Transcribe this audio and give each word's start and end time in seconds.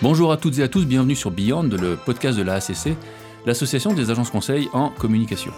Bonjour 0.00 0.30
à 0.30 0.36
toutes 0.36 0.56
et 0.60 0.62
à 0.62 0.68
tous, 0.68 0.86
bienvenue 0.86 1.16
sur 1.16 1.32
Beyond, 1.32 1.64
le 1.64 1.96
podcast 1.96 2.38
de 2.38 2.44
la 2.44 2.54
ACC, 2.54 2.96
l'association 3.46 3.92
des 3.92 4.12
agences 4.12 4.30
conseils 4.30 4.68
en 4.72 4.90
communication. 4.90 5.50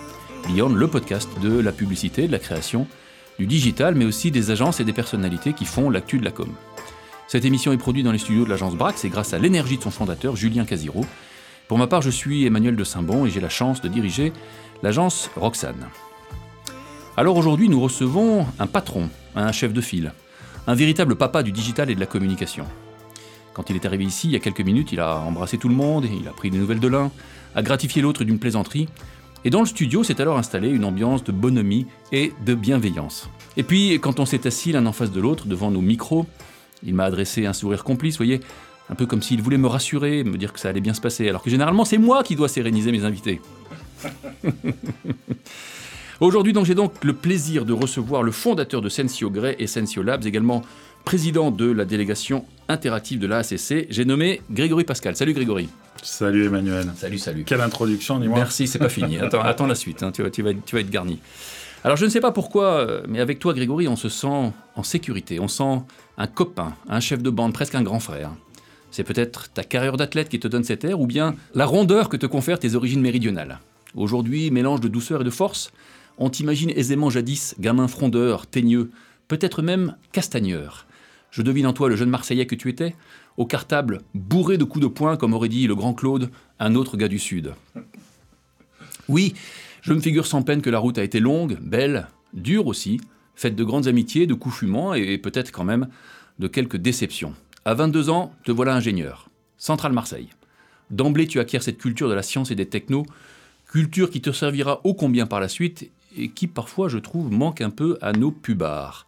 Beyond, 0.49 0.71
le 0.71 0.89
podcast 0.89 1.29
de 1.43 1.61
la 1.61 1.73
publicité, 1.73 2.27
de 2.27 2.33
la 2.33 2.39
création, 2.39 2.87
du 3.39 3.45
digital, 3.47 3.95
mais 3.95 4.07
aussi 4.07 4.31
des 4.31 4.51
agences 4.51 4.81
et 4.81 4.85
des 4.85 4.95
personnalités 4.95 5.53
qui 5.53 5.67
font 5.67 5.91
l'actu 5.91 6.19
de 6.19 6.25
la 6.25 6.31
com. 6.31 6.49
Cette 7.29 7.45
émission 7.45 7.73
est 7.73 7.77
produite 7.77 8.07
dans 8.07 8.13
les 8.13 8.19
studios 8.19 8.47
de 8.47 8.49
l'agence 8.49 8.77
Brax 8.77 9.05
et 9.05 9.11
grâce 9.11 9.35
à 9.35 9.39
l'énergie 9.39 9.77
de 9.77 9.83
son 9.83 9.91
fondateur, 9.91 10.37
Julien 10.37 10.65
Casiro. 10.65 11.05
Pour 11.69 11.77
ma 11.77 11.87
part, 11.87 12.01
je 12.01 12.09
suis 12.09 12.47
Emmanuel 12.47 12.77
de 12.77 12.85
Saint-Bon 12.85 13.27
et 13.27 13.31
j'ai 13.31 13.41
la 13.41 13.51
chance 13.51 13.83
de 13.83 13.89
diriger 13.89 14.33
l'agence 14.83 15.29
Roxane. 15.37 15.87
Alors 17.19 17.37
aujourd'hui, 17.37 17.69
nous 17.69 17.81
recevons 17.83 18.47
un 18.59 18.67
patron, 18.67 19.11
un 19.37 19.53
chef 19.53 19.75
de 19.75 19.83
file, 19.83 20.15
un 20.67 20.75
véritable 20.75 21.17
papa 21.17 21.43
du 21.43 21.53
digital 21.53 21.91
et 21.91 21.95
de 21.95 22.01
la 22.01 22.07
communication. 22.07 22.65
Quand 23.53 23.69
il 23.71 23.77
est 23.77 23.85
arrivé 23.85 24.05
ici, 24.05 24.29
il 24.29 24.33
y 24.33 24.37
a 24.37 24.41
quelques 24.41 24.61
minutes, 24.61 24.93
il 24.93 25.01
a 25.01 25.19
embrassé 25.21 25.59
tout 25.59 25.69
le 25.69 25.75
monde, 25.75 26.05
il 26.05 26.27
a 26.29 26.33
pris 26.33 26.51
des 26.51 26.59
nouvelles 26.59 26.81
de 26.81 26.89
l'un, 26.89 27.11
a 27.55 27.63
gratifié 27.63 28.01
l'autre 28.01 28.25
d'une 28.25 28.39
plaisanterie, 28.39 28.89
et 29.45 29.51
dans 29.51 29.61
le 29.61 29.67
studio 29.67 30.05
s'est 30.05 30.21
alors 30.21 30.39
installée 30.39 30.69
une 30.69 30.85
ambiance 30.85 31.25
de 31.25 31.33
bonhomie 31.33 31.87
et 32.13 32.33
de 32.45 32.55
bienveillance. 32.55 33.29
Et 33.57 33.63
puis, 33.63 33.99
quand 34.01 34.21
on 34.21 34.27
s'est 34.27 34.47
assis 34.47 34.73
l'un 34.73 34.87
en 34.87 34.93
face 34.93 35.11
de 35.11 35.21
l'autre 35.21 35.47
devant 35.47 35.71
nos 35.71 35.81
micros, 35.81 36.27
il 36.85 36.95
m'a 36.95 37.05
adressé 37.05 37.47
un 37.47 37.53
sourire 37.53 37.85
complice, 37.85 38.17
voyez, 38.17 38.41
un 38.89 38.95
peu 38.95 39.07
comme 39.07 39.23
s'il 39.23 39.41
voulait 39.43 39.59
me 39.59 39.69
rassurer, 39.69 40.25
me 40.25 40.37
dire 40.37 40.53
que 40.53 40.61
ça 40.61 40.69
allait 40.69 40.81
bien 40.81 40.95
se 40.95 41.01
passer, 41.01 41.29
alors 41.29 41.43
que 41.43 41.51
généralement 41.51 41.85
c'est 41.85 41.99
moi 41.99 42.23
qui 42.23 42.37
dois 42.37 42.49
séréniser 42.49 42.93
mes 42.93 43.05
invités. 43.05 43.41
Aujourd'hui, 46.21 46.53
j'ai 46.65 46.75
donc 46.75 47.03
le 47.03 47.15
plaisir 47.15 47.65
de 47.65 47.73
recevoir 47.73 48.23
le 48.23 48.31
fondateur 48.31 48.83
de 48.83 48.91
Sensio 48.91 49.31
Grey 49.31 49.57
et 49.59 49.67
Sensio 49.67 50.03
Labs, 50.03 50.27
également 50.27 50.61
président 51.05 51.51
de 51.51 51.71
la 51.71 51.85
délégation 51.85 52.45
interactive 52.69 53.19
de 53.19 53.27
l'ACC. 53.27 53.87
J'ai 53.91 54.05
nommé 54.05 54.43
Grégory 54.51 54.85
Pascal. 54.85 55.17
Salut 55.17 55.35
Grégory. 55.35 55.69
Salut 56.03 56.47
Emmanuel. 56.47 56.91
Salut, 56.97 57.19
salut. 57.19 57.45
Quelle 57.45 57.61
introduction, 57.61 58.19
dis-moi. 58.19 58.39
Merci, 58.39 58.67
c'est 58.67 58.79
pas 58.79 58.89
fini. 58.89 59.19
Attends, 59.19 59.41
attends 59.43 59.67
la 59.67 59.75
suite, 59.75 60.03
hein. 60.03 60.13
tu, 60.13 60.23
vas, 60.23 60.31
tu, 60.31 60.43
vas, 60.43 60.53
tu 60.55 60.75
vas 60.75 60.81
être 60.81 60.91
garni. 60.91 61.21
Alors 61.83 61.97
je 61.97 62.05
ne 62.05 62.11
sais 62.11 62.21
pas 62.21 62.33
pourquoi, 62.33 62.73
euh, 62.73 63.03
mais 63.09 63.21
avec 63.21 63.39
toi 63.39 63.55
Grégory, 63.55 63.89
on 63.89 63.97
se 63.97 64.11
sent 64.11 64.53
en 64.77 64.83
sécurité, 64.83 65.41
on 65.41 65.49
sent 65.49 65.81
un 66.19 66.27
copain, 66.27 66.75
un 66.89 67.01
chef 67.01 67.23
de 67.23 67.31
bande, 67.31 67.55
presque 67.55 67.75
un 67.75 67.83
grand 67.83 68.01
frère. 68.01 68.33
C'est 68.91 69.05
peut-être 69.05 69.51
ta 69.53 69.65
carrière 69.65 69.97
d'athlète 69.97 70.29
qui 70.29 70.41
te 70.41 70.49
donne 70.49 70.65
cet 70.65 70.85
air, 70.85 71.01
ou 71.01 71.07
bien 71.07 71.35
la 71.55 71.65
rondeur 71.65 72.09
que 72.09 72.17
te 72.17 72.27
confèrent 72.27 72.59
tes 72.59 72.75
origines 72.75 73.01
méridionales. 73.01 73.61
Aujourd'hui, 73.95 74.51
mélange 74.51 74.81
de 74.81 74.89
douceur 74.89 75.23
et 75.23 75.25
de 75.25 75.31
force, 75.31 75.73
on 76.19 76.29
t'imagine 76.29 76.71
aisément 76.71 77.09
jadis 77.09 77.55
gamin 77.59 77.89
frondeur, 77.89 78.47
teigneux, 78.47 78.91
peut-être 79.29 79.63
même 79.63 79.97
castagneur. 80.13 80.87
Je 81.31 81.43
devine 81.43 81.67
en 81.67 81.73
toi 81.73 81.89
le 81.89 81.97
jeune 81.97 82.11
Marseillais 82.11 82.47
que 82.47 82.55
tu 82.55 82.69
étais, 82.69 82.97
au 83.37 83.47
cartable 83.47 84.03
bourré 84.15 84.59
de 84.59 84.65
coups 84.65 84.83
de 84.83 84.89
poing, 84.89 85.17
comme 85.17 85.35
aurait 85.35 85.49
dit 85.49 85.67
le 85.67 85.75
grand 85.75 85.95
Claude, 85.95 86.31
un 86.59 86.75
autre 86.75 86.97
gars 86.97 87.09
du 87.09 87.19
Sud. 87.19 87.55
Oui, 89.09 89.35
je 89.83 89.93
me 89.93 90.01
figure 90.01 90.27
sans 90.27 90.43
peine 90.43 90.63
que 90.63 90.71
la 90.71 90.79
route 90.79 90.99
a 90.99 91.05
été 91.05 91.21
longue, 91.21 91.59
belle, 91.61 92.09
dure 92.33 92.67
aussi, 92.67 93.01
faite 93.35 93.57
de 93.57 93.65
grandes 93.65 93.89
amitiés, 93.89 94.27
de 94.27 94.35
coups 94.35 94.57
fumants 94.57 94.95
et 94.95 95.19
peut-être 95.19 95.53
quand 95.53 95.65
même 95.65 95.89
de 96.39 96.49
quelques 96.49 96.77
déceptions. 96.77 97.35
À 97.65 97.75
22 97.75 98.11
ans, 98.11 98.35
te 98.45 98.53
voilà 98.53 98.75
ingénieur. 98.75 99.29
Centrale 99.59 99.93
Marseille. 99.93 100.29
D'emblée, 100.91 101.27
tu 101.27 101.41
acquiers 101.41 101.61
cette 101.61 101.79
culture 101.79 102.09
de 102.09 102.15
la 102.15 102.23
science 102.23 102.51
et 102.51 102.55
des 102.55 102.67
technos, 102.67 103.07
culture 103.71 104.11
qui 104.11 104.21
te 104.21 104.33
servira 104.33 104.81
ô 104.85 104.95
combien 104.95 105.27
par 105.27 105.41
la 105.41 105.49
suite 105.49 105.91
et 106.17 106.31
qui 106.31 106.47
parfois, 106.47 106.89
je 106.89 106.99
trouve, 106.99 107.31
manque 107.31 107.61
un 107.61 107.71
peu 107.71 107.99
à 108.01 108.13
nos 108.13 108.31
pubards. 108.31 109.07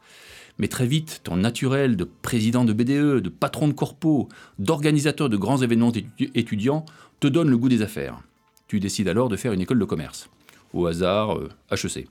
Mais 0.59 0.69
très 0.69 0.87
vite, 0.87 1.21
ton 1.25 1.37
naturel 1.37 1.97
de 1.97 2.05
président 2.05 2.65
de 2.65 2.73
BDE, 2.73 3.21
de 3.21 3.29
patron 3.29 3.69
de 3.69 3.73
corpo, 3.73 4.29
d'organisateur 4.59 5.29
de 5.29 5.37
grands 5.37 5.63
événements 5.63 5.93
étudiants 6.35 6.85
te 7.21 7.27
donne 7.27 7.49
le 7.49 7.59
goût 7.59 7.69
des 7.69 7.83
affaires. 7.83 8.21
Tu 8.69 8.81
décides 8.81 9.09
alors 9.09 9.29
de 9.29 9.37
faire 9.37 9.53
une 9.53 9.61
école 9.61 9.79
de 9.79 9.85
commerce. 9.85 10.29
Au 10.73 10.87
hasard, 10.87 11.39
HEC. 11.71 11.97
Euh, 11.97 12.03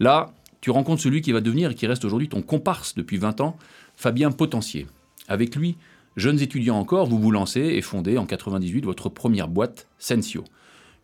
Là, 0.00 0.32
tu 0.60 0.70
rencontres 0.70 1.02
celui 1.02 1.20
qui 1.20 1.32
va 1.32 1.40
devenir 1.40 1.70
et 1.70 1.74
qui 1.74 1.86
reste 1.86 2.04
aujourd'hui 2.04 2.28
ton 2.28 2.42
comparse 2.42 2.94
depuis 2.94 3.18
20 3.18 3.40
ans, 3.40 3.56
Fabien 3.96 4.30
Potentier. 4.30 4.86
Avec 5.28 5.54
lui, 5.54 5.76
jeunes 6.16 6.40
étudiants 6.40 6.78
encore, 6.78 7.06
vous 7.06 7.18
vous 7.18 7.30
lancez 7.30 7.60
et 7.60 7.82
fondez 7.82 8.18
en 8.18 8.26
98 8.26 8.84
votre 8.84 9.08
première 9.08 9.48
boîte, 9.48 9.86
Sensio. 9.98 10.44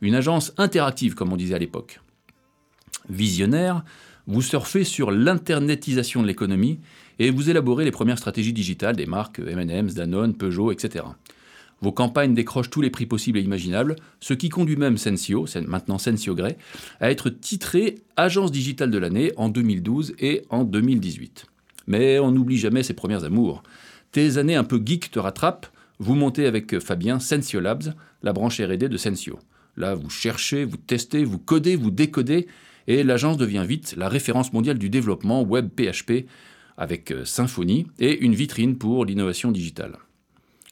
Une 0.01 0.15
agence 0.15 0.53
interactive, 0.57 1.15
comme 1.15 1.33
on 1.33 1.37
disait 1.37 1.55
à 1.55 1.59
l'époque. 1.59 2.01
Visionnaire, 3.09 3.85
vous 4.27 4.43
surfez 4.43 4.85
sur 4.85 5.11
l'internetisation 5.11 6.23
de 6.23 6.27
l'économie 6.27 6.81
et 7.19 7.31
vous 7.31 7.49
élaborez 7.51 7.85
les 7.85 7.91
premières 7.91 8.19
stratégies 8.19 8.53
digitales 8.53 8.97
des 8.97 9.07
marques 9.07 9.39
M&M's, 9.39 9.95
Danone, 9.95 10.35
Peugeot, 10.35 10.73
etc. 10.73 11.05
Vos 11.83 11.93
campagnes 11.93 12.35
décrochent 12.35 12.71
tous 12.71 12.81
les 12.81 12.91
prix 12.91 13.07
possibles 13.07 13.39
et 13.39 13.43
imaginables, 13.43 13.97
ce 14.21 14.35
qui 14.35 14.49
conduit 14.49 14.77
même 14.77 14.97
Sensio, 14.97 15.47
maintenant 15.67 15.99
Sensio 15.99 16.35
Grey, 16.35 16.57
à 17.01 17.11
être 17.11 17.29
titré 17.29 17.97
Agence 18.17 18.51
digitale 18.51 18.91
de 18.91 18.99
l'année 18.99 19.33
en 19.37 19.49
2012 19.49 20.15
et 20.19 20.43
en 20.49 20.65
2018. 20.65 21.47
Mais 21.87 22.19
on 22.19 22.33
n'oublie 22.33 22.57
jamais 22.57 22.83
ses 22.83 22.95
premières 22.95 23.25
amours. 23.25 23.63
Tes 24.11 24.39
années 24.39 24.57
un 24.57 24.65
peu 24.65 24.81
geek 24.85 25.11
te 25.11 25.19
rattrapent, 25.19 25.67
vous 25.99 26.15
montez 26.15 26.47
avec 26.47 26.79
Fabien 26.79 27.21
Sensio 27.21 27.61
Labs, 27.61 27.95
la 28.23 28.33
branche 28.33 28.61
R&D 28.61 28.89
de 28.89 28.97
Sensio. 28.97 29.39
Là, 29.77 29.95
vous 29.95 30.11
cherchez, 30.11 30.65
vous 30.65 30.79
testez, 30.79 31.25
vous 31.25 31.39
codez, 31.39 31.77
vous 31.77 31.91
décodez, 31.91 32.47
et 32.87 33.03
l'agence 33.03 33.37
devient 33.37 33.65
vite 33.67 33.95
la 33.97 34.09
référence 34.09 34.53
mondiale 34.53 34.79
du 34.79 34.91
développement 34.91 35.43
web 35.43 35.69
PHP 35.77 36.27
avec 36.77 37.11
euh, 37.11 37.25
Symfony 37.25 37.87
et 37.99 38.19
une 38.19 38.35
vitrine 38.35 38.77
pour 38.77 39.05
l'innovation 39.05 39.51
digitale. 39.51 39.99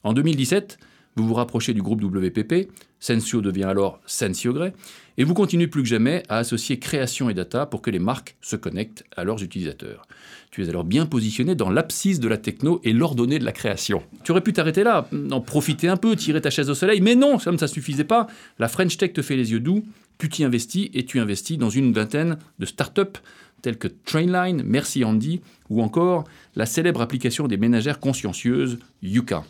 En 0.03 0.13
2017, 0.13 0.79
vous 1.17 1.27
vous 1.27 1.35
rapprochez 1.35 1.75
du 1.75 1.83
groupe 1.83 2.03
WPP, 2.03 2.71
Sensio 3.01 3.41
devient 3.41 3.65
alors 3.65 4.01
Sensio 4.07 4.53
Grey, 4.53 4.73
et 5.17 5.25
vous 5.25 5.35
continuez 5.35 5.69
plus 5.69 5.83
que 5.83 5.89
jamais 5.89 6.23
à 6.29 6.39
associer 6.39 6.79
création 6.79 7.31
et 7.31 7.35
data 7.35 7.67
pour 7.67 7.83
que 7.83 7.91
les 7.91 7.99
marques 7.99 8.37
se 8.41 8.57
connectent 8.57 9.05
à 9.17 9.25
leurs 9.25 9.43
utilisateurs. 9.43 10.07
Tu 10.51 10.65
es 10.65 10.69
alors 10.69 10.85
bien 10.85 11.07
positionné 11.07 11.55
dans 11.55 11.71
l'abscisse 11.71 12.21
de 12.21 12.29
la 12.29 12.37
techno 12.39 12.81
et 12.83 12.93
l'ordonnée 12.93 13.39
de 13.39 13.45
la 13.45 13.53
création. 13.53 14.03
Tu 14.25 14.33
aurais 14.33 14.41
pu 14.41 14.53
t'arrêter 14.53 14.83
là, 14.83 15.09
en 15.31 15.41
profiter 15.41 15.89
un 15.89 15.97
peu, 15.97 16.17
tirer 16.17 16.41
ta 16.41 16.51
chaise 16.51 16.71
au 16.71 16.75
soleil, 16.75 17.01
mais 17.01 17.15
non, 17.15 17.39
comme 17.39 17.59
ça 17.59 17.67
ne 17.67 17.71
suffisait 17.71 18.05
pas, 18.05 18.27
la 18.59 18.69
French 18.69 18.97
Tech 18.97 19.13
te 19.13 19.23
fait 19.23 19.37
les 19.37 19.53
yeux 19.53 19.61
doux, 19.61 19.85
tu 20.19 20.29
t'y 20.29 20.45
investis 20.45 20.89
et 20.95 21.05
tu 21.05 21.21
investis 21.21 21.59
dans 21.59 21.71
une 21.71 21.93
vingtaine 21.93 22.39
de 22.59 22.67
startups 22.67 23.21
telles 23.63 23.79
que 23.79 23.89
Trainline, 23.89 24.63
Merci 24.65 25.05
Andy 25.05 25.41
ou 25.71 25.83
encore 25.83 26.25
la 26.55 26.67
célèbre 26.67 27.01
application 27.01 27.49
des 27.49 27.57
ménagères 27.57 27.99
consciencieuses 27.99 28.79
Yuka. 29.03 29.45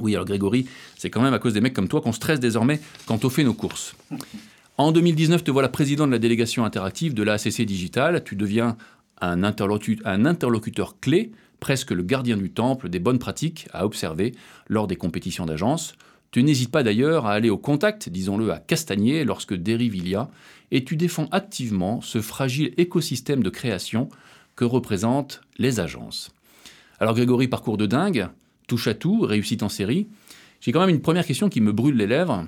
Oui, 0.00 0.14
alors 0.14 0.26
Grégory, 0.26 0.66
c'est 0.96 1.10
quand 1.10 1.22
même 1.22 1.34
à 1.34 1.38
cause 1.38 1.54
des 1.54 1.60
mecs 1.60 1.74
comme 1.74 1.88
toi 1.88 2.00
qu'on 2.00 2.12
stresse 2.12 2.40
désormais 2.40 2.80
quand 3.06 3.24
on 3.24 3.30
fait 3.30 3.44
nos 3.44 3.54
courses. 3.54 3.94
En 4.76 4.92
2019, 4.92 5.42
te 5.42 5.50
voilà 5.50 5.68
président 5.68 6.06
de 6.06 6.12
la 6.12 6.18
délégation 6.18 6.64
interactive 6.64 7.14
de 7.14 7.22
la 7.22 7.34
ACC 7.34 7.62
Digital. 7.62 8.22
Tu 8.22 8.36
deviens 8.36 8.76
un, 9.20 9.42
un 9.42 10.24
interlocuteur 10.24 11.00
clé, 11.00 11.32
presque 11.60 11.90
le 11.90 12.02
gardien 12.02 12.36
du 12.36 12.50
temple 12.50 12.88
des 12.88 13.00
bonnes 13.00 13.18
pratiques 13.18 13.68
à 13.72 13.84
observer 13.84 14.34
lors 14.68 14.86
des 14.86 14.96
compétitions 14.96 15.46
d'agence. 15.46 15.94
Tu 16.30 16.42
n'hésites 16.42 16.70
pas 16.70 16.82
d'ailleurs 16.82 17.26
à 17.26 17.32
aller 17.32 17.50
au 17.50 17.58
contact, 17.58 18.08
disons-le, 18.08 18.52
à 18.52 18.58
Castagnier 18.58 19.24
lorsque 19.24 19.54
dérive 19.54 19.96
il 19.96 20.08
y 20.08 20.14
a, 20.14 20.28
et 20.70 20.84
tu 20.84 20.96
défends 20.96 21.28
activement 21.32 22.00
ce 22.00 22.20
fragile 22.20 22.74
écosystème 22.76 23.42
de 23.42 23.50
création 23.50 24.08
que 24.54 24.64
représentent 24.64 25.40
les 25.58 25.80
agences. 25.80 26.30
Alors 27.00 27.14
Grégory, 27.14 27.48
parcours 27.48 27.78
de 27.78 27.86
dingue, 27.86 28.28
touche 28.68 28.86
à 28.86 28.94
tout, 28.94 29.22
réussite 29.22 29.64
en 29.64 29.68
série. 29.68 30.06
J'ai 30.60 30.70
quand 30.70 30.80
même 30.80 30.94
une 30.94 31.00
première 31.00 31.26
question 31.26 31.48
qui 31.48 31.60
me 31.60 31.72
brûle 31.72 31.96
les 31.96 32.06
lèvres. 32.06 32.46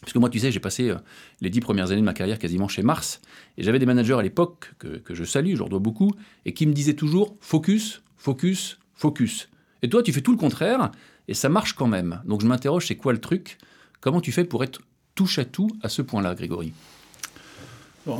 Parce 0.00 0.12
que 0.12 0.18
moi, 0.18 0.28
tu 0.28 0.38
sais, 0.38 0.52
j'ai 0.52 0.60
passé 0.60 0.90
euh, 0.90 0.96
les 1.40 1.48
dix 1.48 1.60
premières 1.60 1.90
années 1.90 2.02
de 2.02 2.04
ma 2.04 2.12
carrière 2.12 2.38
quasiment 2.38 2.68
chez 2.68 2.82
Mars. 2.82 3.22
Et 3.56 3.62
j'avais 3.62 3.78
des 3.78 3.86
managers 3.86 4.18
à 4.18 4.22
l'époque 4.22 4.74
que, 4.78 4.98
que, 4.98 5.14
je 5.14 5.24
salue, 5.24 5.54
je 5.54 5.60
leur 5.60 5.70
dois 5.70 5.78
beaucoup, 5.78 6.12
et 6.44 6.52
qui 6.52 6.66
me 6.66 6.74
disaient 6.74 6.94
toujours 6.94 7.36
focus, 7.40 8.02
focus, 8.18 8.78
focus. 8.92 9.48
Et 9.80 9.88
toi, 9.88 10.02
tu 10.02 10.12
fais 10.12 10.20
tout 10.20 10.32
le 10.32 10.36
contraire, 10.36 10.90
et 11.26 11.34
ça 11.34 11.48
marche 11.48 11.72
quand 11.72 11.86
même. 11.86 12.20
Donc 12.26 12.42
je 12.42 12.46
m'interroge, 12.46 12.86
c'est 12.86 12.96
quoi 12.96 13.14
le 13.14 13.20
truc? 13.20 13.56
Comment 14.00 14.20
tu 14.20 14.32
fais 14.32 14.44
pour 14.44 14.62
être 14.62 14.82
touche 15.14 15.38
à 15.38 15.46
tout 15.46 15.70
à 15.82 15.88
ce 15.88 16.02
point-là, 16.02 16.34
Grégory? 16.34 16.74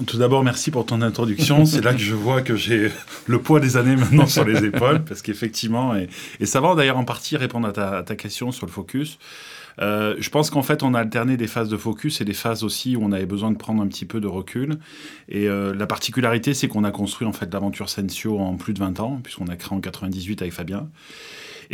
Tout 0.06 0.18
d'abord, 0.18 0.42
merci 0.42 0.70
pour 0.70 0.86
ton 0.86 1.02
introduction. 1.02 1.64
C'est 1.66 1.84
là 1.84 1.92
que 1.92 2.00
je 2.00 2.14
vois 2.14 2.42
que 2.42 2.56
j'ai 2.56 2.90
le 3.26 3.38
poids 3.38 3.60
des 3.60 3.76
années 3.76 3.96
maintenant 3.96 4.26
sur 4.26 4.44
les 4.44 4.64
épaules, 4.64 5.04
parce 5.04 5.22
qu'effectivement, 5.22 5.94
et, 5.94 6.08
ça 6.46 6.60
va 6.60 6.74
d'ailleurs 6.74 6.98
en 6.98 7.04
partie 7.04 7.36
répondre 7.36 7.68
à 7.68 7.72
ta, 7.72 7.98
à 7.98 8.02
ta 8.02 8.16
question 8.16 8.52
sur 8.52 8.66
le 8.66 8.72
focus. 8.72 9.18
Euh, 9.80 10.14
je 10.18 10.30
pense 10.30 10.50
qu'en 10.50 10.62
fait, 10.62 10.82
on 10.82 10.94
a 10.94 11.00
alterné 11.00 11.36
des 11.36 11.46
phases 11.46 11.68
de 11.68 11.76
focus 11.76 12.20
et 12.20 12.24
des 12.24 12.34
phases 12.34 12.64
aussi 12.64 12.96
où 12.96 13.00
on 13.02 13.12
avait 13.12 13.26
besoin 13.26 13.50
de 13.50 13.56
prendre 13.56 13.82
un 13.82 13.88
petit 13.88 14.04
peu 14.04 14.20
de 14.20 14.26
recul. 14.26 14.78
Et 15.28 15.48
euh, 15.48 15.74
la 15.74 15.86
particularité, 15.86 16.54
c'est 16.54 16.68
qu'on 16.68 16.84
a 16.84 16.90
construit 16.90 17.26
en 17.26 17.32
fait 17.32 17.52
l'aventure 17.52 17.88
Sensio 17.88 18.38
en 18.38 18.56
plus 18.56 18.72
de 18.72 18.78
20 18.78 19.00
ans, 19.00 19.20
puisqu'on 19.22 19.48
a 19.48 19.56
créé 19.56 19.76
en 19.76 19.80
98 19.80 20.42
avec 20.42 20.54
Fabien. 20.54 20.88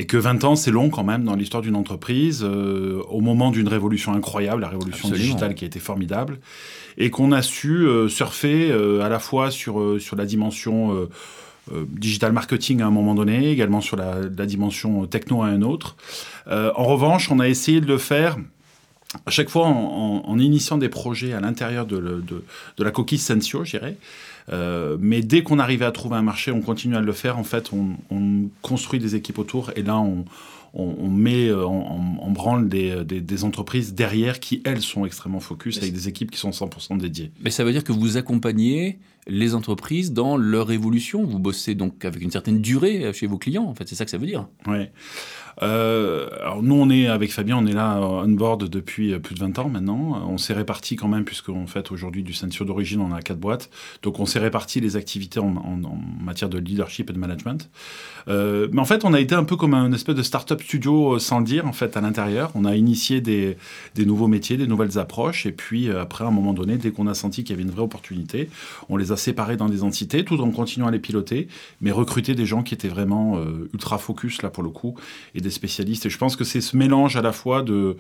Et 0.01 0.07
que 0.07 0.17
20 0.17 0.45
ans, 0.45 0.57
c'est 0.57 0.71
long 0.71 0.89
quand 0.89 1.05
même 1.05 1.25
dans 1.25 1.35
l'histoire 1.35 1.63
d'une 1.63 1.77
entreprise, 1.77 2.43
euh, 2.43 3.03
au 3.11 3.21
moment 3.21 3.51
d'une 3.51 3.69
révolution 3.69 4.15
incroyable, 4.15 4.63
la 4.63 4.69
révolution 4.69 5.11
Absolument. 5.11 5.27
digitale 5.27 5.55
qui 5.55 5.65
a 5.65 5.67
été 5.67 5.79
formidable, 5.79 6.39
et 6.97 7.11
qu'on 7.11 7.33
a 7.33 7.43
su 7.43 7.87
euh, 7.87 8.09
surfer 8.09 8.71
euh, 8.71 9.03
à 9.03 9.11
la 9.11 9.19
fois 9.19 9.51
sur, 9.51 10.01
sur 10.01 10.17
la 10.17 10.25
dimension 10.25 11.07
digital 11.71 12.33
marketing 12.33 12.81
à 12.81 12.87
un 12.87 12.91
moment 12.91 13.15
donné, 13.15 13.51
également 13.51 13.83
sur 13.83 13.99
la, 13.99 14.47
dimension 14.47 15.07
techno 15.07 15.43
à 15.43 15.49
un 15.49 15.61
autre. 15.61 15.97
en 16.51 16.85
revanche, 16.85 17.31
on 17.31 17.39
a 17.39 17.47
essayé 17.47 17.83
de 17.83 17.87
le 17.87 17.99
faire 17.99 18.39
à 19.27 19.31
chaque 19.31 19.49
fois 19.49 19.67
en, 19.67 20.39
initiant 20.39 20.79
des 20.79 20.89
projets 20.89 21.33
à 21.33 21.41
l'intérieur 21.41 21.87
de, 21.87 21.99
de, 21.99 22.85
la 22.85 22.91
coquille 22.91 23.19
Sensio, 23.19 23.65
je 23.65 23.79
dirais. 23.79 23.97
mais 25.01 25.21
dès 25.23 25.43
qu'on 25.43 25.59
arrivait 25.59 25.85
à 25.85 25.93
trouver 25.93 26.17
un 26.17 26.23
marché, 26.23 26.53
on 26.53 26.61
continue 26.61 26.97
à 26.97 27.01
le 27.01 27.13
faire. 27.13 27.39
En 27.39 27.45
fait, 27.45 27.71
on, 27.73 27.97
on 28.11 28.49
construit 28.63 29.01
des 29.01 29.17
équipes 29.17 29.39
autour 29.39 29.73
et 29.75 29.83
là, 29.83 29.99
on, 29.99 30.25
on, 30.75 31.09
met 31.09 31.49
euh, 31.49 31.67
en, 31.67 32.31
branle 32.31 32.69
des, 32.69 33.05
des, 33.05 33.45
entreprises 33.45 33.95
derrière 33.95 34.41
qui, 34.41 34.63
elles, 34.65 34.83
sont 34.83 35.05
extrêmement 35.05 35.41
focus 35.41 35.79
avec 35.79 35.93
des 35.93 36.09
équipes 36.09 36.31
qui 36.31 36.39
sont 36.39 36.51
100% 36.51 36.99
dédiées. 36.99 37.33
Mais 37.43 37.51
ça 37.51 37.65
veut 37.65 37.73
dire 37.73 37.85
que 37.85 37.93
vous 37.93 38.17
accompagnez 38.17 38.99
les 39.27 39.55
entreprises 39.55 40.13
dans 40.13 40.37
leur 40.37 40.71
évolution. 40.71 41.25
Vous 41.25 41.39
bossez 41.39 41.75
donc 41.75 42.05
avec 42.05 42.23
une 42.23 42.31
certaine 42.31 42.61
durée 42.61 43.13
chez 43.13 43.27
vos 43.27 43.39
clients, 43.39 43.65
en 43.65 43.75
fait, 43.75 43.89
c'est 43.89 43.95
ça 43.95 44.05
que 44.05 44.11
ça 44.11 44.19
veut 44.19 44.27
dire. 44.27 44.47
Oui. 44.67 44.87
Euh, 45.63 46.29
alors 46.41 46.63
nous, 46.63 46.75
on 46.75 46.91
est 46.91 47.07
avec 47.07 47.33
Fabien, 47.33 47.59
on 47.59 47.67
est 47.67 47.73
là 47.73 48.01
on 48.01 48.29
board 48.29 48.69
depuis 48.69 49.19
plus 49.19 49.35
de 49.35 49.41
20 49.41 49.59
ans 49.59 49.69
maintenant. 49.69 50.23
On 50.29 50.39
s'est 50.39 50.55
réparti 50.55 50.97
quand 50.97 51.09
même, 51.09 51.25
puisqu'on 51.25 51.67
fait 51.67 51.91
aujourd'hui 51.91 52.23
du 52.23 52.33
Sensio 52.33 52.65
d'origine, 52.65 53.01
on 53.01 53.13
a 53.13 53.21
quatre 53.23 53.39
boîtes. 53.39 53.71
Donc 54.03 54.21
on 54.21 54.27
s'est 54.27 54.39
réparti 54.39 54.81
les 54.81 54.97
activités 54.97 55.41
en, 55.41 55.51
matière 56.21 56.49
de 56.49 56.59
leadership 56.59 57.11
et 57.11 57.13
de 57.13 57.19
management. 57.19 57.69
Euh, 58.29 58.69
mais 58.73 58.81
en 58.81 58.85
fait, 58.85 59.05
on 59.05 59.13
a 59.13 59.21
été 59.21 59.35
un 59.35 59.45
peu 59.45 59.57
comme 59.57 59.75
un 59.75 59.93
espèce 59.93 60.15
de 60.15 60.23
start-up 60.23 60.63
studio 60.63 61.15
euh, 61.15 61.19
sans 61.19 61.39
le 61.39 61.45
dire, 61.45 61.67
en 61.67 61.73
fait, 61.73 61.97
à 61.97 62.01
l'intérieur. 62.01 62.51
On 62.55 62.65
a 62.65 62.77
initié 62.77 63.21
des, 63.21 63.57
des, 63.95 64.07
nouveaux 64.07 64.29
métiers, 64.29 64.57
des 64.57 64.67
nouvelles 64.67 64.99
approches. 64.99 65.47
Et 65.47 65.53
puis 65.53 65.91
après, 65.91 66.25
à 66.25 66.29
un 66.29 66.33
moment 66.33 66.53
donné, 66.53 66.77
dès 66.77 66.91
qu'on 66.91 67.07
a 67.07 67.15
senti 67.15 67.45
qu'il 67.45 67.55
y 67.55 67.59
avait 67.59 67.63
une 67.63 67.75
vraie 67.75 67.83
opportunité, 67.83 68.49
on 68.89 68.97
les 68.97 69.13
a 69.13 69.17
séparés 69.17 69.57
dans 69.57 69.69
des 69.69 69.83
entités, 69.83 70.25
tout 70.25 70.41
en 70.41 70.51
continuant 70.51 70.89
à 70.89 70.91
les 70.91 70.99
piloter, 70.99 71.49
mais 71.81 71.91
recruter 71.91 72.35
des 72.35 72.47
gens 72.47 72.63
qui 72.63 72.75
étaient 72.75 72.89
vraiment 72.89 73.41
ultra 73.73 73.99
focus, 73.99 74.43
là, 74.43 74.51
pour 74.51 74.63
le 74.63 74.71
coup, 74.71 74.95
et 75.35 75.41
des 75.41 75.50
spécialistes. 75.51 76.07
Et 76.07 76.11
je 76.11 76.19
pense 76.19 76.37
que 76.37 76.45
c'est 76.45 76.61
ce 76.61 76.77
mélange 76.77 77.17
à 77.17 77.23
la 77.23 77.33
fois 77.33 77.63
de, 77.63 77.97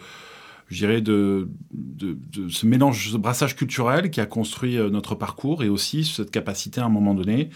je 0.69 0.79
dirais, 0.79 1.00
de, 1.00 1.49
de, 1.73 2.49
ce 2.49 2.67
mélange, 2.67 3.11
ce 3.11 3.17
brassage 3.17 3.56
culturel 3.56 4.11
qui 4.11 4.20
a 4.20 4.26
construit 4.26 4.79
euh, 4.79 4.91
notre 4.91 5.14
parcours 5.14 5.62
et 5.62 5.69
aussi 5.69 6.05
cette 6.05 6.31
capacité 6.31 6.81
à 6.81 6.85
un 6.85 6.91
moment 6.91 7.14
donné 7.14 7.50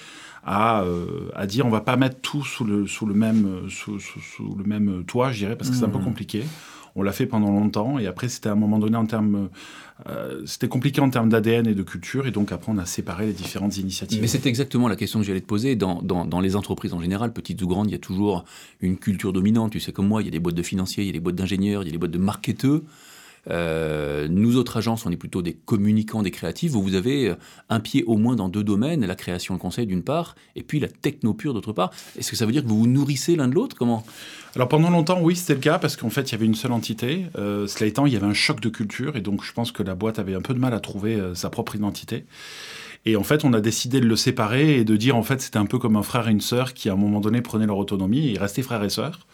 à, 0.45 0.83
euh, 0.83 1.31
à 1.35 1.47
dire 1.47 1.65
on 1.65 1.71
va 1.71 1.81
pas 1.81 1.97
mettre 1.97 2.21
tout 2.21 2.45
sous 2.45 2.65
le, 2.65 2.87
sous 2.87 3.07
le, 3.07 3.15
même, 3.15 3.69
sous, 3.71 3.99
sous, 3.99 4.55
le 4.57 4.65
même 4.65 5.05
toit, 5.07 5.33
je 5.33 5.39
dirais, 5.39 5.57
parce 5.57 5.71
que 5.71 5.77
c'est 5.77 5.85
un 5.85 5.89
peu 5.89 5.99
mmh. 5.99 6.05
compliqué. 6.05 6.45
On 6.97 7.03
l'a 7.03 7.13
fait 7.13 7.27
pendant 7.27 7.51
longtemps 7.51 7.99
et 7.99 8.07
après 8.07 8.29
c'était 8.29 8.49
à 8.49 8.53
un 8.53 8.57
moment 8.57 8.79
donné 8.79 8.97
en 8.97 9.07
termes 9.07 9.49
euh, 10.09 10.43
c'était 10.45 10.67
compliqué 10.67 11.01
en 11.01 11.09
termes 11.09 11.29
d'ADN 11.29 11.69
et 11.69 11.75
de 11.75 11.83
culture, 11.83 12.27
et 12.27 12.33
donc 12.33 12.51
après 12.51 12.73
on 12.73 12.79
a 12.79 12.87
séparé 12.87 13.27
les 13.27 13.33
différentes 13.33 13.77
initiatives. 13.79 14.21
Mais 14.21 14.27
c'est 14.27 14.45
exactement 14.47 14.89
la 14.89 14.97
question 14.97 15.21
que 15.21 15.27
j'allais 15.27 15.41
te 15.41 15.47
poser. 15.47 15.77
Dans, 15.77 16.03
dans, 16.03 16.41
les 16.41 16.57
entreprises 16.57 16.93
en 16.95 17.01
général, 17.01 17.33
petites 17.33 17.63
ou 17.63 17.69
grandes, 17.69 17.89
il 17.89 17.93
y 17.93 17.97
a 17.97 18.01
toujours 18.01 18.45
une 18.81 18.97
culture 18.97 19.33
dominante. 19.33 19.71
Tu 19.71 19.81
sais 19.81 19.93
comme 19.93 20.09
moi, 20.09 20.21
il 20.23 20.25
y 20.25 20.29
a 20.29 20.33
des 20.33 20.41
boîtes 20.41 20.57
de 20.57 20.63
financiers, 20.63 21.05
il 21.05 21.07
y 21.07 21.11
a 21.11 21.13
des 21.13 21.21
boîtes 21.21 21.37
d'ingénieurs, 21.37 21.83
il 21.83 21.87
y 21.87 21.89
a 21.91 21.93
des 21.93 21.99
boîtes 21.99 22.11
de 22.11 22.19
marketeurs. 22.19 22.81
Euh, 23.51 24.27
nous 24.29 24.57
autres 24.57 24.77
agences, 24.77 25.07
on 25.07 25.11
est 25.11 25.17
plutôt 25.17 25.43
des 25.43 25.53
communicants, 25.53 26.23
des 26.23 26.31
créatifs. 26.31 26.73
Vous 26.73 26.95
avez 26.95 27.29
euh, 27.29 27.35
un 27.69 27.81
pied 27.81 28.05
au 28.05 28.17
moins 28.17 28.37
dans 28.37 28.49
deux 28.49 28.65
domaines, 28.65 29.05
la 29.05 29.15
création, 29.15 29.55
le 29.55 29.61
conseil 29.61 29.87
d'une 29.87 30.03
part, 30.03 30.35
et 30.57 30.63
puis 30.63 30.81
la 30.81 30.89
techno 30.89 31.35
pure 31.35 31.55
d'autre 31.55 31.73
part. 31.73 31.91
Est-ce 32.19 32.31
que 32.31 32.37
ça 32.37 32.47
veut 32.47 32.53
dire 32.53 32.63
que 32.63 32.69
vous 32.69 32.79
vous 32.79 32.87
nourrissez 32.87 33.37
l'un 33.37 33.49
de 33.49 33.55
l'autre? 33.55 33.77
Comment? 33.77 34.05
Alors 34.55 34.69
pendant 34.69 34.91
longtemps, 34.91 35.21
oui, 35.21 35.37
c'était 35.37 35.55
le 35.55 35.61
cas 35.61 35.79
parce 35.79 35.97
qu'en 35.97 36.11
fait, 36.11 36.31
il 36.31 36.33
y 36.33 36.35
avait 36.37 36.47
une 36.47 36.55
seule 36.55 36.73
entité. 36.73 37.27
Euh, 37.37 37.67
cela 37.67 37.87
étant, 37.87 38.07
il 38.07 38.13
y 38.13 38.17
avait 38.17 38.27
un 38.27 38.35
choc 38.35 38.61
de 38.61 38.69
culture 38.69 39.17
et 39.17 39.21
donc 39.21 39.45
je 39.45 39.53
pense 39.53 39.73
que 39.73 39.83
la 39.83 39.95
boîte 39.95 40.19
avait 40.19 40.35
un 40.35 40.43
peu 40.43 40.55
de 40.55 40.61
mal 40.61 40.75
à 40.75 40.81
trouver 40.81 41.21
sa 41.35 41.51
propre 41.51 41.77
identité. 41.77 42.25
Et 43.07 43.17
en 43.17 43.23
fait, 43.23 43.45
on 43.45 43.53
a 43.53 43.61
décidé 43.61 44.01
de 44.01 44.07
le 44.07 44.17
séparer 44.17 44.79
et 44.79 44.85
de 44.85 44.97
dire 44.97 45.17
en 45.17 45.23
fait, 45.23 45.43
c'était 45.43 45.59
un 45.59 45.67
peu 45.67 45.79
comme 45.79 45.97
un 45.97 46.03
frère 46.03 46.29
et 46.29 46.31
une 46.31 46.41
sœur 46.41 46.73
qui, 46.73 46.89
à 46.89 46.95
un 46.95 46.97
moment 46.97 47.21
donné, 47.21 47.43
prenaient 47.43 47.67
leur 47.67 47.77
autonomie 47.77 48.33
et 48.33 48.39
restaient 48.39 48.63
frères 48.63 48.83
et 48.83 48.89
sœurs. 48.89 49.27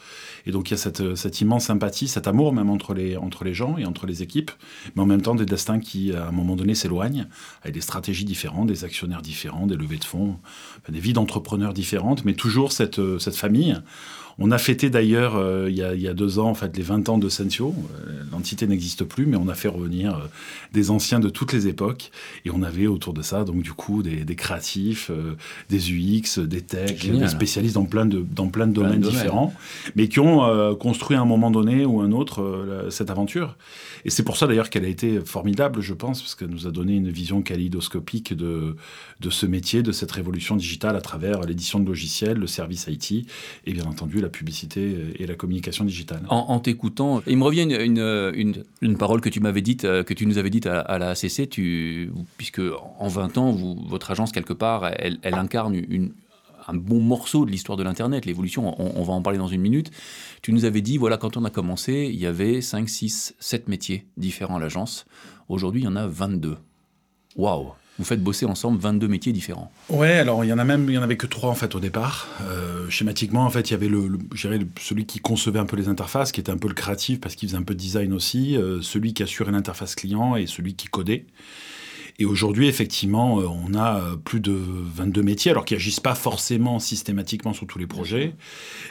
Et 0.46 0.52
donc 0.52 0.70
il 0.70 0.72
y 0.72 0.74
a 0.74 0.78
cette, 0.78 1.14
cette, 1.16 1.40
immense 1.40 1.64
sympathie, 1.66 2.08
cet 2.08 2.26
amour 2.28 2.52
même 2.52 2.70
entre 2.70 2.94
les, 2.94 3.16
entre 3.16 3.44
les 3.44 3.54
gens 3.54 3.76
et 3.78 3.84
entre 3.84 4.06
les 4.06 4.22
équipes, 4.22 4.50
mais 4.94 5.02
en 5.02 5.06
même 5.06 5.22
temps 5.22 5.34
des 5.34 5.46
destins 5.46 5.80
qui, 5.80 6.12
à 6.12 6.28
un 6.28 6.32
moment 6.32 6.56
donné, 6.56 6.74
s'éloignent, 6.74 7.26
avec 7.62 7.74
des 7.74 7.80
stratégies 7.80 8.24
différentes, 8.24 8.68
des 8.68 8.84
actionnaires 8.84 9.22
différents, 9.22 9.66
des 9.66 9.76
levées 9.76 9.98
de 9.98 10.04
fonds, 10.04 10.38
des 10.88 11.00
vies 11.00 11.12
d'entrepreneurs 11.12 11.72
différentes, 11.72 12.24
mais 12.24 12.34
toujours 12.34 12.72
cette, 12.72 13.00
cette 13.18 13.36
famille 13.36 13.76
on 14.42 14.50
a 14.50 14.58
fêté 14.58 14.88
d'ailleurs 14.88 15.36
euh, 15.36 15.68
il, 15.68 15.76
y 15.76 16.08
a 16.08 16.14
deux 16.14 16.38
ans 16.38 16.48
en 16.48 16.54
fait 16.54 16.74
les 16.76 16.82
20 16.82 17.10
ans 17.10 17.18
de 17.18 17.28
Sensio. 17.28 17.74
Euh, 18.06 18.22
l'entité 18.32 18.66
n'existe 18.66 19.04
plus, 19.04 19.26
mais 19.26 19.36
on 19.36 19.48
a 19.48 19.54
fait 19.54 19.68
revenir 19.68 20.14
euh, 20.14 20.18
des 20.72 20.90
anciens 20.90 21.20
de 21.20 21.28
toutes 21.28 21.52
les 21.52 21.68
époques 21.68 22.10
et 22.46 22.50
on 22.50 22.62
avait 22.62 22.86
autour 22.86 23.12
de 23.12 23.20
ça 23.20 23.44
donc 23.44 23.62
du 23.62 23.74
coup 23.74 24.02
des, 24.02 24.24
créatifs, 24.34 25.10
des 25.68 25.92
UX, 25.92 26.38
des 26.38 26.62
tech, 26.62 27.06
des 27.06 27.28
spécialistes 27.28 27.74
dans 27.74 27.84
plein 27.84 28.06
de 28.06 28.24
dans 28.34 28.48
plein 28.48 28.66
de 28.66 28.72
domaines, 28.72 29.00
différents, 29.00 29.52
mais 29.94 30.08
qui 30.08 30.20
ont 30.20 30.74
construit 30.76 31.16
à 31.16 31.20
un 31.20 31.26
moment 31.26 31.50
donné 31.50 31.84
ou 31.84 32.00
un 32.00 32.12
autre 32.12 32.86
cette 32.88 33.10
aventure. 33.10 33.56
Et 34.06 34.10
c'est 34.10 34.22
pour 34.22 34.38
ça 34.38 34.46
d'ailleurs 34.46 34.70
qu'elle 34.70 34.86
a 34.86 34.88
été 34.88 35.20
formidable, 35.20 35.82
je 35.82 35.92
pense, 35.92 36.22
parce 36.22 36.34
qu'elle 36.34 36.48
nous 36.48 36.66
a 36.66 36.70
donné 36.70 36.94
une 36.94 37.10
vision 37.10 37.42
kaléidoscopique 37.42 38.34
de 38.34 38.76
de 39.20 39.30
ce 39.30 39.44
métier, 39.44 39.82
de 39.82 39.92
cette 39.92 40.12
révolution 40.12 40.56
digitale 40.56 40.96
à 40.96 41.02
travers 41.02 41.42
l'édition 41.42 41.78
de 41.78 41.86
logiciels, 41.86 42.38
le 42.38 42.46
service 42.46 42.86
IT 42.88 43.26
et 43.66 43.72
bien 43.72 43.84
entendu 43.84 44.20
la 44.20 44.29
publicité 44.30 45.12
et 45.18 45.26
la 45.26 45.34
communication 45.34 45.84
digitale. 45.84 46.22
En, 46.28 46.58
t'écoutant, 46.60 47.22
il 47.26 47.36
me 47.36 47.44
revient 47.44 47.62
une, 47.62 48.64
une, 48.80 48.96
parole 48.96 49.20
que 49.20 49.28
tu 49.28 49.40
m'avais 49.40 49.62
dite, 49.62 49.84
euh, 49.84 50.02
que 50.02 50.14
tu 50.14 50.26
nous 50.26 50.38
avais 50.38 50.50
dite 50.50 50.66
à, 50.66 50.98
la 50.98 51.10
ACC, 51.10 51.48
puisque 52.36 52.62
en 52.98 53.08
20 53.08 53.38
ans, 53.38 53.52
votre 53.86 54.10
agence, 54.10 54.32
quelque 54.32 54.52
part, 54.52 54.90
elle, 54.98 55.18
incarne 55.22 55.74
une, 55.74 56.12
un 56.68 56.74
bon 56.74 57.00
morceau 57.00 57.44
de 57.44 57.50
l'histoire 57.50 57.76
de 57.76 57.82
l'Internet, 57.82 58.26
l'évolution, 58.26 58.74
on, 58.80 59.02
va 59.02 59.12
en 59.12 59.22
parler 59.22 59.38
dans 59.38 59.48
une 59.48 59.60
minute. 59.60 59.90
Tu 60.42 60.52
nous 60.52 60.64
avais 60.64 60.80
dit, 60.80 60.98
voilà, 60.98 61.16
quand 61.16 61.36
on 61.36 61.44
a 61.44 61.50
commencé, 61.50 62.08
il 62.12 62.18
y 62.18 62.26
avait 62.26 62.60
5, 62.60 62.88
6, 62.88 63.34
7 63.38 63.68
métiers 63.68 64.06
différents 64.16 64.56
à 64.56 64.60
l'agence. 64.60 65.06
Aujourd'hui, 65.48 65.82
il 65.82 65.84
y 65.84 65.88
en 65.88 65.96
a 65.96 66.06
22. 66.06 66.56
Waouh 67.36 67.72
vous 68.00 68.06
faites 68.06 68.22
bosser 68.22 68.46
ensemble 68.46 68.80
22 68.80 69.08
métiers 69.08 69.32
différents. 69.32 69.70
Ouais, 69.90 70.14
alors 70.14 70.42
il 70.42 70.48
y 70.48 70.52
en 70.52 70.58
a 70.58 70.64
même, 70.64 70.86
il 70.88 70.94
y 70.94 70.98
en 70.98 71.02
avait 71.02 71.18
que 71.18 71.26
trois 71.26 71.50
en 71.50 71.54
fait 71.54 71.74
au 71.74 71.80
départ. 71.80 72.28
Euh, 72.42 72.88
schématiquement, 72.88 73.44
en 73.44 73.50
fait, 73.50 73.68
il 73.68 73.72
y 73.72 73.74
avait 73.74 73.88
le, 73.88 74.08
le 74.08 74.18
celui 74.80 75.04
qui 75.04 75.18
concevait 75.20 75.58
un 75.58 75.66
peu 75.66 75.76
les 75.76 75.88
interfaces, 75.88 76.32
qui 76.32 76.40
était 76.40 76.50
un 76.50 76.56
peu 76.56 76.68
le 76.68 76.74
créatif 76.74 77.20
parce 77.20 77.34
qu'il 77.34 77.48
faisait 77.48 77.58
un 77.58 77.62
peu 77.62 77.74
de 77.74 77.78
design 77.78 78.14
aussi, 78.14 78.56
euh, 78.56 78.80
celui 78.80 79.12
qui 79.12 79.22
assurait 79.22 79.52
l'interface 79.52 79.94
client 79.94 80.34
et 80.34 80.46
celui 80.46 80.74
qui 80.74 80.88
codait. 80.88 81.26
Et 82.20 82.24
aujourd'hui, 82.24 82.68
effectivement, 82.68 83.40
euh, 83.40 83.46
on 83.46 83.74
a 83.74 84.02
plus 84.24 84.38
de 84.40 84.52
22 84.52 85.22
métiers, 85.22 85.50
alors 85.50 85.64
qui 85.64 85.74
agissent 85.74 86.00
pas 86.00 86.14
forcément 86.14 86.78
systématiquement 86.78 87.52
sur 87.52 87.66
tous 87.66 87.78
les 87.78 87.88
projets, 87.88 88.34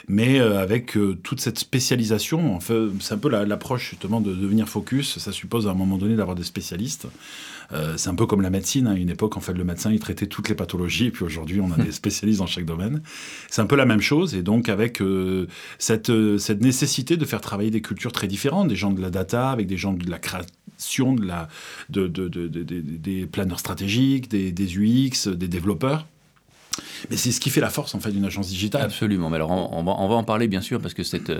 mais 0.08 0.38
avec 0.40 0.98
toute 1.22 1.40
cette 1.40 1.58
spécialisation. 1.58 2.58
c'est 3.00 3.14
un 3.14 3.18
peu 3.18 3.28
l'approche 3.28 3.90
justement 3.90 4.20
de 4.20 4.34
devenir 4.34 4.68
focus. 4.68 5.18
Ça 5.18 5.32
suppose 5.32 5.66
à 5.66 5.70
un 5.70 5.74
moment 5.74 5.96
donné 5.96 6.16
d'avoir 6.16 6.36
des 6.36 6.44
spécialistes. 6.44 7.06
Euh, 7.72 7.96
c'est 7.96 8.08
un 8.08 8.14
peu 8.14 8.26
comme 8.26 8.42
la 8.42 8.50
médecine. 8.50 8.86
À 8.86 8.94
une 8.94 9.10
époque, 9.10 9.36
en 9.36 9.40
fait, 9.40 9.52
le 9.52 9.64
médecin, 9.64 9.92
il 9.92 10.00
traitait 10.00 10.26
toutes 10.26 10.48
les 10.48 10.54
pathologies, 10.54 11.06
et 11.06 11.10
puis 11.10 11.24
aujourd'hui, 11.24 11.60
on 11.60 11.70
a 11.72 11.76
des 11.82 11.92
spécialistes 11.92 12.40
dans 12.40 12.46
chaque 12.46 12.64
domaine. 12.64 13.02
C'est 13.48 13.62
un 13.62 13.66
peu 13.66 13.76
la 13.76 13.86
même 13.86 14.00
chose, 14.00 14.34
et 14.34 14.42
donc 14.42 14.68
avec 14.68 15.00
euh, 15.00 15.46
cette, 15.78 16.10
euh, 16.10 16.38
cette 16.38 16.60
nécessité 16.60 17.16
de 17.16 17.24
faire 17.24 17.40
travailler 17.40 17.70
des 17.70 17.82
cultures 17.82 18.12
très 18.12 18.26
différentes, 18.26 18.68
des 18.68 18.76
gens 18.76 18.92
de 18.92 19.00
la 19.00 19.10
data, 19.10 19.50
avec 19.50 19.66
des 19.66 19.76
gens 19.76 19.92
de 19.92 20.08
la 20.10 20.18
création, 20.18 20.50
des 21.88 23.26
planeurs 23.26 23.58
stratégiques, 23.58 24.28
des 24.30 24.76
UX, 24.76 25.28
des 25.28 25.48
développeurs. 25.48 26.06
Mais 27.08 27.16
c'est 27.16 27.32
ce 27.32 27.40
qui 27.40 27.50
fait 27.50 27.60
la 27.60 27.70
force 27.70 27.94
en 27.94 28.00
fait 28.00 28.10
d'une 28.10 28.24
agence 28.24 28.48
digitale. 28.48 28.82
Absolument. 28.82 29.30
Mais 29.30 29.36
alors 29.36 29.50
on, 29.50 29.82
va, 29.82 30.14
en 30.14 30.24
parler 30.24 30.48
bien 30.48 30.60
sûr 30.60 30.80
parce 30.80 30.94
que 30.94 31.02
cette, 31.02 31.32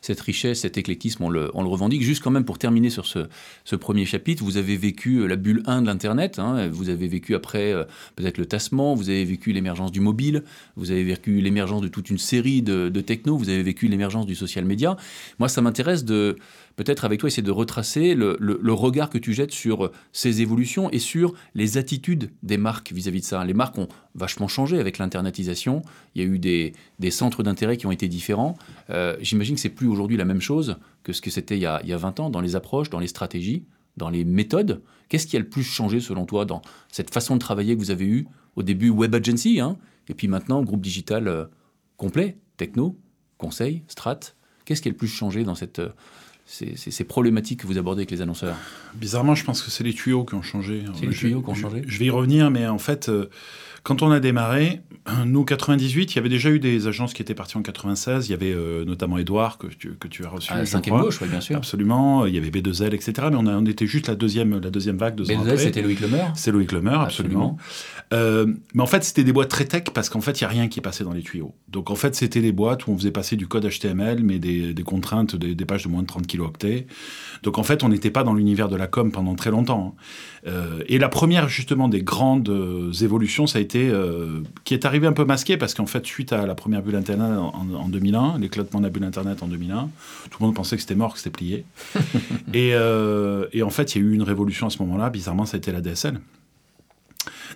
cette 0.00 0.20
richesse, 0.20 0.60
cet 0.60 0.78
éclectisme, 0.78 1.24
on 1.24 1.30
le, 1.30 1.50
revendique. 1.54 2.02
Juste 2.02 2.22
quand 2.22 2.30
même 2.30 2.44
pour 2.44 2.58
terminer 2.58 2.90
sur 2.90 3.06
ce, 3.06 3.76
premier 3.76 4.04
chapitre, 4.04 4.42
vous 4.42 4.56
avez 4.56 4.76
vécu 4.76 5.26
la 5.26 5.36
bulle 5.36 5.62
1 5.66 5.82
de 5.82 5.86
l'Internet, 5.86 6.38
hein. 6.38 6.68
vous 6.68 6.88
avez 6.88 7.08
vécu 7.08 7.34
après 7.34 7.72
euh, 7.72 7.84
peut-être 8.16 8.38
le 8.38 8.46
tassement, 8.46 8.94
vous 8.94 9.10
avez 9.10 9.24
vécu 9.24 9.52
l'émergence 9.52 9.92
du 9.92 10.00
mobile, 10.00 10.44
vous 10.76 10.90
avez 10.90 11.04
vécu 11.04 11.40
l'émergence 11.40 11.82
de 11.82 11.88
toute 11.88 12.10
une 12.10 12.18
série 12.18 12.62
de, 12.62 12.88
de 12.88 13.00
techno, 13.00 13.36
vous 13.36 13.48
avez 13.48 13.62
vécu 13.62 13.88
l'émergence 13.88 14.26
du 14.26 14.34
social 14.34 14.64
media. 14.64 14.96
Moi, 15.38 15.48
ça 15.48 15.60
m'intéresse 15.60 16.04
de 16.04 16.36
peut-être 16.78 17.04
avec 17.04 17.18
toi 17.18 17.26
essayer 17.26 17.42
de 17.42 17.50
retracer 17.50 18.14
le, 18.14 18.72
regard 18.72 19.10
que 19.10 19.18
tu 19.18 19.34
jettes 19.34 19.50
sur 19.50 19.90
ces 20.12 20.40
évolutions 20.40 20.90
et 20.90 21.00
sur 21.00 21.34
les 21.54 21.76
attitudes 21.76 22.30
des 22.44 22.56
marques 22.56 22.92
vis-à-vis 22.92 23.20
de 23.20 23.24
ça. 23.24 23.44
Les 23.44 23.52
marques 23.52 23.76
ont 23.78 23.88
vachement 24.14 24.46
changé 24.46 24.78
avec 24.78 24.98
l'internetisation. 25.08 25.82
Il 26.14 26.22
y 26.22 26.24
a 26.24 26.28
eu 26.28 26.38
des, 26.38 26.74
centres 27.10 27.42
d'intérêt 27.42 27.76
qui 27.76 27.86
ont 27.86 27.90
été 27.90 28.08
différents. 28.08 28.56
Euh, 28.90 29.16
j'imagine 29.20 29.54
que 29.54 29.60
c'est 29.60 29.68
plus 29.68 29.88
aujourd'hui 29.88 30.16
la 30.16 30.24
même 30.24 30.40
chose 30.40 30.76
que 31.02 31.12
ce 31.12 31.20
que 31.20 31.30
c'était 31.30 31.56
il, 31.56 31.62
y 31.62 31.66
a 31.66 31.96
20 31.96 32.20
ans 32.20 32.30
dans 32.30 32.40
les 32.40 32.54
approches, 32.54 32.90
dans 32.90 33.00
les 33.00 33.06
stratégies, 33.06 33.64
dans 33.96 34.10
les 34.10 34.24
méthodes. 34.24 34.82
Qu'est-ce 35.08 35.26
qui 35.26 35.36
a 35.36 35.40
le 35.40 35.48
plus 35.48 35.62
changé 35.62 36.00
selon 36.00 36.26
toi 36.26 36.44
dans 36.44 36.62
cette 36.92 37.12
façon 37.12 37.34
de 37.34 37.40
travailler 37.40 37.74
que 37.74 37.80
vous 37.80 37.90
avez 37.90 38.04
eue 38.04 38.26
au 38.56 38.62
début 38.62 38.90
Web 38.90 39.14
Agency, 39.14 39.60
hein, 39.60 39.78
et 40.08 40.14
puis 40.14 40.28
maintenant 40.28 40.62
groupe 40.62 40.82
digital 40.82 41.28
euh, 41.28 41.44
complet, 41.96 42.36
techno, 42.56 42.96
conseil, 43.38 43.82
strat 43.88 44.20
Qu'est-ce 44.64 44.82
qui 44.82 44.88
a 44.88 44.90
le 44.90 44.96
plus 44.96 45.08
changé 45.08 45.44
dans 45.44 45.54
cette 45.54 45.80
ces, 46.48 47.04
problématiques 47.04 47.60
que 47.60 47.66
vous 47.66 47.78
abordez 47.78 48.00
avec 48.00 48.10
les 48.10 48.22
annonceurs 48.22 48.56
Bizarrement, 48.94 49.34
je 49.34 49.44
pense 49.44 49.62
que 49.62 49.70
c'est 49.70 49.84
les 49.84 49.92
tuyaux 49.92 50.24
qui 50.24 50.34
ont 50.34 50.42
changé. 50.42 50.82
C'est 50.94 51.06
les 51.06 51.12
tuyaux 51.14 51.42
qui 51.42 51.50
ont 51.50 51.54
changé 51.54 51.82
je, 51.86 51.98
vais 51.98 52.06
y 52.06 52.10
revenir, 52.10 52.50
mais 52.50 52.66
en 52.66 52.78
fait, 52.78 53.08
euh, 53.08 53.26
quand 53.82 54.02
on 54.02 54.10
a 54.10 54.18
démarré, 54.18 54.80
nous, 55.24 55.44
98, 55.44 56.12
il 56.12 56.16
y 56.16 56.18
avait 56.18 56.28
déjà 56.28 56.50
eu 56.50 56.58
des 56.58 56.86
agences 56.86 57.14
qui 57.14 57.22
étaient 57.22 57.34
parties 57.34 57.56
en 57.56 57.62
96. 57.62 58.28
Il 58.28 58.30
y 58.30 58.34
avait 58.34 58.52
euh, 58.52 58.84
notamment 58.84 59.18
Edouard, 59.18 59.58
que 59.58 59.66
tu, 59.66 59.94
que 59.94 60.08
tu 60.08 60.24
as 60.24 60.28
reçu. 60.28 60.52
À 60.52 60.64
5 60.64 60.88
gauche, 60.88 61.20
oui, 61.22 61.28
bien 61.28 61.40
sûr. 61.40 61.56
Absolument. 61.56 62.26
Il 62.26 62.34
y 62.34 62.38
avait 62.38 62.50
B2L, 62.50 62.94
etc. 62.94 63.28
Mais 63.30 63.36
on, 63.36 63.46
on 63.46 63.66
était 63.66 63.86
juste 63.86 64.08
la 64.08 64.14
deuxième, 64.14 64.60
la 64.60 64.70
deuxième 64.70 64.96
vague. 64.96 65.18
B2L, 65.18 65.56
c'était 65.58 65.82
Loïc 65.82 66.00
Lemaire 66.00 66.32
C'est 66.34 66.50
Loïc 66.50 66.72
Lemaire, 66.72 67.00
absolument. 67.00 67.56
Euh, 68.12 68.46
mais 68.74 68.82
en 68.82 68.86
fait, 68.86 69.04
c'était 69.04 69.24
des 69.24 69.32
boîtes 69.32 69.50
très 69.50 69.64
tech 69.64 69.84
parce 69.94 70.08
qu'en 70.08 70.20
fait, 70.20 70.40
il 70.40 70.44
n'y 70.44 70.46
a 70.46 70.50
rien 70.50 70.68
qui 70.68 70.80
passait 70.80 71.04
dans 71.04 71.12
les 71.12 71.22
tuyaux. 71.22 71.54
Donc, 71.68 71.90
en 71.90 71.94
fait, 71.94 72.14
c'était 72.14 72.40
des 72.40 72.52
boîtes 72.52 72.86
où 72.86 72.92
on 72.92 72.96
faisait 72.96 73.10
passer 73.10 73.36
du 73.36 73.46
code 73.46 73.68
HTML, 73.68 74.22
mais 74.22 74.38
des, 74.38 74.72
des 74.72 74.82
contraintes, 74.82 75.36
des, 75.36 75.54
des, 75.54 75.64
pages 75.64 75.84
de 75.84 75.88
moins 75.88 76.02
de 76.02 76.06
30 76.06 76.26
kilooctets. 76.38 76.86
Donc, 77.42 77.58
en 77.58 77.62
fait, 77.62 77.82
on 77.82 77.88
n'était 77.88 78.10
pas 78.10 78.24
dans 78.24 78.34
l'univers 78.34 78.68
de 78.68 78.76
la 78.76 78.86
com 78.86 79.10
pendant 79.10 79.34
très 79.34 79.50
longtemps. 79.50 79.94
Euh, 80.46 80.82
et 80.86 80.98
la 80.98 81.08
première, 81.08 81.48
justement, 81.48 81.88
des 81.88 82.02
grandes 82.02 82.50
évolutions, 83.00 83.46
ça 83.46 83.58
a 83.58 83.60
été 83.60 83.92
qui 84.64 84.74
est 84.74 84.84
arrivé 84.84 85.06
un 85.06 85.12
peu 85.12 85.24
masqué 85.24 85.56
parce 85.56 85.74
qu'en 85.74 85.86
fait, 85.86 86.04
suite 86.06 86.32
à 86.32 86.46
la 86.46 86.54
première 86.54 86.82
bulle 86.82 86.96
Internet 86.96 87.38
en, 87.38 87.88
2001, 87.88 88.38
l'éclatement 88.38 88.80
de 88.80 88.84
la 88.84 88.90
bulle 88.90 89.04
Internet 89.04 89.42
en 89.42 89.46
2001, 89.46 89.88
tout 90.30 90.38
le 90.40 90.46
monde 90.46 90.54
pensait 90.54 90.76
que 90.76 90.82
c'était 90.82 90.94
mort, 90.94 91.12
que 91.12 91.18
c'était 91.18 91.30
plié. 91.30 91.64
et, 92.54 92.70
euh, 92.74 93.46
et, 93.52 93.62
en 93.62 93.70
fait, 93.70 93.94
il 93.94 94.02
y 94.02 94.04
a 94.04 94.08
eu 94.08 94.14
une 94.14 94.22
révolution 94.22 94.66
à 94.66 94.70
ce 94.70 94.80
moment-là. 94.82 95.10
Bizarrement, 95.10 95.46
ça 95.46 95.56
a 95.56 95.58
été 95.58 95.72
la 95.72 95.80
DSL 95.80 96.20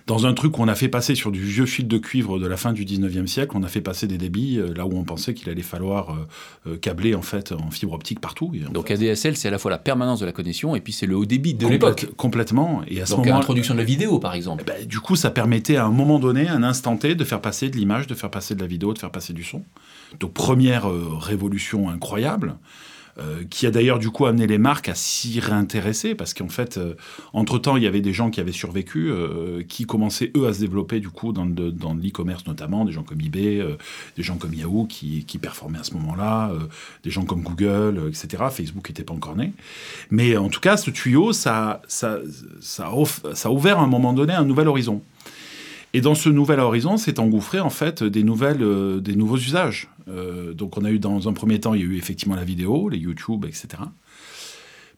dans 0.05 0.25
un 0.25 0.33
truc 0.33 0.51
qu'on 0.53 0.67
a 0.67 0.75
fait 0.75 0.89
passer 0.89 1.15
sur 1.15 1.31
du 1.31 1.41
vieux 1.41 1.65
fil 1.65 1.87
de 1.87 1.97
cuivre 1.97 2.39
de 2.39 2.45
la 2.45 2.57
fin 2.57 2.73
du 2.73 2.83
19e 2.83 3.27
siècle, 3.27 3.53
on 3.55 3.63
a 3.63 3.67
fait 3.67 3.81
passer 3.81 4.05
des 4.05 4.17
débits 4.17 4.57
euh, 4.57 4.73
là 4.73 4.85
où 4.85 4.97
on 4.97 5.03
pensait 5.03 5.33
qu'il 5.33 5.49
allait 5.49 5.61
falloir 5.61 6.09
euh, 6.09 6.71
euh, 6.71 6.77
câbler 6.77 7.15
en 7.15 7.21
fait 7.21 7.53
en 7.53 7.71
fibre 7.71 7.93
optique 7.93 8.19
partout. 8.19 8.51
Donc 8.71 8.91
ADSL, 8.91 9.37
c'est 9.37 9.47
à 9.47 9.51
la 9.51 9.57
fois 9.57 9.71
la 9.71 9.77
permanence 9.77 10.19
de 10.19 10.25
la 10.25 10.33
connexion 10.33 10.75
et 10.75 10.81
puis 10.81 10.91
c'est 10.91 11.05
le 11.05 11.15
haut 11.15 11.25
débit 11.25 11.53
de 11.53 11.67
l'époque. 11.67 12.07
Complètement. 12.17 12.81
Et 12.87 13.01
à 13.01 13.05
ce 13.05 13.15
moment 13.15 13.35
l'introduction 13.35 13.73
de 13.73 13.79
la 13.79 13.85
vidéo, 13.85 14.19
par 14.19 14.33
exemple. 14.33 14.63
Eh 14.67 14.71
ben, 14.71 14.85
du 14.85 14.99
coup, 14.99 15.15
ça 15.15 15.31
permettait 15.31 15.77
à 15.77 15.85
un 15.85 15.91
moment 15.91 16.19
donné, 16.19 16.49
un 16.49 16.63
instant 16.63 16.97
T, 16.97 17.15
de 17.15 17.23
faire 17.23 17.41
passer 17.41 17.69
de 17.69 17.77
l'image, 17.77 18.07
de 18.07 18.15
faire 18.15 18.29
passer 18.31 18.55
de 18.55 18.61
la 18.61 18.67
vidéo, 18.67 18.93
de 18.93 18.99
faire 18.99 19.11
passer 19.11 19.33
du 19.33 19.43
son. 19.43 19.63
Donc 20.19 20.33
première 20.33 20.85
révolution 21.19 21.89
incroyable. 21.89 22.55
Euh, 23.19 23.43
qui 23.47 23.67
a 23.67 23.71
d'ailleurs 23.71 23.99
du 23.99 24.09
coup 24.09 24.25
amené 24.25 24.47
les 24.47 24.57
marques 24.57 24.89
à 24.89 24.95
s'y 24.95 25.39
réintéresser, 25.39 26.15
parce 26.15 26.33
qu'en 26.33 26.49
fait, 26.49 26.79
euh, 26.79 26.95
entre-temps, 27.33 27.77
il 27.77 27.83
y 27.83 27.85
avait 27.85 28.01
des 28.01 28.11
gens 28.11 28.31
qui 28.31 28.39
avaient 28.39 28.51
survécu, 28.51 29.11
euh, 29.11 29.61
qui 29.69 29.85
commençaient 29.85 30.31
eux 30.35 30.47
à 30.47 30.53
se 30.53 30.61
développer 30.61 30.99
du 30.99 31.09
coup 31.09 31.31
dans, 31.31 31.45
l'e-commerce 31.45 32.47
notamment, 32.47 32.85
des 32.85 32.91
gens 32.91 33.03
comme 33.03 33.21
eBay, 33.21 33.63
des 34.17 34.23
gens 34.23 34.37
comme 34.37 34.55
Yahoo 34.55 34.87
qui, 34.87 35.23
performaient 35.39 35.77
à 35.77 35.83
ce 35.83 35.93
moment-là, 35.93 36.53
des 37.03 37.11
gens 37.11 37.23
comme 37.23 37.43
Google, 37.43 38.01
etc. 38.07 38.45
Facebook 38.49 38.89
n'était 38.89 39.03
pas 39.03 39.13
encore 39.13 39.35
né. 39.35 39.53
Mais 40.09 40.35
en 40.35 40.49
tout 40.49 40.61
cas, 40.61 40.75
ce 40.75 40.89
tuyau, 40.89 41.33
ça, 41.33 41.83
ça 41.87 42.19
a 42.87 43.49
ouvert 43.51 43.79
à 43.79 43.83
un 43.83 43.87
moment 43.87 44.13
donné 44.13 44.33
un 44.33 44.45
nouvel 44.45 44.67
horizon. 44.67 45.03
Et 45.93 46.01
dans 46.01 46.15
ce 46.15 46.29
nouvel 46.29 46.59
horizon, 46.59 46.97
s'est 46.97 47.19
engouffré 47.19 47.59
en 47.59 47.69
fait 47.69 48.03
des, 48.03 48.23
nouvelles, 48.23 48.63
euh, 48.63 48.99
des 48.99 49.15
nouveaux 49.15 49.37
usages. 49.37 49.89
Euh, 50.07 50.53
donc 50.53 50.75
on 50.77 50.85
a 50.85 50.91
eu 50.91 50.99
dans 50.99 51.29
un 51.29 51.33
premier 51.33 51.59
temps, 51.59 51.75
il 51.75 51.81
y 51.81 51.83
a 51.83 51.87
eu 51.87 51.97
effectivement 51.97 52.35
la 52.35 52.43
vidéo, 52.43 52.89
les 52.89 52.97
YouTube, 52.97 53.45
etc. 53.45 53.67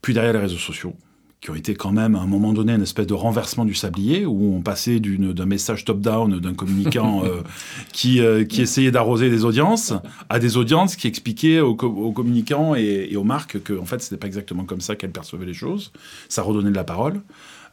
Puis 0.01 0.13
derrière 0.13 0.31
les 0.31 0.39
réseaux 0.39 0.57
sociaux, 0.57 0.95
qui 1.41 1.51
ont 1.51 1.55
été 1.55 1.75
quand 1.75 1.91
même 1.91 2.15
à 2.15 2.19
un 2.19 2.27
moment 2.27 2.53
donné 2.53 2.71
une 2.71 2.81
espèce 2.81 3.07
de 3.07 3.13
renversement 3.13 3.65
du 3.65 3.73
sablier, 3.73 4.25
où 4.25 4.55
on 4.55 4.61
passait 4.61 5.01
d'un 5.01 5.45
message 5.45 5.83
top-down 5.83 6.39
d'un 6.39 6.53
communicant 6.53 7.25
euh, 7.25 7.41
qui, 7.91 8.21
qui 8.47 8.61
essayait 8.61 8.91
d'arroser 8.91 9.29
des 9.29 9.43
audiences, 9.43 9.93
à 10.29 10.39
des 10.39 10.55
audiences 10.55 10.95
qui 10.95 11.07
expliquaient 11.07 11.59
aux, 11.59 11.75
communicants 11.75 12.73
et, 12.73 13.09
et, 13.11 13.17
aux 13.17 13.25
marques 13.25 13.61
que 13.61 13.77
en 13.77 13.85
fait 13.85 14.01
c'était 14.01 14.17
pas 14.17 14.27
exactement 14.27 14.63
comme 14.63 14.81
ça 14.81 14.95
qu'elles 14.95 15.11
percevaient 15.11 15.45
les 15.45 15.53
choses. 15.53 15.91
Ça 16.29 16.41
redonnait 16.41 16.71
de 16.71 16.75
la 16.75 16.85
parole. 16.85 17.21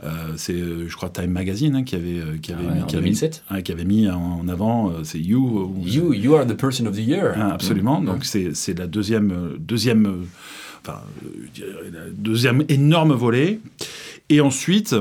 Euh, 0.04 0.32
c'est, 0.36 0.54
euh, 0.54 0.88
je 0.88 0.96
crois, 0.96 1.10
Time 1.10 1.30
Magazine 1.30 1.76
hein, 1.76 1.84
qui 1.84 1.94
avait, 1.94 2.18
euh, 2.18 2.36
qui 2.40 2.52
avait, 2.52 2.64
mis, 2.64 2.84
qui, 2.86 2.96
avait, 2.96 3.62
qui 3.62 3.72
avait 3.72 3.84
mis 3.84 4.08
en 4.08 4.48
avant, 4.48 4.92
c'est 5.04 5.20
You. 5.20 5.74
You, 5.84 6.12
you 6.12 6.34
are 6.34 6.46
the 6.46 6.56
person 6.56 6.86
of 6.86 6.96
the 6.96 7.06
year. 7.06 7.34
Ah, 7.36 7.52
absolument. 7.52 8.00
Donc 8.00 8.24
c'est, 8.24 8.54
c'est 8.54 8.76
la 8.76 8.86
deuxième, 8.86 9.56
deuxième, 9.58 10.26
enfin, 10.84 11.00
deuxième 12.12 12.64
énorme 12.68 13.12
volet. 13.12 13.60
Et 14.28 14.40
ensuite. 14.40 14.94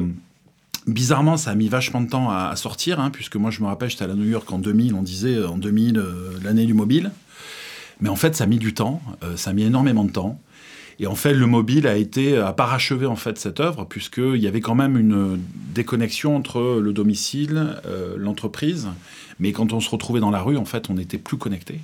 Bizarrement, 0.87 1.37
ça 1.37 1.51
a 1.51 1.55
mis 1.55 1.67
vachement 1.67 2.01
de 2.01 2.09
temps 2.09 2.31
à, 2.31 2.55
sortir, 2.55 2.99
hein, 2.99 3.11
puisque 3.11 3.35
moi 3.35 3.51
je 3.51 3.61
me 3.61 3.67
rappelle, 3.67 3.91
j'étais 3.91 4.03
à 4.03 4.07
New 4.07 4.27
York 4.27 4.51
en 4.51 4.57
2000, 4.57 4.95
on 4.95 5.03
disait 5.03 5.45
en 5.45 5.55
2000 5.59 6.03
l'année 6.43 6.65
du 6.65 6.73
mobile. 6.73 7.11
Mais 7.99 8.09
en 8.09 8.15
fait, 8.15 8.35
ça 8.35 8.45
a 8.45 8.47
mis 8.47 8.57
du 8.57 8.73
temps, 8.73 8.99
ça 9.35 9.51
a 9.51 9.53
mis 9.53 9.61
énormément 9.61 10.03
de 10.03 10.11
temps. 10.11 10.41
Et 11.01 11.07
en 11.07 11.15
fait, 11.15 11.33
le 11.33 11.47
mobile 11.47 11.87
a 11.87 11.97
été 11.97 12.37
à 12.37 12.53
parachever 12.53 13.07
en 13.07 13.15
fait 13.15 13.39
cette 13.39 13.59
œuvre 13.59 13.85
puisqu'il 13.85 14.37
y 14.37 14.45
avait 14.45 14.61
quand 14.61 14.75
même 14.75 14.97
une 14.97 15.39
déconnexion 15.73 16.35
entre 16.35 16.79
le 16.79 16.93
domicile, 16.93 17.75
euh, 17.87 18.13
l'entreprise. 18.17 18.87
Mais 19.39 19.51
quand 19.51 19.73
on 19.73 19.79
se 19.79 19.89
retrouvait 19.89 20.19
dans 20.19 20.29
la 20.29 20.43
rue, 20.43 20.57
en 20.57 20.65
fait, 20.65 20.91
on 20.91 20.93
n'était 20.93 21.17
plus 21.17 21.37
connecté. 21.37 21.79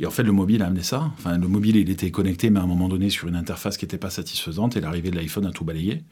Et 0.00 0.06
en 0.06 0.10
fait, 0.10 0.22
le 0.22 0.32
mobile 0.32 0.62
a 0.62 0.66
amené 0.68 0.82
ça. 0.82 1.10
Enfin, 1.18 1.36
le 1.36 1.46
mobile, 1.46 1.76
il 1.76 1.90
était 1.90 2.10
connecté, 2.10 2.48
mais 2.48 2.58
à 2.58 2.62
un 2.62 2.66
moment 2.66 2.88
donné, 2.88 3.10
sur 3.10 3.28
une 3.28 3.36
interface 3.36 3.76
qui 3.76 3.84
n'était 3.84 3.98
pas 3.98 4.08
satisfaisante. 4.08 4.78
Et 4.78 4.80
l'arrivée 4.80 5.10
de 5.10 5.16
l'iPhone 5.16 5.44
a 5.44 5.50
tout 5.50 5.64
balayé. 5.64 6.02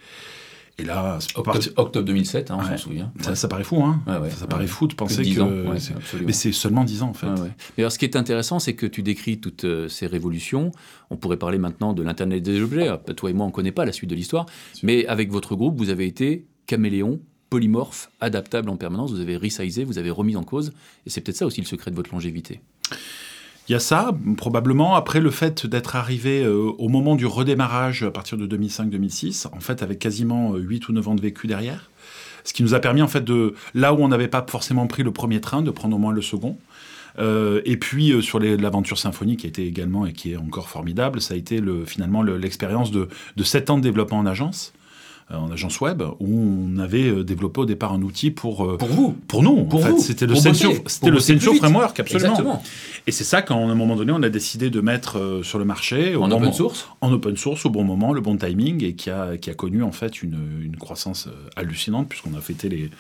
Et 0.79 0.85
là, 0.85 1.19
octobre, 1.37 2.05
2007, 2.05 2.51
hein, 2.51 2.59
on 2.61 2.65
s'en 2.65 2.77
souvient. 2.77 3.11
Ça, 3.35 3.49
paraît 3.49 3.65
fou, 3.65 3.83
hein 3.83 4.03
Ça, 4.37 4.47
paraît 4.47 4.67
fou 4.67 4.87
de 4.87 4.95
penser 4.95 5.23
que. 5.23 6.23
mais 6.23 6.33
c'est 6.33 6.53
seulement 6.53 6.85
10 6.85 7.03
ans, 7.03 7.09
en 7.09 7.15
fait. 7.15 7.27
Mais 7.77 7.83
alors, 7.83 7.93
ce 7.93 7.99
qui 7.99 8.05
est 8.05 8.17
intéressant, 8.17 8.59
c'est 8.59 8.75
que 8.75 8.87
tu 8.87 9.03
décris 9.03 9.39
toutes 9.39 9.65
euh, 9.65 9.89
ces 9.89 10.07
révolutions. 10.07 10.73
On 11.09 11.17
pourrait 11.17 11.39
parler 11.39 11.59
maintenant 11.59 11.95
de 11.95 12.03
l'Internet 12.03 12.43
des 12.43 12.61
objets. 12.61 12.91
Toi 13.17 13.31
et 13.31 13.33
moi, 13.33 13.47
on 13.47 13.49
ne 13.49 13.55
connaît 13.55 13.73
pas 13.73 13.87
la 13.87 13.93
suite 13.93 14.11
de 14.11 14.15
l'histoire. 14.15 14.47
Mais 14.83 15.07
avec 15.07 15.31
votre 15.31 15.57
groupe, 15.57 15.79
vous 15.79 15.89
avez 15.89 16.07
été 16.07 16.47
caméléon, 16.67 17.21
polymorphe, 17.49 18.11
adaptable 18.21 18.69
en 18.69 18.77
permanence. 18.77 19.13
Vous 19.13 19.21
avez 19.21 19.37
resizé, 19.37 19.85
vous 19.85 19.99
avez 19.99 20.11
remis 20.11 20.37
en 20.37 20.43
cause. 20.43 20.73
Et 21.07 21.11
c'est 21.11 21.23
peut-être 21.23 21.39
ça 21.39 21.47
aussi 21.47 21.63
le 21.63 21.67
secret 21.67 21.91
de 21.91 21.97
votre 21.97 22.13
longévité. 22.13 22.61
Il 23.69 23.73
y 23.73 23.75
a 23.75 23.81
ça, 23.81 24.13
probablement. 24.37 24.95
Après, 24.95 25.21
le 25.21 25.31
fait 25.31 25.67
d'être 25.67 25.97
arrivé 25.97 26.45
euh, 26.45 26.71
au 26.79 26.89
moment 26.89 27.17
du 27.17 27.27
redémarrage 27.27 28.05
à 28.05 28.13
partir 28.13 28.39
de 28.39 28.47
2005-2006, 28.47 29.49
en 29.53 29.61
fait, 29.61 29.83
avec 29.83 29.99
quasiment 29.99 30.55
8 30.55 30.85
euh, 30.85 30.87
ou 30.89 30.93
9 30.93 31.09
ans 31.09 31.15
de 31.17 31.21
vécu 31.21 31.49
derrière, 31.49 31.91
ce 32.45 32.53
qui 32.53 32.63
nous 32.63 32.75
a 32.75 32.81
permis, 32.81 33.03
en 33.03 33.09
fait, 33.09 33.25
de, 33.25 33.55
là 33.75 33.93
où 33.93 33.99
on 33.99 34.09
n'avait 34.09 34.29
pas 34.29 34.45
forcément 34.49 34.87
pris 34.87 35.03
le 35.03 35.11
premier 35.11 35.41
train, 35.41 35.63
de 35.63 35.71
prendre 35.73 35.97
au 35.97 35.99
moins 35.99 36.13
le 36.13 36.23
second. 36.23 36.59
Euh, 37.19 37.61
et 37.65 37.77
puis 37.77 38.23
sur 38.23 38.39
l'aventure 38.39 38.99
symphonique 38.99 39.41
qui 39.41 39.47
a 39.47 39.49
été 39.49 39.67
également 39.67 40.05
et 40.07 40.13
qui 40.13 40.33
est 40.33 40.37
encore 40.37 40.69
formidable, 40.69 41.21
ça 41.21 41.35
a 41.35 41.37
été 41.37 41.61
le, 41.61 41.87
finalement 41.87 42.23
l'expérience 42.23 42.91
de, 42.91 43.09
de 43.37 43.43
7 43.43 43.71
ans 43.71 43.79
de 43.79 43.83
développement 43.83 44.19
en 44.19 44.27
agence, 44.27 44.75
en 45.33 45.51
agence 45.51 45.81
web 45.81 46.03
où 46.21 46.27
on 46.29 46.79
avait 46.79 47.09
euh, 47.09 47.25
développé 47.25 47.61
au 47.61 47.67
départ 47.67 47.93
un 47.93 48.03
outil 48.03 48.31
pour 48.31 48.65
euh, 48.65 48.77
pour 48.77 48.89
vous 48.89 49.17
pour 49.27 49.43
nous 49.43 49.65
pour 49.65 49.81
en 49.81 49.89
fait 49.89 49.99
c'était 49.99 50.27
le 50.27 50.37
Sensio 50.37 50.73
c'était 50.87 51.11
le 51.11 51.19
Sensio 51.19 51.55
framework 51.55 51.99
absolument 51.99 52.31
Exactement. 52.31 52.63
et 53.09 53.13
c'est 53.13 53.25
ça 53.25 53.43
qu'à 53.43 53.55
un 53.55 53.75
moment 53.75 53.97
donné 53.97 54.13
on 54.13 54.23
a 54.23 54.29
décidé 54.29 54.71
de 54.71 54.81
mettre 54.81 55.41
sur 55.43 55.59
le 55.59 55.65
marché 55.65 56.15
en 56.15 56.31
open 56.31 56.53
source 56.53 56.89
en 57.01 57.13
open 57.13 57.37
source 57.37 57.67
au 57.67 57.71
bon 57.71 57.83
moment 57.83 58.13
le 58.13 58.21
bon 58.21 58.37
timing 58.37 58.85
et 58.85 58.95
qui 58.95 59.11
a 59.11 59.37
qui 59.37 59.51
a 59.51 59.55
connu 59.55 59.83
en 59.83 59.91
fait 59.91 60.23
une, 60.23 60.39
une 60.63 60.77
croissance 60.77 61.29
hallucinante 61.57 62.09
puisqu'on 62.09 62.35
a 62.35 62.41
fêté 62.41 62.69
les 62.69 62.91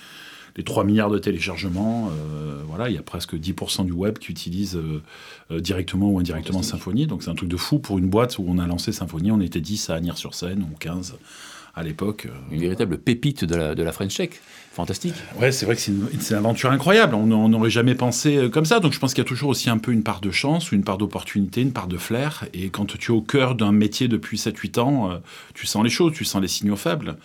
les 0.56 0.64
3 0.64 0.84
milliards 0.84 1.10
de 1.10 1.18
téléchargements, 1.18 2.08
voilà, 2.66 2.88
il 2.88 2.94
y 2.94 2.98
a 2.98 3.02
presque 3.02 3.34
10% 3.34 3.84
du 3.84 3.92
web 3.92 4.16
qui 4.16 4.30
utilise 4.30 4.80
directement 5.50 6.08
ou 6.08 6.18
indirectement 6.18 6.62
Symfony. 6.62 7.06
Donc 7.06 7.22
c'est 7.22 7.28
un 7.28 7.34
truc 7.34 7.50
de 7.50 7.58
fou 7.58 7.78
pour 7.78 7.98
une 7.98 8.08
boîte 8.08 8.38
où 8.38 8.46
on 8.48 8.56
a 8.56 8.66
lancé 8.66 8.90
Symfony. 8.90 9.30
On 9.30 9.42
était 9.42 9.60
10 9.60 9.90
à 9.90 9.96
Agnières-sur-Seine 9.96 10.62
ou 10.62 10.74
15 10.78 11.18
à 11.76 11.82
l'époque. 11.82 12.26
Euh, 12.26 12.34
une 12.50 12.60
véritable 12.60 12.98
pépite 12.98 13.44
de 13.44 13.54
la, 13.54 13.74
de 13.74 13.82
la 13.82 13.92
French 13.92 14.16
Tech. 14.16 14.30
Fantastique. 14.72 15.14
Ouais, 15.40 15.52
c'est 15.52 15.64
vrai 15.64 15.74
que 15.74 15.80
c'est 15.80 15.92
une, 15.92 16.06
une, 16.12 16.36
aventure 16.36 16.70
incroyable. 16.70 17.14
On 17.14 17.48
n'aurait 17.48 17.70
jamais 17.70 17.94
pensé 17.94 18.36
euh, 18.36 18.48
comme 18.50 18.66
ça. 18.66 18.80
Donc 18.80 18.92
je 18.92 18.98
pense 18.98 19.14
qu'il 19.14 19.22
y 19.22 19.26
a 19.26 19.28
toujours 19.28 19.48
aussi 19.48 19.70
un 19.70 19.78
peu 19.78 19.90
une 19.90 20.02
part 20.02 20.20
de 20.20 20.30
chance, 20.30 20.70
une 20.70 20.84
part 20.84 20.98
d'opportunité, 20.98 21.62
une 21.62 21.72
part 21.72 21.86
de 21.86 21.96
flair. 21.96 22.44
Et 22.52 22.68
quand 22.68 22.98
tu 22.98 23.12
es 23.12 23.14
au 23.14 23.22
cœur 23.22 23.54
d'un 23.54 23.72
métier 23.72 24.08
depuis 24.08 24.36
7-8 24.36 24.80
ans, 24.80 25.10
euh, 25.10 25.16
tu 25.54 25.66
sens 25.66 25.82
les 25.82 25.88
choses, 25.88 26.12
tu 26.12 26.24
sens 26.24 26.42
les 26.42 26.48
signaux 26.48 26.76
faibles. 26.76 27.16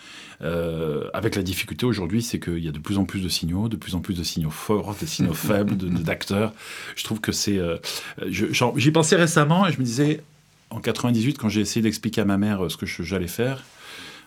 avec 1.14 1.36
la 1.36 1.42
difficulté 1.42 1.86
aujourd'hui, 1.86 2.22
c'est 2.22 2.40
qu'il 2.40 2.58
y 2.64 2.68
a 2.68 2.72
de 2.72 2.78
plus 2.78 2.98
en 2.98 3.04
plus 3.04 3.20
de 3.20 3.28
signaux, 3.28 3.68
de 3.68 3.76
plus 3.76 3.94
en 3.94 4.00
plus 4.00 4.14
de 4.14 4.24
signaux 4.24 4.50
forts, 4.50 4.96
des 4.98 5.06
signaux 5.06 5.34
faibles, 5.48 5.76
d'acteurs. 5.76 6.52
Je 6.96 7.04
trouve 7.04 7.20
que 7.20 7.32
c'est. 7.32 7.60
J'y 8.28 8.90
pensais 8.90 9.16
récemment 9.16 9.68
et 9.68 9.72
je 9.72 9.78
me 9.78 9.84
disais, 9.84 10.22
en 10.70 10.80
98, 10.80 11.38
quand 11.38 11.48
j'ai 11.48 11.60
essayé 11.60 11.82
d'expliquer 11.82 12.22
à 12.22 12.24
ma 12.24 12.38
mère 12.38 12.70
ce 12.70 12.76
que 12.76 12.86
j'allais 12.86 13.28
faire, 13.28 13.62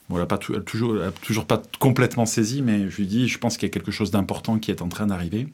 Bon, 0.10 0.16
elle 0.16 0.22
n'a 0.22 0.28
pas 0.28 0.38
toujours, 0.38 0.96
toujours 1.22 1.46
pas 1.46 1.62
complètement 1.80 2.26
saisi, 2.26 2.62
mais 2.62 2.90
je 2.90 2.98
lui 2.98 3.08
dis, 3.08 3.28
je 3.28 3.40
pense 3.40 3.58
qu'il 3.58 3.68
y 3.68 3.72
a 3.72 3.74
quelque 3.74 3.92
chose 3.92 4.12
d'important 4.12 4.60
qui 4.60 4.72
est 4.72 4.82
en 4.82 4.88
train 4.88 5.08
d'arriver. 5.08 5.48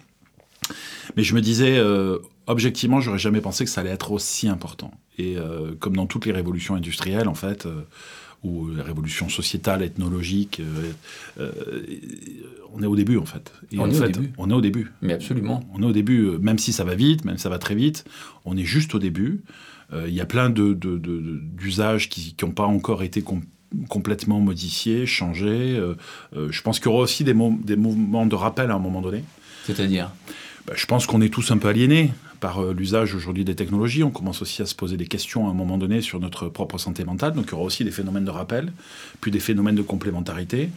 Mais 1.16 1.24
je 1.24 1.34
me 1.36 1.42
disais, 1.42 1.78
euh, 1.78 2.18
objectivement, 2.48 3.00
j'aurais 3.00 3.20
jamais 3.20 3.42
pensé 3.42 3.64
que 3.64 3.70
ça 3.70 3.82
allait 3.82 3.92
être 3.92 4.12
aussi 4.12 4.48
important. 4.48 4.92
Et 5.18 5.38
euh, 5.38 5.74
comme 5.80 5.96
dans 5.96 6.06
toutes 6.06 6.26
les 6.26 6.32
révolutions 6.32 6.76
industrielles, 6.76 7.28
en 7.28 7.34
fait, 7.34 7.66
euh, 7.66 7.82
ou 8.44 8.70
la 8.70 8.84
révolution 8.84 9.30
sociétale, 9.30 9.84
ethnologique. 9.84 10.62
on 11.38 12.82
est 12.82 12.88
au 12.88 12.96
début 12.96 13.18
en 13.18 13.26
fait. 13.26 13.54
on 13.78 13.90
est 13.90 14.00
au 14.00 14.08
début. 14.08 14.34
On 14.40 14.50
est 14.50 14.54
au 14.54 14.62
début. 14.62 14.92
Mais 15.04 15.14
absolument. 15.14 15.64
On 15.74 15.84
est 15.84 15.86
au 15.86 15.92
début, 15.92 16.40
même 16.40 16.58
si 16.58 16.74
ça 16.74 16.84
va 16.84 16.96
vite, 16.96 17.24
même 17.24 17.38
si 17.38 17.44
ça 17.44 17.50
va 17.50 17.60
très 17.60 17.76
vite, 17.76 18.04
on 18.44 18.58
est 18.58 18.66
juste 18.66 18.96
au 18.96 19.00
début. 19.00 19.44
Il 19.94 20.14
y 20.14 20.22
a 20.22 20.26
plein 20.26 20.50
d'usages 20.50 22.10
de, 22.10 22.14
qui 22.14 22.36
n'ont 22.42 22.52
pas 22.52 22.66
encore 22.66 23.04
été 23.04 23.22
complètement 23.22 23.52
modifiés, 24.42 25.06
changés. 25.06 25.82
je 26.34 26.62
pense 26.62 26.80
qu'il 26.80 26.88
y 26.88 26.94
aura 26.94 27.04
aussi 27.04 27.24
des, 27.24 27.36
des 27.64 27.76
mouvements 27.76 28.26
de 28.26 28.36
rappel 28.36 28.72
à 28.72 28.76
un 28.76 28.80
moment 28.80 29.02
donné. 29.02 29.24
C'est-à-dire? 29.66 30.12
Bah, 30.66 30.74
Je 30.76 30.86
pense 30.86 31.06
qu'on 31.06 31.22
est 31.22 31.34
tous 31.34 31.52
un 31.52 31.58
peu 31.58 31.68
aliénés 31.68 32.12
par 32.42 32.62
euh, 32.62 32.74
l'usage 32.74 33.16
aujourd'hui 33.16 33.46
des 33.46 33.56
technologies. 33.56 34.04
On 34.04 34.10
commence 34.10 34.42
aussi 34.42 34.62
à 34.62 34.66
se 34.66 34.76
poser 34.76 34.98
des 34.98 35.08
questions 35.08 35.48
à 35.48 35.52
un 35.52 35.54
moment 35.54 35.78
donné 35.78 36.02
sur 36.02 36.20
notre 36.20 36.50
propre 36.50 36.78
santé 36.78 37.06
mentale. 37.06 37.34
Donc 37.34 37.46
il 37.48 37.52
y 37.52 37.54
aura 37.54 37.64
aussi 37.64 37.86
des 37.86 37.92
phénomènes 37.92 38.26
de 38.26 38.32
rappel, 38.32 38.74
puis 39.22 39.32
des 39.32 39.40
phénomènes 39.40 39.76
de 39.76 39.82
complémentarité 39.82 40.70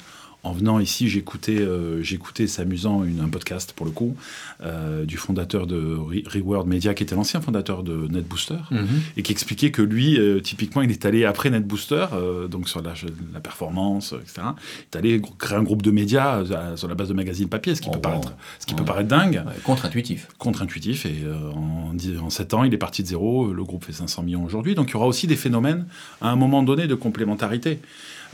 en 0.44 0.52
venant 0.52 0.78
ici, 0.78 1.08
j'écoutais, 1.08 1.58
euh, 1.58 2.02
j'écoutais, 2.02 2.46
c'est 2.46 2.62
amusant, 2.62 3.02
une, 3.02 3.20
un 3.20 3.28
podcast 3.28 3.72
pour 3.74 3.86
le 3.86 3.92
coup, 3.92 4.14
euh, 4.62 5.04
du 5.04 5.16
fondateur 5.16 5.66
de 5.66 5.96
Reward 6.26 6.68
Media, 6.68 6.92
qui 6.92 7.02
était 7.02 7.14
l'ancien 7.14 7.40
fondateur 7.40 7.82
de 7.82 8.06
NetBooster, 8.08 8.58
mhm. 8.70 8.86
et 9.16 9.22
qui 9.22 9.32
expliquait 9.32 9.70
que 9.70 9.80
lui, 9.80 10.18
euh, 10.18 10.40
typiquement, 10.40 10.82
il 10.82 10.90
est 10.90 11.06
allé 11.06 11.24
après 11.24 11.48
NetBooster, 11.50 12.06
donc 12.50 12.68
sur 12.68 12.82
la, 12.82 12.92
la, 13.32 13.40
performance, 13.40 14.12
etc. 14.12 14.42
Il 14.76 14.82
est 14.92 14.96
allé 14.96 15.22
créer 15.38 15.58
un 15.58 15.62
groupe 15.62 15.82
de 15.82 15.90
médias 15.90 16.44
sur 16.76 16.88
la 16.88 16.94
base 16.94 17.08
de 17.08 17.14
magazines 17.14 17.48
papier, 17.48 17.74
ce 17.74 17.80
qui, 17.80 17.90
peut, 17.90 18.00
paraître, 18.00 18.34
ce 18.58 18.66
qui 18.66 18.74
peut 18.74 18.84
paraître 18.84 19.08
dingue. 19.08 19.42
contre-intuitif. 19.64 20.28
Contre-intuitif, 20.38 21.06
et 21.06 21.14
en, 21.54 21.94
en 22.22 22.30
7 22.30 22.54
ans, 22.54 22.64
il 22.64 22.74
est 22.74 22.78
parti 22.78 23.02
de 23.02 23.08
zéro, 23.08 23.52
le 23.52 23.64
groupe 23.64 23.84
fait 23.84 23.92
500 23.92 24.22
millions 24.22 24.44
aujourd'hui, 24.44 24.74
donc 24.74 24.90
il 24.90 24.92
y 24.92 24.96
aura 24.96 25.06
aussi 25.06 25.26
des 25.26 25.36
phénomènes, 25.36 25.86
à 26.20 26.28
un 26.28 26.36
moment 26.36 26.62
donné, 26.62 26.86
de 26.86 26.94
complémentarité. 26.94 27.80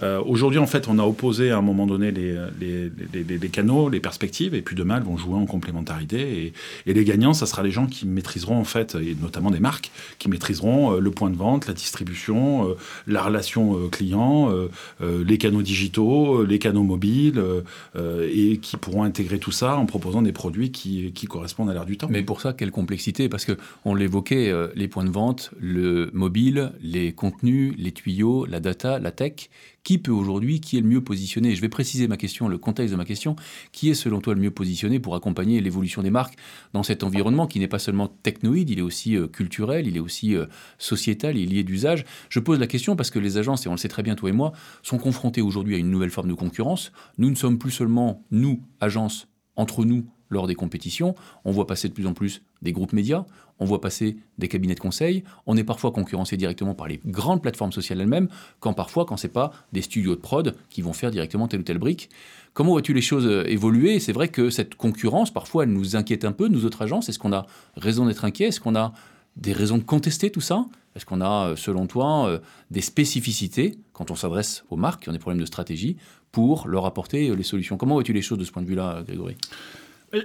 Euh, 0.03 0.23
aujourd'hui, 0.25 0.59
en 0.59 0.67
fait, 0.67 0.89
on 0.89 0.99
a 0.99 1.05
opposé 1.05 1.51
à 1.51 1.59
un 1.59 1.63
moment 1.63 1.87
donné 1.87 2.11
les, 2.11 3.49
canaux, 3.51 3.89
les 3.89 4.01
perspectives, 4.01 4.55
et 4.55 4.63
puis 4.63 4.77
demain, 4.77 4.97
elles 4.97 5.03
vont 5.03 5.17
jouer 5.17 5.35
en 5.35 5.47
complémentarité. 5.47 6.53
Et, 6.87 6.93
les 6.93 7.05
gagnants, 7.05 7.35
ça 7.35 7.47
sera 7.47 7.63
les 7.63 7.71
gens 7.71 7.87
qui 7.87 8.07
maîtriseront, 8.07 8.59
en 8.59 8.65
fait, 8.65 8.95
et 8.95 9.17
notamment 9.21 9.51
des 9.51 9.61
marques, 9.61 9.91
qui 10.19 10.29
maîtriseront 10.29 10.95
euh, 10.95 11.01
le 11.01 11.11
point 11.11 11.31
de 11.31 11.37
vente, 11.37 11.67
la 11.67 11.75
distribution, 11.75 12.69
euh, 12.69 12.75
la 13.07 13.23
relation 13.23 13.89
client, 13.89 14.53
les 15.01 15.39
canaux 15.39 15.63
digitaux, 15.63 16.45
les 16.45 16.59
canaux 16.59 16.83
mobiles, 16.83 17.43
et 17.97 18.59
qui 18.59 18.77
pourront 18.77 19.03
intégrer 19.03 19.39
tout 19.39 19.51
ça 19.51 19.77
en 19.77 19.87
proposant 19.87 20.23
des 20.23 20.33
produits 20.33 20.71
qui, 20.71 21.13
correspondent 21.29 21.71
à 21.71 21.75
l'ère 21.75 21.87
du 21.87 21.97
temps. 21.97 22.09
Mais 22.11 22.23
pour 22.23 22.41
ça, 22.41 22.53
quelle 22.53 22.71
complexité 22.71 23.29
Parce 23.29 23.47
qu'on 23.47 23.95
l'évoquait, 23.95 24.53
les 24.75 24.89
points 24.89 25.05
de 25.05 25.11
vente, 25.11 25.51
le 25.61 26.11
mobile, 26.13 26.73
les 26.83 27.13
contenus, 27.13 27.75
les 27.79 27.93
tuyaux, 27.93 28.47
la 28.47 28.61
data, 28.61 28.99
la 28.99 29.11
tech 29.11 29.49
qui 29.91 29.99
peut 29.99 30.13
aujourd'hui, 30.13 30.61
qui 30.61 30.79
est 30.79 30.81
le 30.83 30.87
mieux 30.87 31.03
positionné 31.03 31.57
Je 31.57 31.61
vais 31.61 31.69
préciser 31.69 32.07
ma 32.07 32.17
question, 32.17 32.47
le 32.47 32.59
contexte 32.59 32.93
de 32.93 32.97
ma 32.97 33.05
question. 33.05 33.35
Qui 33.73 33.91
est 33.91 33.95
selon 33.95 34.21
toi 34.21 34.35
le 34.35 34.41
mieux 34.41 34.53
positionné 34.53 35.01
pour 35.01 35.17
accompagner 35.17 35.61
l'évolution 35.61 36.01
des 36.05 36.11
marques 36.11 36.37
dans 36.75 36.85
cet 36.85 37.03
environnement 37.03 37.49
qui 37.49 37.59
n'est 37.59 37.67
pas 37.67 37.81
seulement 37.81 38.07
technoïde, 38.07 38.71
il 38.71 38.79
est 38.79 38.83
aussi 38.83 39.17
euh, 39.17 39.27
culturel, 39.27 39.89
il 39.89 39.97
est 39.97 40.01
aussi 40.01 40.37
euh, 40.37 40.47
sociétal, 40.79 41.37
il 41.37 41.51
est 41.51 41.55
lié 41.57 41.65
d'usage? 41.65 42.05
Je 42.29 42.39
pose 42.39 42.61
la 42.61 42.69
question 42.69 42.95
parce 42.95 43.11
que 43.11 43.19
les 43.19 43.37
agences, 43.37 43.67
et 43.67 43.69
on 43.69 43.73
le 43.73 43.79
sait 43.79 43.89
très 43.89 44.05
bien 44.05 44.15
toi 44.15 44.29
et 44.29 44.33
moi, 44.33 44.53
sont 44.85 44.99
confrontées 44.99 45.43
aujourd'hui 45.43 45.75
à 45.75 45.79
une 45.79 45.91
nouvelle 45.91 46.11
forme 46.11 46.29
de 46.29 46.35
concurrence. 46.35 46.93
Nous 47.19 47.29
ne 47.29 47.35
sommes 47.35 47.59
plus 47.59 47.73
seulement, 47.73 48.23
nous, 48.31 48.63
agences, 48.79 49.27
entre 49.57 49.85
nous, 49.85 50.07
lors 50.29 50.47
des 50.47 50.55
compétitions. 50.55 51.17
On 51.45 51.51
voit 51.51 51.67
passer 51.67 51.89
de 51.89 51.95
plus 51.95 52.07
en 52.07 52.15
plus 52.15 52.43
des 52.63 52.71
groupes 52.71 52.93
médias, 52.93 53.25
on 53.61 53.67
voit 53.67 53.81
passer 53.81 54.17
des 54.39 54.49
cabinets 54.49 54.75
de 54.75 54.81
conseil, 54.81 55.23
on 55.47 55.57
est 55.57 55.65
parfois 55.65 55.93
concurrencé 55.93 56.37
directement 56.37 56.75
par 56.75 56.89
les 56.89 57.01
grandes 57.07 57.43
plateformes 57.43 57.73
sociales 57.73 58.01
elles-mêmes, 58.01 58.29
quand 58.59 58.73
parfois, 58.73 59.05
quand 59.05 59.17
c'est 59.17 59.29
pas 59.29 59.53
des 59.73 59.83
studios 59.83 60.17
de 60.17 60.21
prod 60.21 60.57
qui 60.71 60.83
vont 60.83 60.95
faire 60.95 61.11
directement 61.11 61.47
telle 61.47 61.61
ou 61.61 61.65
telle 61.65 61.79
brique. 61.79 62.11
Comment 62.55 62.73
vois-tu 62.73 62.95
les 62.95 63.03
choses 63.03 63.27
euh, 63.27 63.45
évoluer? 63.47 64.01
C'est 64.01 64.13
vrai 64.13 64.29
que 64.29 64.51
cette 64.51 64.75
concurrence, 64.75 65.31
parfois, 65.31 65.65
elle 65.65 65.73
nous 65.73 65.95
inquiète 65.95 66.25
un 66.25 66.33
peu, 66.33 66.49
nous 66.49 66.65
autres 66.65 66.83
agences. 66.83 67.09
Est-ce 67.09 67.19
qu'on 67.19 67.33
a 67.33 67.47
raison 67.77 68.07
d'être 68.07 68.25
inquiet 68.25 68.47
Est-ce 68.47 68.61
qu'on 68.61 68.75
a 68.75 68.93
des 69.37 69.53
raisons 69.53 69.79
de 69.79 69.85
contester 69.85 70.31
tout 70.31 70.41
ça? 70.41 70.67
Est-ce 70.97 71.07
qu'on 71.07 71.21
a, 71.21 71.51
euh, 71.51 71.57
selon 71.57 71.87
toi, 71.87 72.29
euh, 72.29 72.39
des 72.71 72.81
spécificités 72.81 73.79
quand 73.93 74.11
on 74.11 74.17
s'adresse 74.17 74.65
aux 74.71 74.77
marques 74.77 75.03
qui 75.03 75.09
ont 75.09 75.13
des 75.13 75.19
problèmes 75.19 75.41
de 75.41 75.47
stratégie 75.47 75.97
pour 76.33 76.67
leur 76.67 76.87
apporter 76.87 77.35
les 77.37 77.43
solutions? 77.45 77.77
Comment 77.77 77.95
vois-tu 77.95 78.13
les 78.13 78.23
choses 78.23 78.39
de 78.39 78.45
ce 78.45 78.51
point 78.51 78.63
de 78.63 78.69
vue-là, 78.69 79.03
Grégory? 79.07 79.37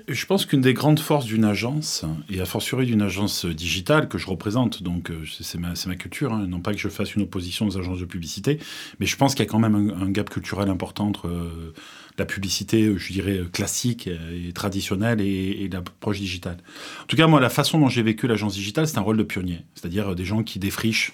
Je 0.08 0.26
pense 0.26 0.46
qu'une 0.48 0.62
des 0.62 0.74
grandes 0.74 1.00
forces 1.00 1.26
d'une 1.26 1.46
agence, 1.46 2.06
et 2.30 2.42
a 2.42 2.46
fortiori 2.46 2.88
d'une 2.88 3.04
agence 3.04 3.46
digitale 3.46 4.08
que 4.08 4.18
je 4.18 4.28
représente, 4.28 4.82
donc 4.82 5.12
euh, 5.12 5.24
c'est 5.42 5.60
ma, 5.60 5.96
culture, 5.96 6.34
hein, 6.34 6.48
non 6.48 6.60
pas 6.60 6.74
que 6.74 6.80
je 6.80 6.90
fasse 6.90 7.14
une 7.14 7.22
opposition 7.22 7.68
aux 7.68 7.78
agences 7.78 8.00
de 8.00 8.06
publicité, 8.06 8.58
mais 9.00 9.06
je 9.06 9.16
pense 9.16 9.36
qu'il 9.36 9.46
y 9.46 9.48
a 9.48 9.52
quand 9.52 9.60
même 9.60 9.76
un, 9.76 10.10
gap 10.10 10.30
culturel 10.30 10.70
important 10.70 11.08
entre 11.08 11.28
euh, 11.28 11.74
la 12.18 12.26
publicité, 12.26 12.98
je 12.98 13.14
dirais, 13.14 13.42
classique 13.52 14.08
et 14.08 14.54
traditionnelle 14.54 15.22
et, 15.22 15.64
et 15.64 15.70
l'approche 15.70 16.20
digitale. 16.20 16.58
En 17.04 17.06
tout 17.06 17.16
cas, 17.16 17.28
moi, 17.28 17.40
la 17.40 17.50
façon 17.50 17.80
dont 17.80 17.90
j'ai 17.90 18.04
vécu 18.04 18.26
l'agence 18.26 18.54
digitale, 18.54 18.88
c'est 18.88 18.98
un 18.98 19.02
rôle 19.02 19.18
de 19.18 19.24
pionnier, 19.24 19.62
c'est-à-dire 19.76 20.10
euh, 20.10 20.16
des 20.16 20.26
gens 20.26 20.42
qui 20.42 20.58
défrichent 20.58 21.14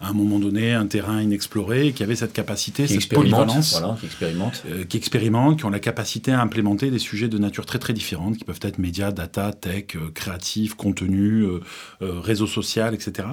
à 0.00 0.10
un 0.10 0.12
moment 0.12 0.38
donné 0.38 0.74
un 0.74 0.86
terrain 0.86 1.20
inexploré, 1.20 1.92
qui 1.92 2.02
avait 2.02 2.14
cette 2.14 2.32
capacité, 2.32 2.86
cette 2.86 3.08
polyvalence, 3.08 3.82
qui 3.98 4.06
expérimente, 4.06 4.62
euh, 4.70 4.84
qui 4.84 4.96
expérimente, 4.96 5.58
qui 5.58 5.64
ont 5.64 5.70
la 5.70 5.80
capacité 5.80 6.30
à 6.30 6.40
implémenter 6.40 6.90
des 6.90 7.00
sujets 7.00 7.28
de 7.28 7.38
nature 7.38 7.66
très 7.66 7.80
très 7.80 7.92
différente, 7.92 8.36
qui 8.36 8.44
peuvent 8.44 8.60
être 8.62 8.78
médias, 8.78 9.10
data, 9.10 9.52
tech, 9.52 9.96
euh, 9.96 10.10
créatif, 10.14 10.74
contenu, 10.74 11.42
euh, 11.42 11.60
réseau 12.00 12.46
social, 12.46 12.94
etc. 12.94 13.28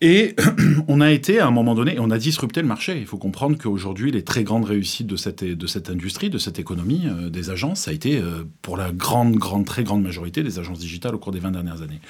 Et 0.00 0.36
on 0.88 1.00
a 1.00 1.10
été, 1.10 1.40
à 1.40 1.46
un 1.48 1.50
moment 1.50 1.74
donné, 1.74 1.98
on 1.98 2.10
a 2.10 2.18
disrupté 2.18 2.62
le 2.62 2.68
marché. 2.68 2.98
Il 2.98 3.06
faut 3.06 3.18
comprendre 3.18 3.58
qu'aujourd'hui, 3.58 4.12
les 4.12 4.22
très 4.22 4.44
grandes 4.44 4.64
réussites 4.64 5.08
de 5.08 5.16
cette, 5.16 5.42
industrie, 5.90 6.30
de 6.30 6.38
cette 6.38 6.60
économie 6.60 7.02
euh, 7.06 7.30
des 7.30 7.50
agences, 7.50 7.80
ça 7.80 7.90
a 7.90 7.94
été, 7.94 8.18
euh, 8.18 8.44
pour 8.62 8.76
la 8.76 8.92
grande, 8.92 9.34
grande, 9.34 9.66
très 9.66 9.82
grande 9.82 10.02
majorité, 10.02 10.44
des 10.44 10.60
agences 10.60 10.78
digitales 10.78 11.16
au 11.16 11.18
cours 11.18 11.32
des 11.32 11.40
20 11.40 11.50
dernières 11.50 11.82
années. 11.82 12.00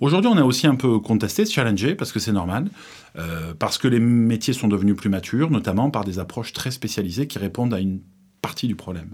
Aujourd'hui, 0.00 0.30
on 0.32 0.38
a 0.38 0.42
aussi 0.42 0.66
un 0.66 0.74
peu 0.74 0.98
contesté, 1.00 1.44
challengé, 1.44 1.94
parce 1.94 2.12
que 2.12 2.18
c'est 2.18 2.32
normal, 2.32 2.70
euh, 3.18 3.52
parce 3.58 3.76
que 3.76 3.88
les 3.88 4.00
métiers 4.00 4.54
sont 4.54 4.68
devenus 4.68 4.96
plus 4.96 5.10
matures, 5.10 5.50
notamment 5.50 5.90
par 5.90 6.04
des 6.04 6.18
approches 6.18 6.54
très 6.54 6.70
spécialisées 6.70 7.26
qui 7.26 7.38
répondent 7.38 7.74
à 7.74 7.80
une 7.80 8.00
partie 8.40 8.68
du 8.68 8.74
problème. 8.74 9.10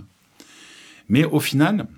Mais 1.09 1.25
au 1.25 1.41
final, 1.41 1.89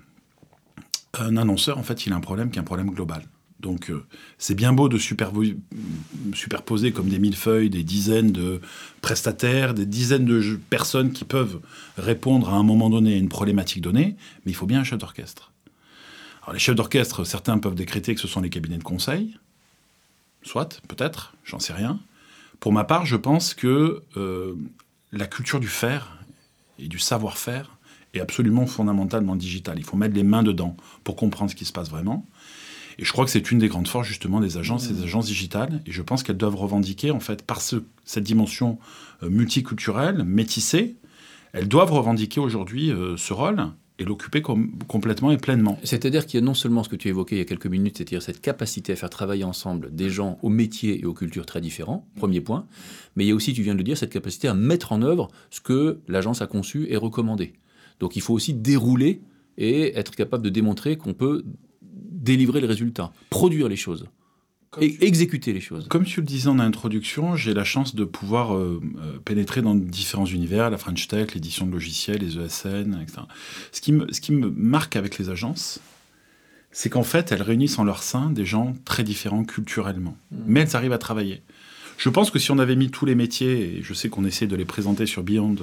un 1.19 1.37
annonceur, 1.37 1.77
en 1.77 1.83
fait, 1.83 2.07
il 2.07 2.13
a 2.13 2.15
un 2.15 2.21
problème 2.21 2.49
qui 2.49 2.57
est 2.57 2.61
un 2.61 2.65
problème 2.65 2.89
global. 2.89 3.23
Donc 3.63 3.89
euh, 3.89 4.03
c'est 4.37 4.53
bien 4.53 4.73
beau 4.73 4.89
de 4.89 4.97
superposer 4.97 6.91
comme 6.91 7.07
des 7.07 7.17
millefeuilles 7.17 7.69
des 7.69 7.83
dizaines 7.83 8.31
de 8.31 8.59
prestataires, 9.01 9.73
des 9.73 9.85
dizaines 9.85 10.25
de 10.25 10.59
personnes 10.69 11.13
qui 11.13 11.23
peuvent 11.23 11.61
répondre 11.97 12.49
à 12.49 12.57
un 12.57 12.63
moment 12.63 12.89
donné 12.89 13.13
à 13.13 13.17
une 13.17 13.29
problématique 13.29 13.81
donnée, 13.81 14.17
mais 14.45 14.51
il 14.51 14.55
faut 14.55 14.65
bien 14.65 14.81
un 14.81 14.83
chef 14.83 14.99
d'orchestre. 14.99 15.53
Alors 16.43 16.53
les 16.53 16.59
chefs 16.59 16.75
d'orchestre, 16.75 17.23
certains 17.23 17.57
peuvent 17.57 17.73
décréter 17.73 18.13
que 18.13 18.21
ce 18.21 18.27
sont 18.27 18.41
les 18.41 18.49
cabinets 18.49 18.77
de 18.77 18.83
conseil, 18.83 19.37
soit, 20.43 20.81
peut-être, 20.89 21.33
j'en 21.45 21.59
sais 21.59 21.73
rien. 21.73 21.99
Pour 22.59 22.73
ma 22.73 22.83
part, 22.83 23.05
je 23.05 23.15
pense 23.15 23.53
que 23.53 24.03
euh, 24.17 24.55
la 25.13 25.25
culture 25.25 25.61
du 25.61 25.69
faire 25.69 26.17
et 26.79 26.89
du 26.89 26.99
savoir-faire 26.99 27.77
est 28.13 28.19
absolument 28.19 28.65
fondamentalement 28.65 29.37
digitale. 29.37 29.79
Il 29.79 29.85
faut 29.85 29.95
mettre 29.95 30.15
les 30.15 30.23
mains 30.23 30.43
dedans 30.43 30.75
pour 31.05 31.15
comprendre 31.15 31.49
ce 31.49 31.55
qui 31.55 31.65
se 31.65 31.71
passe 31.71 31.89
vraiment. 31.89 32.25
Et 32.99 33.05
je 33.05 33.11
crois 33.11 33.25
que 33.25 33.31
c'est 33.31 33.51
une 33.51 33.59
des 33.59 33.67
grandes 33.67 33.87
forces 33.87 34.07
justement 34.07 34.39
des 34.39 34.57
agences 34.57 34.87
des 34.87 35.01
mmh. 35.01 35.03
agences 35.03 35.25
digitales. 35.27 35.81
Et 35.85 35.91
je 35.91 36.01
pense 36.01 36.23
qu'elles 36.23 36.37
doivent 36.37 36.55
revendiquer, 36.55 37.11
en 37.11 37.19
fait, 37.19 37.43
par 37.43 37.61
ce, 37.61 37.77
cette 38.05 38.23
dimension 38.23 38.79
euh, 39.23 39.29
multiculturelle, 39.29 40.23
métissée, 40.23 40.97
elles 41.53 41.67
doivent 41.67 41.91
revendiquer 41.91 42.39
aujourd'hui 42.39 42.91
euh, 42.91 43.15
ce 43.17 43.33
rôle 43.33 43.67
et 43.99 44.05
l'occuper 44.05 44.41
complètement 44.41 45.31
et 45.31 45.37
pleinement. 45.37 45.77
C'est-à-dire 45.83 46.25
qu'il 46.25 46.39
y 46.39 46.43
a 46.43 46.45
non 46.45 46.55
seulement 46.55 46.83
ce 46.83 46.89
que 46.89 46.95
tu 46.95 47.09
évoquais 47.09 47.35
il 47.35 47.39
y 47.39 47.41
a 47.41 47.45
quelques 47.45 47.67
minutes, 47.67 47.97
c'est-à-dire 47.97 48.23
cette 48.23 48.41
capacité 48.41 48.93
à 48.93 48.95
faire 48.95 49.09
travailler 49.09 49.43
ensemble 49.43 49.93
des 49.93 50.09
gens 50.09 50.39
aux 50.41 50.49
métiers 50.49 50.99
et 50.99 51.05
aux 51.05 51.13
cultures 51.13 51.45
très 51.45 51.61
différents, 51.61 52.07
premier 52.15 52.41
point, 52.41 52.65
mais 53.15 53.23
il 53.23 53.27
y 53.27 53.31
a 53.31 53.35
aussi, 53.35 53.53
tu 53.53 53.61
viens 53.61 53.73
de 53.73 53.77
le 53.77 53.83
dire, 53.83 53.95
cette 53.95 54.11
capacité 54.11 54.47
à 54.47 54.55
mettre 54.55 54.93
en 54.93 55.03
œuvre 55.03 55.29
ce 55.51 55.61
que 55.61 55.99
l'agence 56.07 56.41
a 56.41 56.47
conçu 56.47 56.87
et 56.89 56.97
recommandé. 56.97 57.53
Donc 57.99 58.15
il 58.15 58.21
faut 58.23 58.33
aussi 58.33 58.55
dérouler 58.55 59.21
et 59.59 59.95
être 59.95 60.15
capable 60.15 60.43
de 60.43 60.49
démontrer 60.49 60.97
qu'on 60.97 61.13
peut 61.13 61.45
délivrer 61.93 62.61
le 62.61 62.67
résultat, 62.67 63.11
produire 63.29 63.67
les 63.67 63.75
choses. 63.75 64.07
et 64.81 65.05
exécuter 65.05 65.53
les 65.53 65.61
choses. 65.61 65.87
Comme 65.87 66.03
tu 66.03 66.19
le 66.19 66.25
disais 66.25 66.47
en 66.47 66.57
introduction, 66.57 67.35
j'ai 67.35 67.53
la 67.53 67.63
chance 67.63 67.93
de 67.93 68.05
pouvoir 68.05 68.55
euh, 68.55 68.81
euh, 68.97 69.19
pénétrer 69.23 69.61
dans 69.61 69.75
différents 69.75 70.25
univers, 70.25 70.71
la 70.71 70.77
French 70.77 71.07
Tech, 71.07 71.35
l'édition 71.35 71.67
de 71.67 71.71
logiciels, 71.71 72.19
les 72.19 72.39
ESN, 72.39 72.99
etc. 73.01 73.21
Ce 73.71 73.81
qui 73.81 73.91
me, 73.91 74.11
ce 74.11 74.19
qui 74.19 74.31
me 74.31 74.49
marque 74.49 74.95
avec 74.95 75.19
les 75.19 75.29
agences, 75.29 75.79
c'est 76.71 76.89
qu'en 76.89 77.03
fait, 77.03 77.31
elles 77.31 77.43
réunissent 77.43 77.77
en 77.77 77.83
leur 77.83 78.01
sein 78.01 78.31
des 78.31 78.45
gens 78.45 78.73
très 78.83 79.03
différents 79.03 79.43
culturellement. 79.43 80.17
Mmh. 80.31 80.37
Mais 80.47 80.59
elles 80.61 80.75
arrivent 80.75 80.93
à 80.93 80.97
travailler. 80.97 81.43
Je 81.97 82.09
pense 82.09 82.31
que 82.31 82.39
si 82.39 82.49
on 82.49 82.57
avait 82.57 82.75
mis 82.75 82.89
tous 82.89 83.05
les 83.05 83.15
métiers, 83.15 83.77
et 83.77 83.83
je 83.83 83.93
sais 83.93 84.09
qu'on 84.09 84.25
essaie 84.25 84.47
de 84.47 84.55
les 84.55 84.65
présenter 84.65 85.05
sur 85.05 85.21
Beyond 85.21 85.55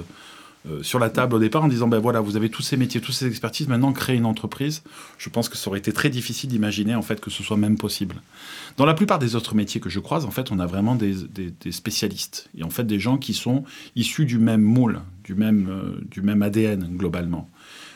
euh, 0.69 0.83
sur 0.83 0.99
la 0.99 1.09
table 1.09 1.35
au 1.35 1.39
départ 1.39 1.63
en 1.63 1.67
disant 1.67 1.87
ben 1.87 1.99
voilà, 1.99 2.19
vous 2.19 2.35
avez 2.35 2.49
tous 2.49 2.61
ces 2.61 2.77
métiers, 2.77 3.01
toutes 3.01 3.15
ces 3.15 3.27
expertises, 3.27 3.67
maintenant 3.67 3.93
créez 3.93 4.15
une 4.15 4.25
entreprise. 4.25 4.83
Je 5.17 5.29
pense 5.29 5.49
que 5.49 5.57
ça 5.57 5.69
aurait 5.69 5.79
été 5.79 5.91
très 5.91 6.09
difficile 6.09 6.49
d'imaginer 6.49 6.93
en 6.93 7.01
fait 7.01 7.19
que 7.19 7.31
ce 7.31 7.41
soit 7.41 7.57
même 7.57 7.77
possible. 7.77 8.21
Dans 8.77 8.85
la 8.85 8.93
plupart 8.93 9.17
des 9.17 9.35
autres 9.35 9.55
métiers 9.55 9.81
que 9.81 9.89
je 9.89 9.99
croise, 9.99 10.25
en 10.25 10.31
fait, 10.31 10.51
on 10.51 10.59
a 10.59 10.67
vraiment 10.67 10.95
des, 10.95 11.15
spécialistes 11.71 12.49
et 12.57 12.63
en 12.63 12.69
fait 12.69 12.83
des 12.83 12.99
gens 12.99 13.17
qui 13.17 13.33
sont 13.33 13.63
issus 13.95 14.25
du 14.25 14.37
même 14.37 14.61
moule, 14.61 15.01
du 15.23 15.33
même, 15.33 15.67
euh, 15.69 16.01
du 16.09 16.21
même 16.21 16.43
ADN 16.43 16.95
globalement. 16.95 17.49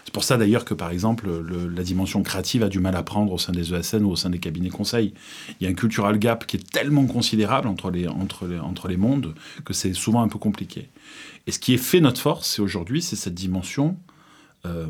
C'est 0.06 0.14
pour 0.14 0.24
ça 0.24 0.38
d'ailleurs 0.38 0.66
que, 0.66 0.76
par 0.76 0.92
exemple, 0.92 1.28
la 1.76 1.84
dimension 1.84 2.22
créative 2.22 2.62
a 2.62 2.70
du 2.70 2.80
mal 2.80 2.96
à 2.96 3.02
prendre 3.02 3.34
au 3.34 3.40
sein 3.40 3.52
des 3.52 3.74
ESN 3.74 4.04
ou 4.04 4.12
au 4.12 4.16
sein 4.16 4.30
des 4.30 4.38
cabinets 4.38 4.70
conseils. 4.70 5.16
Il 5.60 5.64
y 5.64 5.68
a 5.68 5.70
un 5.72 5.74
cultural 5.74 6.20
gap 6.20 6.46
qui 6.46 6.58
est 6.58 6.72
tellement 6.72 7.08
considérable 7.08 7.68
entre 7.68 7.90
les, 7.90 8.98
mondes 8.98 9.34
que 9.66 9.74
c'est 9.74 9.94
souvent 9.94 10.22
un 10.22 10.28
peu 10.28 10.38
compliqué. 10.38 10.90
Et 11.48 11.52
ce 11.52 11.58
qui 11.58 11.74
est 11.74 11.78
fait 11.78 12.02
notre 12.02 12.22
force, 12.22 12.60
aujourd'hui, 12.60 13.02
c'est 13.02 13.16
cette 13.16 13.34
dimension 13.34 13.98
euh, 14.68 14.86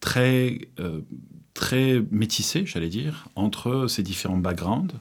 très, 0.00 0.68
euh, 0.80 1.00
très 1.54 2.02
métissée, 2.10 2.66
j'allais 2.66 2.90
dire, 2.90 3.28
entre 3.36 3.86
ces 3.88 4.02
différents 4.02 4.36
backgrounds. 4.36 4.92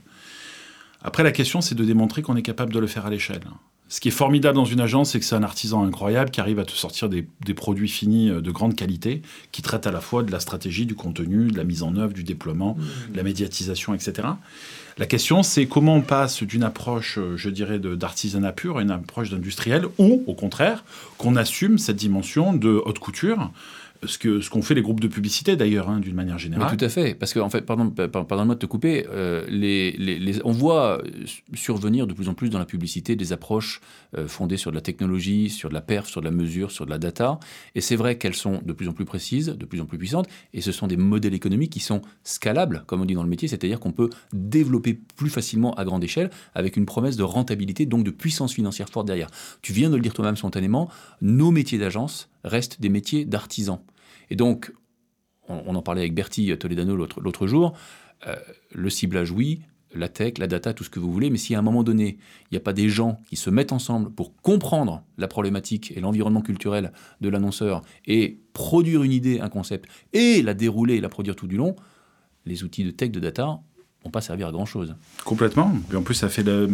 Après, 1.02 1.24
la 1.24 1.34
question, 1.34 1.60
c'est 1.60 1.76
de 1.76 1.84
démontrer 1.84 2.21
qu'on 2.21 2.38
est 2.38 2.41
capable 2.41 2.71
de 2.71 2.80
le 2.80 2.88
faire 2.88 3.06
à 3.06 3.10
l'échelle. 3.10 3.43
Ce 3.88 4.00
qui 4.00 4.08
est 4.08 4.12
formidable 4.12 4.56
dans 4.56 4.65
une 4.65 4.80
agence, 4.80 5.12
c'est 5.12 5.19
que 5.19 5.26
c'est 5.26 5.36
un 5.36 5.43
artisan 5.43 5.84
incroyable 5.84 6.32
qui 6.32 6.41
arrive 6.41 6.58
à 6.60 6.65
te 6.65 6.71
sortir 6.71 7.08
des, 7.08 7.24
produits 7.54 7.88
finis 7.88 8.30
euh, 8.30 8.41
de 8.41 8.52
grande 8.52 8.76
qualité, 8.76 9.21
qui 9.52 9.62
traite 9.62 9.86
à 9.86 9.91
la 9.91 10.02
fois 10.02 10.24
de 10.24 10.32
la 10.32 10.39
stratégie, 10.39 10.86
du 10.86 10.95
contenu, 10.95 11.48
de 11.48 11.58
la 11.58 11.63
mise 11.63 11.84
en 11.84 11.95
œuvre, 11.95 12.13
du 12.13 12.24
déploiement, 12.24 12.76
mmh. 12.76 13.12
de 13.12 13.17
la 13.17 13.24
médiatisation, 13.24 13.93
etc. 13.93 14.28
La 14.98 15.06
question, 15.06 15.43
c'est 15.43 15.65
comment 15.65 15.95
on 15.95 16.02
passe 16.02 16.41
d'une 16.41 16.63
approche, 16.63 17.17
euh, 17.19 17.38
je 17.38 17.50
dirais, 17.50 17.80
d'artisanat 17.80 18.54
pur 18.54 18.78
à 18.78 18.82
une 18.82 18.91
approche 18.91 19.30
d'industriel, 19.30 19.86
ou 19.98 20.24
au 20.26 20.34
contraire, 20.34 20.84
qu'on 21.17 21.36
assume 21.36 21.78
cette 21.78 21.98
dimension 21.98 22.54
de 22.54 22.82
haute 22.86 23.00
couture 23.00 23.52
ce 24.08 24.18
qu'ont 24.20 24.41
ce 24.41 24.50
qu'on 24.50 24.62
fait 24.62 24.76
les 24.76 24.82
groupes 24.82 25.00
de 25.00 25.08
publicité 25.08 25.56
d'ailleurs, 25.56 25.89
hein, 25.89 26.00
d'une 26.00 26.15
manière 26.15 26.38
générale. 26.38 26.76
tout 26.76 26.84
à 26.84 26.89
fait, 26.89 27.15
parce 27.15 27.34
que 27.34 27.39
en 27.39 27.50
fait, 27.50 27.62
pardon, 27.62 27.89
pardon-moi 27.89 28.56
de 28.56 28.60
te 28.60 28.65
couper, 28.65 29.06
euh, 29.10 29.46
les, 29.48 29.91
les, 29.94 30.41
on 30.46 30.52
voit 30.52 31.02
survenir 31.54 32.08
de 32.08 32.13
plus 32.13 32.30
en 32.30 32.34
plus 32.34 32.50
dans 32.50 32.60
la 32.60 32.65
publicité 32.65 33.15
des 33.15 33.34
approches 33.34 33.82
euh, 34.18 34.28
fondées 34.28 34.58
sur 34.58 34.72
de 34.72 34.76
la 34.76 34.82
technologie, 34.82 35.50
sur 35.50 35.70
de 35.70 35.74
la 35.74 35.82
perf, 35.82 36.08
sur 36.08 36.22
de 36.22 36.26
la 36.26 36.32
mesure, 36.32 36.72
sur 36.72 36.86
de 36.86 36.91
la 36.91 36.98
data, 36.98 37.39
et 37.76 37.82
c'est 37.82 37.96
vrai 37.96 38.18
qu'elles 38.18 38.36
sont 38.36 38.62
de 38.65 38.74
plus 38.74 38.88
en 38.88 38.94
plus 38.94 39.06
précises, 39.06 39.48
de 39.48 39.65
plus 39.65 39.82
en 39.82 39.86
plus 39.86 39.98
puissantes, 39.98 40.28
et 40.54 40.62
ce 40.62 40.72
sont 40.72 40.88
des 40.88 40.98
modèles 40.98 41.34
économiques 41.34 41.72
qui 41.72 41.80
sont 41.80 42.02
scalables, 42.24 42.84
comme 42.88 43.02
on 43.02 43.06
dit 43.06 43.13
dans 43.13 43.24
le 43.24 43.30
métier, 43.30 43.48
c'est-à-dire 43.48 43.80
qu'on 43.80 43.91
peut 43.91 44.10
développer 44.34 45.00
plus 45.15 45.30
facilement 45.30 45.74
à 45.76 45.86
grande 45.86 46.04
échelle 46.04 46.30
avec 46.54 46.78
une 46.78 46.86
promesse 46.86 47.18
de 47.18 47.24
rentabilité, 47.24 47.86
donc 47.86 48.04
de 48.04 48.12
puissance 48.12 48.54
financière 48.54 48.89
forte 48.89 49.08
derrière. 49.08 49.30
Tu 49.62 49.74
viens 49.74 49.89
de 49.89 49.96
le 49.96 50.02
dire 50.02 50.13
toi-même 50.13 50.36
spontanément, 50.36 50.89
nos 51.22 51.52
métiers 51.52 51.78
d'agence 51.78 52.30
restent 52.44 52.80
des 52.82 52.89
métiers 52.89 53.26
d'artisans. 53.26 53.80
Et 54.29 54.35
donc, 54.35 54.73
on, 55.47 55.75
en 55.75 55.81
parlait 55.81 56.01
avec 56.01 56.13
Bertie 56.13 56.57
Toledano 56.57 56.95
l'autre 56.95 57.47
jour, 57.47 57.77
euh, 58.27 58.35
le 58.71 58.89
ciblage, 58.89 59.31
oui, 59.31 59.61
la 59.93 60.09
tech, 60.09 60.38
la 60.38 60.47
data, 60.47 60.73
tout 60.73 60.83
ce 60.83 60.89
que 60.89 60.99
vous 60.99 61.11
voulez, 61.11 61.29
mais 61.29 61.38
si 61.38 61.55
à 61.55 61.59
un 61.59 61.61
moment 61.61 61.83
donné, 61.83 62.17
il 62.43 62.53
n'y 62.53 62.57
a 62.57 62.61
pas 62.61 62.73
des 62.73 62.89
gens 62.89 63.19
qui 63.29 63.35
se 63.35 63.49
mettent 63.49 63.71
ensemble 63.71 64.11
pour 64.11 64.35
comprendre 64.41 65.03
la 65.17 65.27
problématique 65.27 65.93
et 65.95 65.99
l'environnement 65.99 66.41
culturel 66.41 66.91
de 67.21 67.29
l'annonceur 67.29 67.81
et 68.05 68.39
produire 68.53 69.03
une 69.03 69.11
idée, 69.11 69.39
un 69.39 69.49
concept, 69.49 69.89
et 70.13 70.41
la 70.41 70.53
dérouler 70.53 70.99
la 70.99 71.09
produire 71.09 71.35
tout 71.35 71.47
du 71.47 71.57
long, 71.57 71.75
les 72.45 72.63
outils 72.63 72.83
de 72.83 72.91
tech, 72.91 73.11
de 73.11 73.19
data, 73.19 73.61
vont 74.06 74.12
pas 74.12 74.22
servir 74.22 74.48
à 74.48 74.52
grand 74.52 74.65
chose. 74.65 74.96
Complètement. 75.24 75.74
Et 75.91 75.96
en 75.96 76.04
plus, 76.04 76.15
ça 76.15 76.30
fait 76.30 76.44
le. 76.44 76.70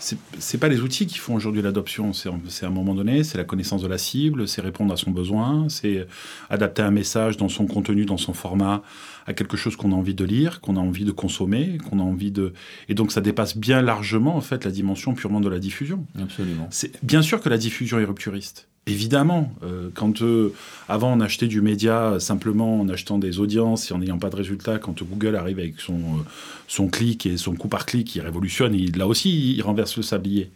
C'est 0.00 0.58
pas 0.58 0.68
les 0.68 0.80
outils 0.80 1.06
qui 1.06 1.18
font 1.18 1.34
aujourd'hui 1.34 1.62
l'adoption. 1.62 2.12
C'est 2.12 2.28
à 2.28 2.66
un 2.66 2.70
moment 2.70 2.94
donné, 2.94 3.22
c'est 3.22 3.38
la 3.38 3.44
connaissance 3.44 3.82
de 3.82 3.88
la 3.88 3.98
cible, 3.98 4.48
c'est 4.48 4.60
répondre 4.60 4.92
à 4.92 4.96
son 4.96 5.10
besoin, 5.10 5.68
c'est 5.68 6.06
adapter 6.48 6.82
un 6.82 6.90
message 6.90 7.36
dans 7.36 7.48
son 7.48 7.66
contenu, 7.66 8.06
dans 8.06 8.16
son 8.16 8.32
format, 8.32 8.82
à 9.30 9.34
quelque 9.34 9.56
chose 9.56 9.76
qu'on 9.76 9.92
a 9.92 9.94
envie 9.94 10.14
de 10.14 10.24
lire, 10.24 10.60
qu'on 10.60 10.76
a 10.76 10.80
envie 10.80 11.04
de 11.04 11.12
consommer, 11.12 11.78
qu'on 11.88 11.98
a 12.00 12.02
envie 12.02 12.30
de. 12.30 12.52
Et 12.88 12.94
donc, 12.94 13.12
ça 13.12 13.20
dépasse 13.20 13.56
bien 13.56 13.80
largement, 13.80 14.36
en 14.36 14.40
fait, 14.40 14.64
la 14.64 14.70
dimension 14.70 15.14
purement 15.14 15.40
de 15.40 15.48
la 15.48 15.58
diffusion. 15.58 16.04
Absolument. 16.20 16.68
C'est 16.70 16.92
bien 17.04 17.22
sûr 17.22 17.40
que 17.40 17.48
la 17.48 17.58
diffusion 17.58 17.98
est 17.98 18.04
rupturiste. 18.04 18.68
Évidemment, 18.86 19.52
euh, 19.62 19.90
quand 19.94 20.22
euh, 20.22 20.52
avant 20.88 21.12
on 21.12 21.20
achetait 21.20 21.46
du 21.46 21.60
média 21.60 22.18
simplement 22.18 22.80
en 22.80 22.88
achetant 22.88 23.18
des 23.18 23.38
audiences 23.38 23.90
et 23.90 23.94
en 23.94 23.98
n'ayant 23.98 24.18
pas 24.18 24.30
de 24.30 24.36
résultats, 24.36 24.78
quand 24.78 25.02
Google 25.02 25.36
arrive 25.36 25.58
avec 25.58 25.78
son, 25.78 25.94
euh, 25.94 26.22
son 26.66 26.88
clic 26.88 27.26
et 27.26 27.36
son 27.36 27.54
coup 27.54 27.68
par 27.68 27.84
clic, 27.84 28.16
il 28.16 28.22
révolutionne, 28.22 28.74
et 28.74 28.86
là 28.86 29.06
aussi 29.06 29.54
il 29.54 29.62
renverse 29.62 29.96
le 29.96 30.02
sablier. 30.02 30.50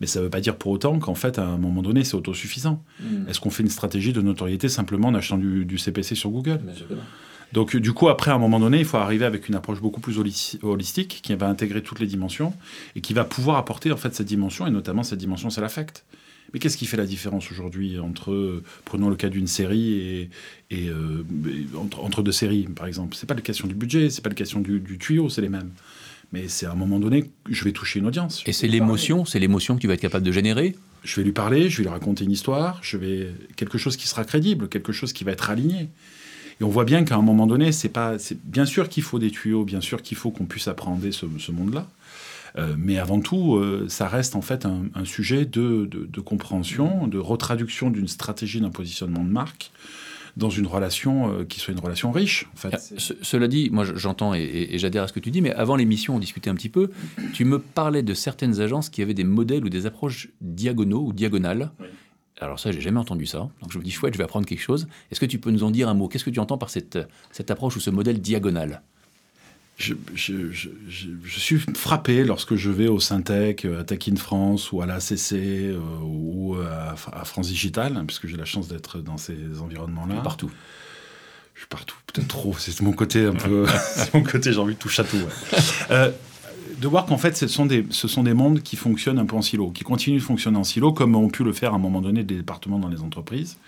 Mais 0.00 0.06
ça 0.06 0.18
ne 0.18 0.24
veut 0.24 0.30
pas 0.30 0.40
dire 0.40 0.56
pour 0.56 0.72
autant 0.72 0.98
qu'en 0.98 1.14
fait, 1.14 1.38
à 1.38 1.46
un 1.46 1.58
moment 1.58 1.82
donné, 1.82 2.02
c'est 2.02 2.16
autosuffisant. 2.16 2.82
Hmm. 3.00 3.28
Est-ce 3.28 3.40
qu'on 3.40 3.50
fait 3.50 3.62
une 3.62 3.70
stratégie 3.70 4.12
de 4.12 4.20
notoriété 4.20 4.68
simplement 4.68 5.08
en 5.08 5.14
achetant 5.14 5.38
du, 5.38 5.78
CPC 5.78 6.14
sur 6.14 6.30
Google? 6.30 6.60
Donc 7.52 7.76
du 7.76 7.92
coup, 7.92 8.08
après, 8.08 8.30
à 8.30 8.34
un 8.34 8.38
moment 8.38 8.60
donné, 8.60 8.78
il 8.78 8.84
faut 8.84 8.96
arriver 8.96 9.24
avec 9.24 9.48
une 9.48 9.54
approche 9.54 9.80
beaucoup 9.80 10.00
plus 10.00 10.18
holistique, 10.18 11.20
qui 11.22 11.34
va 11.34 11.48
intégrer 11.48 11.82
toutes 11.82 12.00
les 12.00 12.06
dimensions 12.06 12.52
et 12.94 13.00
qui 13.00 13.14
va 13.14 13.24
pouvoir 13.24 13.56
apporter 13.56 13.92
en 13.92 13.96
fait 13.96 14.14
cette 14.14 14.26
dimension, 14.26 14.66
et 14.66 14.70
notamment 14.70 15.02
cette 15.02 15.18
dimension, 15.18 15.50
c'est 15.50 15.60
l'affect. 15.60 16.04
Mais 16.52 16.60
qu'est-ce 16.60 16.76
qui 16.76 16.86
fait 16.86 16.96
la 16.96 17.06
différence 17.06 17.50
aujourd'hui 17.50 17.98
entre, 17.98 18.62
prenons 18.84 19.08
le 19.08 19.16
cas 19.16 19.28
d'une 19.28 19.46
série 19.48 19.94
et, 19.94 20.30
et, 20.70 20.88
euh, 20.88 21.24
entre, 21.74 22.22
deux 22.22 22.32
séries, 22.32 22.64
par 22.64 22.86
exemple? 22.86 23.16
C'est 23.16 23.26
pas 23.26 23.34
la 23.34 23.40
question 23.40 23.66
du 23.66 23.74
budget, 23.74 24.10
c'est 24.10 24.22
pas 24.22 24.28
la 24.28 24.36
question 24.36 24.60
du, 24.60 24.98
tuyau, 24.98 25.28
c'est 25.28 25.42
les 25.42 25.48
mêmes. 25.48 25.70
Mais 26.32 26.48
c'est 26.48 26.66
à 26.66 26.72
un 26.72 26.76
moment 26.76 26.98
donné, 26.98 27.30
je 27.48 27.64
vais 27.64 27.72
toucher 27.72 27.98
une 27.98 28.06
audience. 28.06 28.42
Et 28.46 28.52
c'est 28.52 28.68
l'émotion, 28.68 29.24
c'est 29.24 29.38
l'émotion 29.38 29.76
que 29.76 29.80
tu 29.80 29.86
vas 29.86 29.94
être 29.94 30.00
capable 30.00 30.24
de 30.24 30.32
générer? 30.32 30.76
Je 31.04 31.16
vais 31.16 31.24
lui 31.24 31.32
parler, 31.32 31.70
je 31.70 31.78
vais 31.78 31.84
lui 31.84 31.90
raconter 31.90 32.24
une 32.24 32.32
histoire, 32.32 32.80
je 32.82 32.96
vais 32.96 33.28
quelque 33.54 33.78
chose 33.78 33.96
qui 33.96 34.08
sera 34.08 34.24
crédible, 34.24 34.68
quelque 34.68 34.92
chose 34.92 35.12
qui 35.12 35.24
va 35.24 35.32
être 35.32 35.50
aligné. 35.50 35.88
Et 36.60 36.64
on 36.64 36.68
voit 36.68 36.84
bien 36.84 37.04
qu'à 37.04 37.16
un 37.16 37.22
moment 37.22 37.46
donné, 37.46 37.72
c'est 37.72 37.88
pas, 37.88 38.16
bien 38.44 38.64
sûr 38.64 38.88
qu'il 38.88 39.02
faut 39.02 39.18
des 39.18 39.30
tuyaux, 39.30 39.64
bien 39.64 39.80
sûr 39.80 40.02
qu'il 40.02 40.16
faut 40.16 40.30
qu'on 40.30 40.46
puisse 40.46 40.68
apprendre 40.68 41.02
ce, 41.10 41.26
ce 41.38 41.52
monde-là. 41.52 41.86
Euh, 42.58 42.74
mais 42.78 42.98
avant 42.98 43.20
tout, 43.20 43.56
euh, 43.56 43.86
ça 43.88 44.08
reste 44.08 44.34
en 44.34 44.40
fait 44.40 44.66
un, 44.66 45.04
sujet 45.04 45.44
de, 45.44 45.88
compréhension, 46.24 47.06
de 47.06 47.18
retraduction 47.18 47.90
d'une 47.90 48.08
stratégie 48.08 48.60
d'un 48.60 48.70
positionnement 48.70 49.22
de 49.22 49.30
marque 49.30 49.70
dans 50.36 50.50
une 50.50 50.66
relation 50.66 51.32
euh, 51.32 51.44
qui 51.44 51.60
soit 51.60 51.72
une 51.72 51.80
relation 51.80 52.12
riche. 52.12 52.46
En 52.54 52.56
fait. 52.56 52.70
Ah, 52.72 52.78
cela 53.22 53.48
dit, 53.48 53.70
moi 53.70 53.84
j'entends 53.84 54.34
et, 54.34 54.70
j'adhère 54.74 55.04
à 55.04 55.08
ce 55.08 55.12
que 55.12 55.20
tu 55.20 55.30
dis, 55.30 55.40
mais 55.40 55.52
avant 55.52 55.76
l'émission, 55.76 56.16
on 56.16 56.18
discutait 56.18 56.50
un 56.50 56.54
petit 56.54 56.68
peu. 56.68 56.90
Tu 57.32 57.44
me 57.44 57.58
parlais 57.58 58.02
de 58.02 58.14
certaines 58.14 58.60
agences 58.60 58.88
qui 58.88 59.02
avaient 59.02 59.14
des 59.14 59.24
modèles 59.24 59.64
ou 59.64 59.68
des 59.68 59.86
approches 59.86 60.28
diagonaux 60.40 61.06
ou 61.06 61.12
diagonales. 61.12 61.70
Alors 62.40 62.58
ça, 62.58 62.70
j'ai 62.70 62.80
jamais 62.80 63.00
entendu 63.00 63.26
ça. 63.26 63.38
Donc 63.38 63.70
je 63.70 63.78
me 63.78 63.84
dis, 63.84 63.90
chouette, 63.90 64.14
je 64.14 64.18
vais 64.18 64.24
apprendre 64.24 64.46
quelque 64.46 64.60
chose. 64.60 64.88
Est-ce 65.10 65.20
que 65.20 65.26
tu 65.26 65.38
peux 65.38 65.50
nous 65.50 65.64
en 65.64 65.70
dire 65.70 65.88
un 65.88 65.94
mot? 65.94 66.08
Qu'est-ce 66.08 66.24
que 66.24 66.30
tu 66.30 66.40
entends 66.40 66.58
par 66.58 66.70
cette, 66.70 66.98
cette 67.32 67.50
approche 67.50 67.76
ou 67.76 67.80
ce 67.80 67.90
modèle 67.90 68.20
diagonal? 68.20 68.82
Je, 69.78 69.94
suis 71.26 71.58
frappé 71.74 72.24
lorsque 72.24 72.56
je 72.56 72.70
vais 72.70 72.88
au 72.88 72.98
Syntec, 72.98 73.66
à 73.66 73.84
Tech 73.84 74.08
in 74.10 74.16
France 74.16 74.72
ou 74.72 74.80
à 74.80 74.86
la 74.86 75.00
CC 75.00 75.36
euh, 75.36 75.78
ou 76.02 76.56
à, 76.56 76.94
France 77.24 77.48
Digital, 77.48 77.94
hein, 77.96 78.04
puisque 78.06 78.26
j'ai 78.26 78.38
la 78.38 78.46
chance 78.46 78.68
d'être 78.68 79.00
dans 79.00 79.18
ces 79.18 79.36
environnements-là. 79.60 80.22
Partout. 80.22 80.50
Je 81.54 81.60
suis 81.60 81.68
partout, 81.68 81.96
peut-être 82.06 82.28
trop. 82.28 82.54
C'est 82.58 82.80
mon 82.80 82.92
côté 82.92 83.26
un 83.26 83.34
peu. 83.34 83.66
c'est 83.96 84.14
mon 84.14 84.22
côté, 84.22 84.52
j'ai 84.52 84.58
envie 84.58 84.74
de 84.74 84.78
toucher 84.78 85.02
à 85.02 85.04
tout. 85.04 85.18
Euh, 85.90 86.10
de 86.80 86.88
voir 86.88 87.06
qu'en 87.06 87.18
fait, 87.18 87.36
ce 87.36 87.46
sont, 87.46 87.66
des, 87.66 88.34
mondes 88.34 88.62
qui 88.62 88.76
fonctionnent 88.76 89.18
un 89.18 89.26
peu 89.26 89.36
en 89.36 89.42
silo, 89.42 89.70
qui 89.70 89.84
continuent 89.84 90.18
de 90.18 90.22
fonctionner 90.22 90.58
en 90.58 90.64
silo, 90.64 90.92
comme 90.92 91.14
ont 91.14 91.28
pu 91.28 91.44
le 91.44 91.52
faire 91.52 91.72
à 91.72 91.76
un 91.76 91.80
moment 91.80 92.00
donné 92.00 92.24
des 92.24 92.36
départements 92.36 92.78
dans 92.78 92.88
les 92.88 93.02
entreprises. 93.02 93.58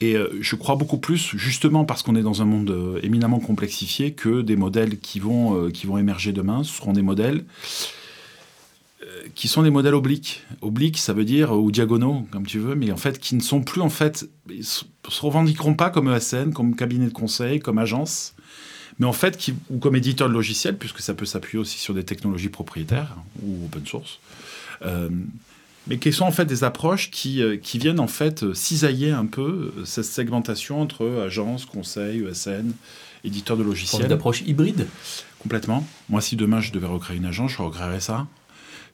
Et 0.00 0.16
euh, 0.16 0.28
je 0.40 0.56
crois 0.56 0.76
beaucoup 0.76 0.98
plus, 0.98 1.36
justement 1.36 1.84
parce 1.84 2.02
qu'on 2.02 2.16
est 2.16 2.22
dans 2.22 2.42
un 2.42 2.44
monde 2.44 2.70
euh, 2.70 2.98
éminemment 3.02 3.38
complexifié, 3.38 4.12
que 4.12 4.42
des 4.42 4.56
modèles 4.56 4.98
qui 4.98 5.20
vont, 5.20 5.56
euh, 5.56 5.98
émerger 5.98 6.32
demain 6.32 6.64
seront 6.64 6.92
des 6.92 7.02
modèles 7.02 7.44
qui 9.34 9.46
sont 9.46 9.62
des 9.62 9.70
modèles 9.70 9.94
obliques. 9.94 10.42
Obliques, 10.62 10.98
ça 10.98 11.12
veut 11.12 11.24
dire, 11.24 11.52
ou 11.52 11.70
diagonaux, 11.70 12.26
comme 12.30 12.46
tu 12.46 12.58
veux, 12.58 12.74
mais 12.74 12.90
en 12.90 12.96
fait, 12.96 13.18
qui 13.18 13.34
ne 13.34 13.40
sont 13.40 13.62
plus, 13.62 13.80
en 13.80 13.88
fait, 13.88 14.28
ils 14.50 14.64
se 14.64 14.84
revendiqueront 15.20 15.74
pas 15.74 15.90
comme 15.90 16.12
ESN, 16.12 16.52
comme 16.52 16.74
cabinet 16.74 17.06
de 17.06 17.12
conseil, 17.12 17.60
comme 17.60 17.78
agence, 17.78 18.34
mais 19.02 19.08
en 19.08 19.12
fait, 19.12 19.36
qui, 19.36 19.54
ou 19.68 19.78
comme 19.78 19.96
éditeur 19.96 20.28
de 20.28 20.32
logiciel, 20.32 20.78
puisque 20.78 21.00
ça 21.00 21.12
peut 21.12 21.26
s'appuyer 21.26 21.60
aussi 21.60 21.78
sur 21.78 21.92
des 21.92 22.04
technologies 22.04 22.48
propriétaires 22.48 23.16
ou 23.42 23.66
open 23.66 23.84
source 23.84 24.20
mais 25.86 25.98
qui 25.98 26.12
sont 26.12 26.24
en 26.24 26.30
fait 26.30 26.44
des 26.44 26.64
approches 26.64 27.10
qui, 27.10 27.42
euh, 27.42 27.56
qui 27.56 27.78
viennent 27.78 28.00
en 28.00 28.06
fait 28.06 28.42
euh, 28.42 28.54
cisailler 28.54 29.10
un 29.10 29.26
peu 29.26 29.72
euh, 29.76 29.84
cette 29.84 30.04
segmentation 30.04 30.80
entre 30.80 31.22
agence, 31.24 31.64
conseil, 31.64 32.24
ESN, 32.24 32.72
éditeur 33.24 33.56
de 33.56 33.62
logiciels. 33.62 34.06
Une 34.06 34.12
approche 34.12 34.42
hybride 34.42 34.86
Complètement. 35.40 35.84
Moi, 36.08 36.20
si 36.20 36.36
demain 36.36 36.60
je 36.60 36.70
devais 36.70 36.86
recréer 36.86 37.16
une 37.16 37.24
agence, 37.24 37.52
je 37.52 37.62
recréerais 37.62 38.00
ça. 38.00 38.28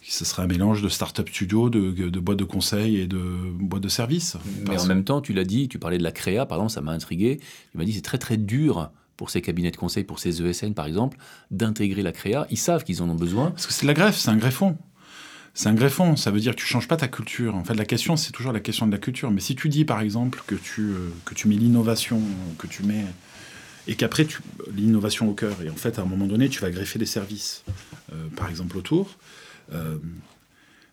Ce 0.01 0.25
serait 0.25 0.42
un 0.42 0.47
mélange 0.47 0.81
de 0.81 0.88
start-up 0.88 1.29
studio, 1.29 1.68
de, 1.68 1.90
de 1.90 2.21
boîtes 2.21 2.38
de 2.38 2.44
conseil 2.44 2.97
et 2.97 3.07
de 3.07 3.18
boîtes 3.18 3.83
de 3.83 3.90
services. 3.90 4.38
Mais 4.66 4.81
en 4.81 4.87
même 4.87 5.05
temps, 5.05 5.21
tu 5.21 5.35
l'as 5.35 5.44
dit, 5.44 5.68
tu 5.68 5.79
parlais 5.79 5.99
de 5.99 6.03
la 6.03 6.12
créa, 6.12 6.47
par 6.47 6.57
exemple, 6.57 6.73
ça 6.73 6.81
m'a 6.81 6.92
intrigué. 6.92 7.38
Tu 7.73 7.77
m'as 7.77 7.85
dit 7.85 7.92
c'est 7.92 8.01
très 8.01 8.16
très 8.16 8.38
dur 8.38 8.90
pour 9.18 9.28
ces 9.28 9.42
cabinets 9.42 9.70
de 9.70 9.76
conseil, 9.76 10.04
pour 10.04 10.18
ces 10.18 10.40
ESN 10.40 10.72
par 10.72 10.87
exemple, 10.87 11.18
d'intégrer 11.50 12.02
la 12.02 12.12
créa. 12.12 12.46
Ils 12.48 12.57
savent 12.57 12.85
qu'ils 12.85 13.02
en 13.02 13.11
ont 13.11 13.14
besoin. 13.14 13.50
Parce 13.50 13.66
que 13.66 13.74
c'est 13.74 13.83
de 13.83 13.88
la 13.88 13.94
greffe, 13.94 14.16
c'est 14.16 14.31
un 14.31 14.37
greffon 14.38 14.78
c'est 15.54 15.68
un 15.68 15.74
greffon, 15.74 16.14
ça 16.14 16.31
veut 16.31 16.38
dire 16.38 16.54
que 16.54 16.61
tu 16.61 16.66
changes 16.66 16.87
pas 16.87 16.96
ta 16.96 17.09
culture. 17.09 17.57
En 17.57 17.64
fait, 17.64 17.74
la 17.74 17.85
question, 17.85 18.16
c'est 18.16 18.31
toujours 18.31 18.52
la 18.52 18.61
question 18.61 18.87
de 18.87 18.92
la 18.92 18.98
culture. 18.98 19.33
Mais 19.33 19.40
si 19.40 19.57
tu 19.57 19.68
dis, 19.68 19.85
par 19.85 20.00
exemple, 20.00 20.40
que 20.46 20.54
tu, 20.54 20.83
euh, 20.83 21.11
que 21.24 21.35
tu 21.35 21.48
mets 21.48 21.57
l'innovation, 21.57 22.22
que 22.59 22.68
tu 22.68 22.85
mets... 22.85 23.04
Et 23.88 23.96
qu'après, 23.96 24.24
tu 24.24 24.38
l'innovation 24.72 25.28
au 25.28 25.35
cœur, 25.35 25.61
et 25.64 25.68
en 25.68 25.74
fait, 25.74 25.98
à 25.98 26.02
un 26.02 26.04
moment 26.04 26.26
donné, 26.26 26.48
tu 26.48 26.61
vas 26.61 26.70
greffer 26.70 27.00
des 27.00 27.07
services, 27.07 27.64
euh, 28.12 28.28
par 28.37 28.48
exemple, 28.48 28.78
autour, 28.78 29.16
euh, 29.72 29.96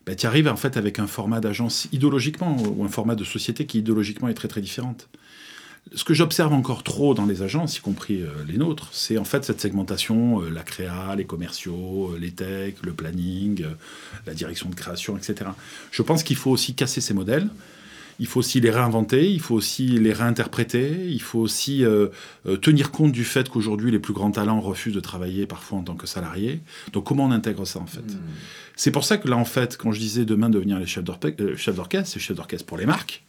bah, 0.04 0.16
tu 0.16 0.26
arrives 0.26 0.48
en 0.48 0.56
fait 0.56 0.76
avec 0.76 0.98
un 0.98 1.06
format 1.06 1.38
d'agence 1.38 1.86
idéologiquement, 1.92 2.56
ou 2.56 2.84
un 2.84 2.88
format 2.88 3.14
de 3.14 3.22
société 3.22 3.66
qui 3.66 3.78
idéologiquement 3.78 4.26
est 4.26 4.34
très 4.34 4.48
très 4.48 4.62
différente 4.62 5.08
ce 5.94 6.04
que 6.04 6.14
j'observe 6.14 6.52
encore 6.52 6.82
trop 6.82 7.14
dans 7.14 7.26
les 7.26 7.42
agences, 7.42 7.78
y 7.78 7.80
compris 7.80 8.22
euh, 8.22 8.28
les 8.48 8.58
nôtres, 8.58 8.88
c'est 8.92 9.18
en 9.18 9.24
fait 9.24 9.44
cette 9.44 9.60
segmentation, 9.60 10.42
euh, 10.42 10.50
la 10.50 10.62
créa, 10.62 11.14
les 11.16 11.24
commerciaux, 11.24 12.10
euh, 12.12 12.18
les 12.18 12.32
techs, 12.32 12.84
le 12.84 12.92
planning, 12.92 13.64
la 14.26 14.34
direction 14.34 14.68
de 14.68 14.74
création, 14.74 15.16
etc. 15.16 15.50
Je 15.92 16.02
pense 16.02 16.22
qu'il 16.22 16.36
faut 16.36 16.50
aussi 16.50 16.74
casser 16.74 17.00
ces 17.00 17.14
modèles. 17.14 17.48
Il 18.18 18.26
faut 18.26 18.40
aussi 18.40 18.60
les 18.60 18.70
réinventer, 18.70 19.30
il 19.30 19.40
faut 19.40 19.54
aussi 19.54 19.88
les 19.88 20.14
réinterpréter, 20.14 21.06
il 21.06 21.20
faut 21.20 21.38
aussi 21.38 21.84
tenir 22.62 22.90
compte 22.90 23.12
du 23.12 23.24
fait 23.24 23.50
qu'aujourd'hui 23.50 23.90
les 23.90 23.98
plus 23.98 24.14
grands 24.14 24.30
talents 24.30 24.58
refusent 24.58 24.94
de 24.94 25.00
travailler 25.00 25.44
parfois 25.44 25.80
en 25.80 25.82
tant 25.82 25.96
que 25.96 26.06
salariés. 26.06 26.60
Donc 26.94 27.04
comment 27.04 27.26
on 27.26 27.30
intègre 27.30 27.66
ça 27.66 27.78
en 27.78 27.84
fait? 27.84 28.00
Hmm. 28.00 28.18
C'est 28.74 28.90
pour 28.90 29.04
ça 29.04 29.18
que 29.18 29.28
là 29.28 29.36
en 29.36 29.44
fait, 29.44 29.76
quand 29.76 29.92
je 29.92 30.00
disais 30.00 30.24
demain 30.24 30.48
devenir 30.48 30.78
les 30.78 30.86
chefs 30.86 31.04
d'orchestre, 31.04 32.06
c'est 32.06 32.18
chefs 32.18 32.36
d'orchestre 32.36 32.64
pour 32.64 32.78
les 32.78 32.86
marques 32.86 33.25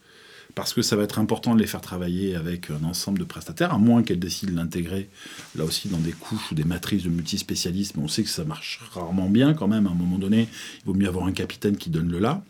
parce 0.58 0.74
que 0.74 0.82
ça 0.82 0.96
va 0.96 1.04
être 1.04 1.20
important 1.20 1.54
de 1.54 1.60
les 1.60 1.68
faire 1.68 1.80
travailler 1.80 2.34
avec 2.34 2.68
un 2.72 2.82
ensemble 2.82 3.20
de 3.20 3.24
prestataires, 3.24 3.72
à 3.72 3.78
moins 3.78 4.02
qu'elles 4.02 4.18
décident 4.18 4.50
de 4.50 4.56
l'intégrer, 4.56 5.08
là 5.54 5.62
aussi, 5.62 5.86
dans 5.86 5.98
des 5.98 6.10
couches 6.10 6.50
ou 6.50 6.56
des 6.56 6.64
matrices 6.64 7.04
de 7.04 7.10
multispécialistes. 7.10 7.94
on 7.96 8.08
sait 8.08 8.24
que 8.24 8.28
ça 8.28 8.42
marche 8.42 8.80
rarement 8.92 9.28
bien 9.28 9.54
quand 9.54 9.68
même. 9.68 9.86
À 9.86 9.90
un 9.90 9.94
moment 9.94 10.18
donné, 10.18 10.48
il 10.80 10.84
vaut 10.84 10.94
mieux 10.94 11.06
avoir 11.06 11.26
un 11.26 11.32
capitaine 11.32 11.76
qui 11.76 11.90
donne 11.90 12.10
le 12.10 12.18
là. 12.18 12.42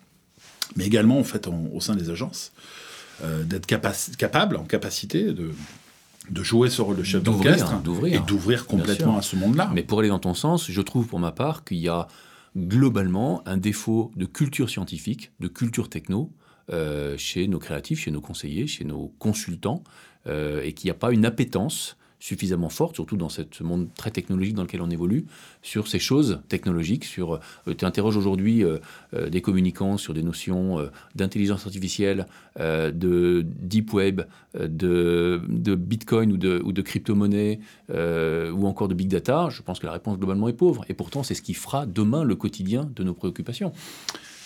Mais 0.74 0.86
également, 0.86 1.18
en 1.18 1.22
fait, 1.22 1.48
au 1.48 1.80
sein 1.80 1.96
des 1.96 2.08
agences, 2.08 2.52
euh, 3.24 3.44
d'être 3.44 3.66
capable, 3.66 4.56
en 4.56 4.64
capacité 4.64 5.24
de, 5.34 5.50
de 6.30 6.42
jouer 6.42 6.70
ce 6.70 6.80
rôle 6.80 6.96
de 6.96 7.02
chef 7.02 7.22
d'orchestre 7.22 7.74
et 8.06 8.20
d'ouvrir 8.20 8.64
complètement 8.64 9.18
à 9.18 9.22
ce 9.22 9.36
monde-là. 9.36 9.70
Mais 9.74 9.82
pour 9.82 9.98
aller 9.98 10.08
dans 10.08 10.18
ton 10.18 10.32
sens, 10.32 10.70
je 10.70 10.80
trouve 10.80 11.08
pour 11.08 11.18
ma 11.18 11.32
part 11.32 11.62
qu'il 11.62 11.76
y 11.76 11.90
a 11.90 12.08
globalement 12.56 13.42
un 13.44 13.58
défaut 13.58 14.12
de 14.16 14.24
culture 14.24 14.70
scientifique, 14.70 15.30
de 15.40 15.48
culture 15.48 15.90
techno, 15.90 16.32
euh, 16.70 17.16
chez 17.16 17.48
nos 17.48 17.58
créatifs, 17.58 18.00
chez 18.00 18.10
nos 18.10 18.20
conseillers, 18.20 18.66
chez 18.66 18.84
nos 18.84 19.12
consultants, 19.18 19.82
euh, 20.26 20.62
et 20.62 20.72
qu'il 20.74 20.88
n'y 20.88 20.90
a 20.90 20.94
pas 20.94 21.12
une 21.12 21.24
appétence 21.24 21.96
suffisamment 22.20 22.68
forte, 22.68 22.96
surtout 22.96 23.16
dans 23.16 23.28
ce 23.28 23.62
monde 23.62 23.88
très 23.96 24.10
technologique 24.10 24.54
dans 24.54 24.64
lequel 24.64 24.82
on 24.82 24.90
évolue, 24.90 25.24
sur 25.62 25.86
ces 25.86 26.00
choses 26.00 26.40
technologiques. 26.48 27.04
Sur, 27.04 27.34
euh, 27.68 27.74
tu 27.74 27.84
interroges 27.84 28.16
aujourd'hui 28.16 28.64
des 29.14 29.40
communicants 29.40 29.96
sur 29.96 30.14
des 30.14 30.24
notions 30.24 30.90
d'intelligence 31.14 31.64
artificielle, 31.64 32.26
de 32.58 33.46
deep 33.46 33.92
web, 33.94 34.22
de, 34.58 35.40
bitcoin 35.76 36.32
ou 36.32 36.36
de, 36.36 36.60
ou 36.64 36.72
de 36.72 36.82
crypto-monnaie, 36.82 37.60
ou 37.88 38.66
encore 38.66 38.88
de 38.88 38.94
big 38.94 39.08
data. 39.08 39.48
Je 39.50 39.62
pense 39.62 39.78
que 39.78 39.86
la 39.86 39.92
réponse 39.92 40.18
globalement 40.18 40.48
est 40.48 40.54
pauvre. 40.54 40.84
Et 40.88 40.94
pourtant, 40.94 41.22
c'est 41.22 41.34
ce 41.34 41.42
qui 41.42 41.54
fera 41.54 41.86
demain 41.86 42.24
le 42.24 42.34
quotidien 42.34 42.90
de 42.96 43.04
nos 43.04 43.14
préoccupations. 43.14 43.72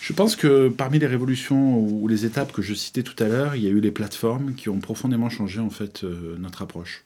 Je 0.03 0.11
pense 0.11 0.35
que 0.35 0.67
parmi 0.67 0.99
les 0.99 1.07
révolutions 1.07 1.79
ou 1.79 2.09
les 2.09 2.25
étapes 2.25 2.51
que 2.51 2.61
je 2.61 2.73
citais 2.73 3.03
tout 3.03 3.15
à 3.23 3.29
l'heure, 3.29 3.55
il 3.55 3.63
y 3.63 3.67
a 3.67 3.69
eu 3.69 3.79
les 3.79 3.89
plateformes 3.89 4.53
qui 4.53 4.67
ont 4.67 4.79
profondément 4.79 5.29
changé 5.29 5.61
en 5.61 5.69
fait 5.69 6.03
euh, 6.03 6.35
notre 6.39 6.61
approche. 6.61 7.05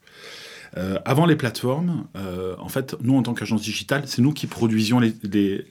Euh, 0.77 0.97
avant 1.05 1.27
les 1.27 1.35
plateformes, 1.35 2.07
euh, 2.15 2.55
en 2.57 2.69
fait, 2.69 2.95
nous 3.03 3.15
en 3.15 3.21
tant 3.21 3.35
qu'agence 3.35 3.61
digitale, 3.61 4.05
c'est 4.07 4.23
nous 4.23 4.33
qui 4.33 4.47
produisions 4.47 4.99
les, 4.99 5.13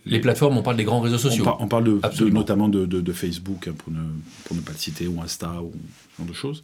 les, 0.04 0.20
plateformes. 0.20 0.56
On 0.56 0.62
parle 0.62 0.76
des 0.76 0.84
grands 0.84 1.00
réseaux 1.00 1.18
sociaux. 1.18 1.44
On, 1.58 1.66
parle 1.66 1.82
de, 1.82 2.28
notamment 2.30 2.68
de, 2.68 3.12
Facebook, 3.12 3.66
hein, 3.66 3.74
pour, 3.76 3.92
ne, 3.92 4.04
pour 4.44 4.54
ne 4.54 4.60
pas 4.60 4.70
le 4.70 4.78
citer, 4.78 5.08
ou 5.08 5.20
Insta, 5.20 5.60
ou 5.60 5.72
ce 6.12 6.18
genre 6.18 6.28
de 6.28 6.32
choses. 6.32 6.62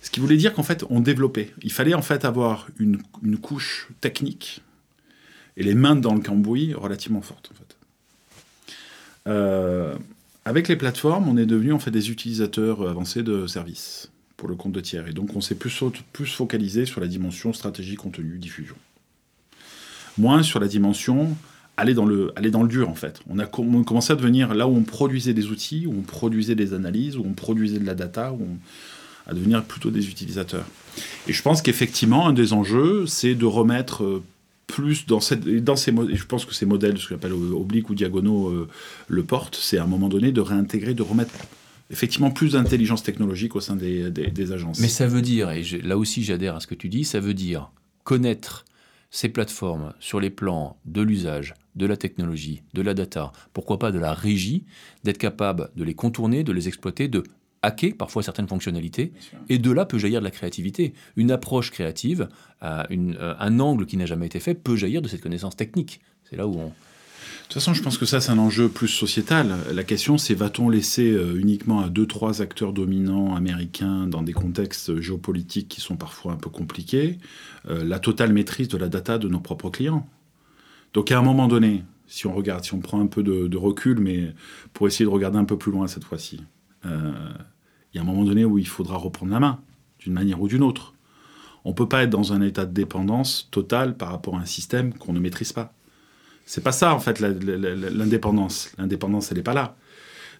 Ce 0.00 0.10
qui 0.10 0.20
voulait 0.20 0.38
dire 0.38 0.54
qu'en 0.54 0.62
fait, 0.62 0.82
on 0.88 1.00
développait. 1.00 1.52
Il 1.62 1.72
fallait 1.72 1.92
en 1.92 2.02
fait 2.02 2.24
avoir 2.24 2.68
une, 2.78 3.02
une 3.22 3.36
couche 3.36 3.88
technique 4.00 4.62
et 5.58 5.62
les 5.62 5.74
mains 5.74 5.94
dans 5.94 6.14
le 6.14 6.20
cambouis 6.20 6.72
relativement 6.72 7.20
fortes. 7.20 7.50
En 7.52 7.54
fait. 7.54 7.76
Euh, 9.30 9.94
avec 10.44 10.68
les 10.68 10.76
plateformes, 10.76 11.28
on 11.28 11.36
est 11.36 11.46
devenu 11.46 11.72
en 11.72 11.78
fait 11.78 11.90
des 11.90 12.10
utilisateurs 12.10 12.88
avancés 12.88 13.22
de 13.22 13.46
services 13.46 14.10
pour 14.36 14.48
le 14.48 14.56
compte 14.56 14.72
de 14.72 14.80
tiers. 14.80 15.06
Et 15.06 15.12
donc 15.12 15.36
on 15.36 15.40
s'est 15.40 15.54
plus, 15.54 15.70
focalisé 16.26 16.86
sur 16.86 17.00
la 17.00 17.06
dimension 17.06 17.52
stratégie, 17.52 17.94
contenu, 17.94 18.38
diffusion. 18.38 18.76
Moins 20.18 20.42
sur 20.42 20.60
la 20.60 20.68
dimension 20.68 21.36
aller 21.76 21.94
dans 21.94 22.04
le, 22.04 22.32
aller 22.36 22.50
dans 22.50 22.62
le 22.62 22.68
dur 22.68 22.88
en 22.88 22.94
fait. 22.94 23.20
On 23.28 23.38
a, 23.38 23.46
commencé 23.46 24.12
à 24.12 24.16
devenir 24.16 24.54
là 24.54 24.66
où 24.66 24.76
on 24.76 24.82
produisait 24.82 25.32
des 25.32 25.46
outils, 25.46 25.86
où 25.86 25.94
on 25.98 26.02
produisait 26.02 26.54
des 26.54 26.74
analyses, 26.74 27.16
où 27.16 27.24
on 27.24 27.32
produisait 27.32 27.78
de 27.78 27.86
la 27.86 27.94
data, 27.94 28.34
à 29.26 29.34
devenir 29.34 29.62
plutôt 29.64 29.90
des 29.90 30.08
utilisateurs. 30.08 30.66
Et 31.28 31.32
je 31.32 31.42
pense 31.42 31.62
qu'effectivement, 31.62 32.26
un 32.26 32.32
des 32.32 32.52
enjeux, 32.52 33.06
c'est 33.06 33.34
de 33.34 33.46
remettre 33.46 34.04
euh, 34.04 34.22
plus 34.70 35.06
dans, 35.06 35.20
dans 35.62 35.76
ces 35.76 35.92
je 35.92 36.24
pense 36.24 36.44
que 36.44 36.54
ces 36.54 36.66
modèles, 36.66 36.98
ce 36.98 37.08
qu'on 37.08 37.16
appelle 37.16 37.32
obliques 37.32 37.90
ou 37.90 37.94
diagonaux, 37.94 38.48
euh, 38.48 38.68
le 39.08 39.22
portent, 39.22 39.58
c'est 39.60 39.78
à 39.78 39.84
un 39.84 39.86
moment 39.86 40.08
donné 40.08 40.32
de 40.32 40.40
réintégrer, 40.40 40.94
de 40.94 41.02
remettre 41.02 41.34
effectivement 41.90 42.30
plus 42.30 42.52
d'intelligence 42.52 43.02
technologique 43.02 43.56
au 43.56 43.60
sein 43.60 43.76
des, 43.76 44.10
des, 44.10 44.52
agences. 44.52 44.78
Mais 44.80 44.88
ça 44.88 45.06
veut 45.06 45.22
dire, 45.22 45.50
et 45.50 45.62
là 45.82 45.98
aussi 45.98 46.22
j'adhère 46.22 46.56
à 46.56 46.60
ce 46.60 46.66
que 46.66 46.74
tu 46.74 46.88
dis, 46.88 47.04
ça 47.04 47.20
veut 47.20 47.34
dire 47.34 47.70
connaître 48.04 48.64
ces 49.10 49.28
plateformes 49.28 49.92
sur 49.98 50.20
les 50.20 50.30
plans 50.30 50.78
de 50.84 51.02
l'usage, 51.02 51.54
de 51.74 51.86
la 51.86 51.96
technologie, 51.96 52.62
de 52.74 52.82
la 52.82 52.94
data, 52.94 53.32
pourquoi 53.52 53.78
pas 53.78 53.90
de 53.90 53.98
la 53.98 54.14
régie, 54.14 54.64
d'être 55.02 55.18
capable 55.18 55.70
de 55.76 55.82
les 55.82 55.94
contourner, 55.94 56.44
de 56.44 56.52
les 56.52 56.68
exploiter, 56.68 57.08
de 57.08 57.24
hacker 57.62 57.94
parfois 57.96 58.22
certaines 58.22 58.48
fonctionnalités, 58.48 59.12
et 59.48 59.58
de 59.58 59.70
là 59.70 59.84
peut 59.84 59.98
jaillir 59.98 60.20
de 60.20 60.24
la 60.24 60.30
créativité. 60.30 60.94
Une 61.16 61.30
approche 61.30 61.70
créative, 61.70 62.28
euh, 62.62 62.84
euh, 62.90 63.34
un 63.38 63.60
angle 63.60 63.86
qui 63.86 63.96
n'a 63.96 64.06
jamais 64.06 64.26
été 64.26 64.40
fait, 64.40 64.54
peut 64.54 64.76
jaillir 64.76 65.02
de 65.02 65.08
cette 65.08 65.20
connaissance 65.20 65.56
technique. 65.56 66.00
C'est 66.28 66.36
là 66.36 66.46
où 66.46 66.54
on... 66.54 66.66
De 66.66 67.54
toute 67.54 67.54
façon, 67.54 67.74
je 67.74 67.82
pense 67.82 67.98
que 67.98 68.06
ça, 68.06 68.20
c'est 68.20 68.30
un 68.30 68.38
enjeu 68.38 68.68
plus 68.68 68.86
sociétal. 68.86 69.56
La 69.72 69.82
question, 69.82 70.18
c'est 70.18 70.34
va-t-on 70.34 70.68
laisser 70.68 71.10
euh, 71.10 71.36
uniquement 71.36 71.80
à 71.80 71.88
deux, 71.88 72.06
trois 72.06 72.42
acteurs 72.42 72.72
dominants 72.72 73.34
américains 73.34 74.06
dans 74.06 74.22
des 74.22 74.32
contextes 74.32 75.00
géopolitiques 75.00 75.68
qui 75.68 75.80
sont 75.80 75.96
parfois 75.96 76.32
un 76.32 76.36
peu 76.36 76.50
compliqués, 76.50 77.18
la 77.68 77.98
totale 77.98 78.32
maîtrise 78.32 78.68
de 78.68 78.78
la 78.78 78.88
data 78.88 79.18
de 79.18 79.28
nos 79.28 79.40
propres 79.40 79.68
clients? 79.70 80.08
Donc, 80.94 81.12
à 81.12 81.18
un 81.18 81.22
moment 81.22 81.48
donné, 81.48 81.84
si 82.06 82.26
on 82.26 82.34
regarde, 82.34 82.64
si 82.64 82.72
on 82.72 82.80
prend 82.80 83.00
un 83.00 83.06
peu 83.06 83.22
de, 83.22 83.48
de 83.48 83.56
recul, 83.56 83.98
mais 84.00 84.32
pour 84.72 84.86
essayer 84.86 85.04
de 85.04 85.10
regarder 85.10 85.38
un 85.38 85.44
peu 85.44 85.58
plus 85.58 85.72
loin 85.72 85.88
cette 85.88 86.04
fois-ci, 86.04 86.40
il 86.84 86.90
y 87.94 87.98
a 87.98 88.02
un 88.02 88.04
moment 88.04 88.24
donné 88.24 88.44
où 88.44 88.58
il 88.58 88.66
faudra 88.66 88.96
reprendre 88.96 89.32
la 89.32 89.40
main, 89.40 89.60
d'une 89.98 90.12
manière 90.12 90.40
ou 90.40 90.48
d'une 90.48 90.62
autre. 90.62 90.94
On 91.64 91.70
ne 91.70 91.74
peut 91.74 91.88
pas 91.88 92.04
être 92.04 92.10
dans 92.10 92.32
un 92.32 92.40
état 92.40 92.64
de 92.64 92.72
dépendance 92.72 93.48
totale 93.50 93.96
par 93.96 94.10
rapport 94.10 94.36
à 94.36 94.40
un 94.40 94.46
système 94.46 94.94
qu'on 94.94 95.12
ne 95.12 95.20
maîtrise 95.20 95.52
pas. 95.52 95.74
C'est 96.46 96.62
pas 96.62 96.72
ça, 96.72 96.94
en 96.94 97.00
fait, 97.00 97.20
l'indépendance. 97.20 98.72
L'indépendance, 98.78 99.30
elle 99.30 99.38
n'est 99.38 99.42
pas 99.42 99.54
là. 99.54 99.76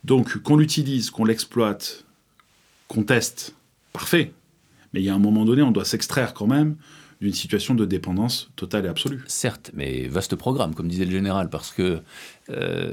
Donc, 0.03 0.39
qu'on 0.39 0.57
l'utilise, 0.57 1.11
qu'on 1.11 1.25
l'exploite, 1.25 2.05
qu'on 2.89 3.03
teste, 3.03 3.55
parfait. 3.93 4.33
Mais 4.93 5.01
il 5.01 5.05
y 5.05 5.11
a 5.11 5.15
un 5.15 5.21
moment 5.21 5.45
donné, 5.45 5.63
on 5.63 5.71
doit 5.71 5.85
s'extraire 5.85 6.35
quand 6.35 6.47
même 6.47 6.77
d'une 7.21 7.35
situation 7.35 7.75
de 7.75 7.85
dépendance 7.85 8.51
totale 8.57 8.87
et 8.87 8.89
absolue. 8.89 9.23
Certes, 9.27 9.71
mais 9.75 10.09
vaste 10.09 10.37
programme, 10.37 10.75
comme 10.75 10.89
disait 10.89 11.05
le 11.05 11.11
général, 11.11 11.51
parce 11.51 11.71
que 11.71 12.01
euh, 12.49 12.93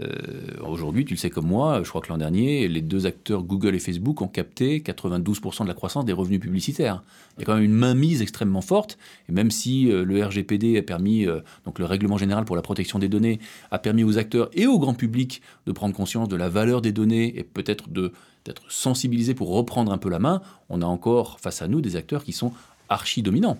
aujourd'hui, 0.62 1.06
tu 1.06 1.14
le 1.14 1.18
sais 1.18 1.30
comme 1.30 1.48
moi, 1.48 1.82
je 1.84 1.90
crois 1.90 2.02
que 2.02 2.10
l'an 2.10 2.18
dernier, 2.18 2.68
les 2.68 2.82
deux 2.82 3.06
acteurs 3.06 3.44
Google 3.44 3.74
et 3.74 3.80
Facebook 3.80 4.22
ont 4.22 4.28
capté 4.28 4.82
92% 4.82 5.64
de 5.64 5.68
la 5.70 5.74
croissance 5.74 6.04
des 6.04 6.12
revenus 6.12 6.42
publicitaires. 6.42 7.04
Il 7.38 7.42
y 7.42 7.44
a 7.44 7.46
quand 7.46 7.56
même 7.56 7.64
une 7.64 7.74
mainmise 7.74 8.22
extrêmement 8.22 8.60
forte, 8.60 8.98
et 9.30 9.32
même 9.32 9.50
si 9.50 9.90
euh, 9.90 10.04
le 10.04 10.22
RGPD 10.22 10.78
a 10.78 10.82
permis, 10.82 11.26
euh, 11.26 11.40
donc 11.66 11.80
le 11.80 11.86
règlement 11.86 12.18
général 12.18 12.44
pour 12.44 12.58
la 12.58 12.62
protection 12.62 13.00
des 13.00 13.08
données, 13.08 13.40
a 13.72 13.80
permis 13.80 14.04
aux 14.04 14.18
acteurs 14.18 14.50
et 14.54 14.68
au 14.68 14.78
grand 14.78 14.94
public 14.94 15.42
de 15.68 15.72
prendre 15.72 15.96
conscience 15.96 16.28
de 16.28 16.36
la 16.36 16.50
valeur 16.50 16.82
des 16.82 16.92
données 16.92 17.40
et 17.40 17.44
peut-être 17.44 17.90
d'être 17.90 18.70
sensibilisés 18.70 19.36
pour 19.36 19.54
reprendre 19.54 19.94
un 19.94 19.98
peu 19.98 20.10
la 20.10 20.20
main, 20.20 20.42
on 20.68 20.82
a 20.82 20.86
encore 20.86 21.40
face 21.40 21.62
à 21.62 21.70
nous 21.70 21.80
des 21.80 21.96
acteurs 21.96 22.26
qui 22.26 22.34
sont 22.34 22.52
archi 22.90 23.22
dominants 23.22 23.58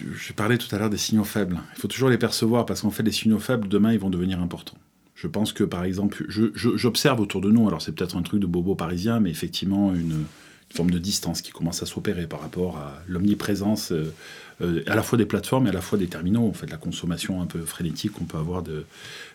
je 0.00 0.32
parlais 0.32 0.58
tout 0.58 0.74
à 0.74 0.78
l'heure 0.78 0.90
des 0.90 0.98
signaux 0.98 1.24
faibles. 1.24 1.60
Il 1.76 1.80
faut 1.80 1.88
toujours 1.88 2.08
les 2.08 2.18
percevoir 2.18 2.66
parce 2.66 2.82
qu'en 2.82 2.90
fait, 2.90 3.02
les 3.02 3.12
signaux 3.12 3.38
faibles, 3.38 3.68
demain, 3.68 3.92
ils 3.92 3.98
vont 3.98 4.10
devenir 4.10 4.40
importants. 4.40 4.78
Je 5.14 5.26
pense 5.26 5.52
que, 5.52 5.64
par 5.64 5.84
exemple, 5.84 6.24
j'observe 6.28 7.20
autour 7.20 7.40
de 7.40 7.50
nous, 7.50 7.66
alors 7.66 7.82
c'est 7.82 7.92
peut-être 7.92 8.16
un 8.16 8.22
truc 8.22 8.40
de 8.40 8.46
bobo 8.46 8.76
parisien, 8.76 9.18
mais 9.18 9.30
effectivement, 9.30 9.94
une, 9.94 10.24
forme 10.70 10.90
de 10.90 10.98
distance 10.98 11.40
qui 11.40 11.50
commence 11.50 11.82
à 11.82 11.86
s'opérer 11.86 12.26
par 12.26 12.42
rapport 12.42 12.76
à 12.76 13.02
l'omniprésence 13.08 13.90
euh, 13.90 14.12
euh, 14.60 14.82
à 14.86 14.94
la 14.96 15.02
fois 15.02 15.16
des 15.16 15.24
plateformes 15.24 15.66
et 15.66 15.70
à 15.70 15.72
la 15.72 15.80
fois 15.80 15.96
des 15.96 16.08
terminaux. 16.08 16.46
En 16.46 16.52
fait, 16.52 16.70
la 16.70 16.76
consommation 16.76 17.40
un 17.40 17.46
peu 17.46 17.60
frénétique 17.60 18.12
qu'on 18.12 18.26
peut 18.26 18.36
avoir 18.36 18.62
de, 18.62 18.84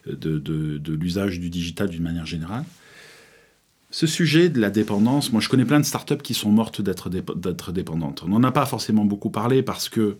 de 0.05 0.93
l'usage 0.93 1.39
du 1.39 1.49
digital 1.49 1.89
d'une 1.89 2.03
manière 2.03 2.27
générale. 2.27 2.65
Ce 3.93 4.07
sujet 4.07 4.49
de 4.49 4.59
la 4.59 4.71
dépendance, 4.71 5.31
moi 5.31 5.39
je 5.39 5.49
connais 5.49 5.65
plein 5.65 5.79
de 5.79 5.85
startups 5.85 6.17
qui 6.17 6.33
sont 6.33 6.49
mortes 6.49 6.81
d'être 6.81 7.71
dépendantes. 7.71 8.23
On 8.25 8.29
n'en 8.29 8.41
a 8.41 8.51
pas 8.51 8.65
forcément 8.65 9.05
beaucoup 9.05 9.29
parlé 9.29 9.61
parce 9.61 9.87
que 9.87 10.17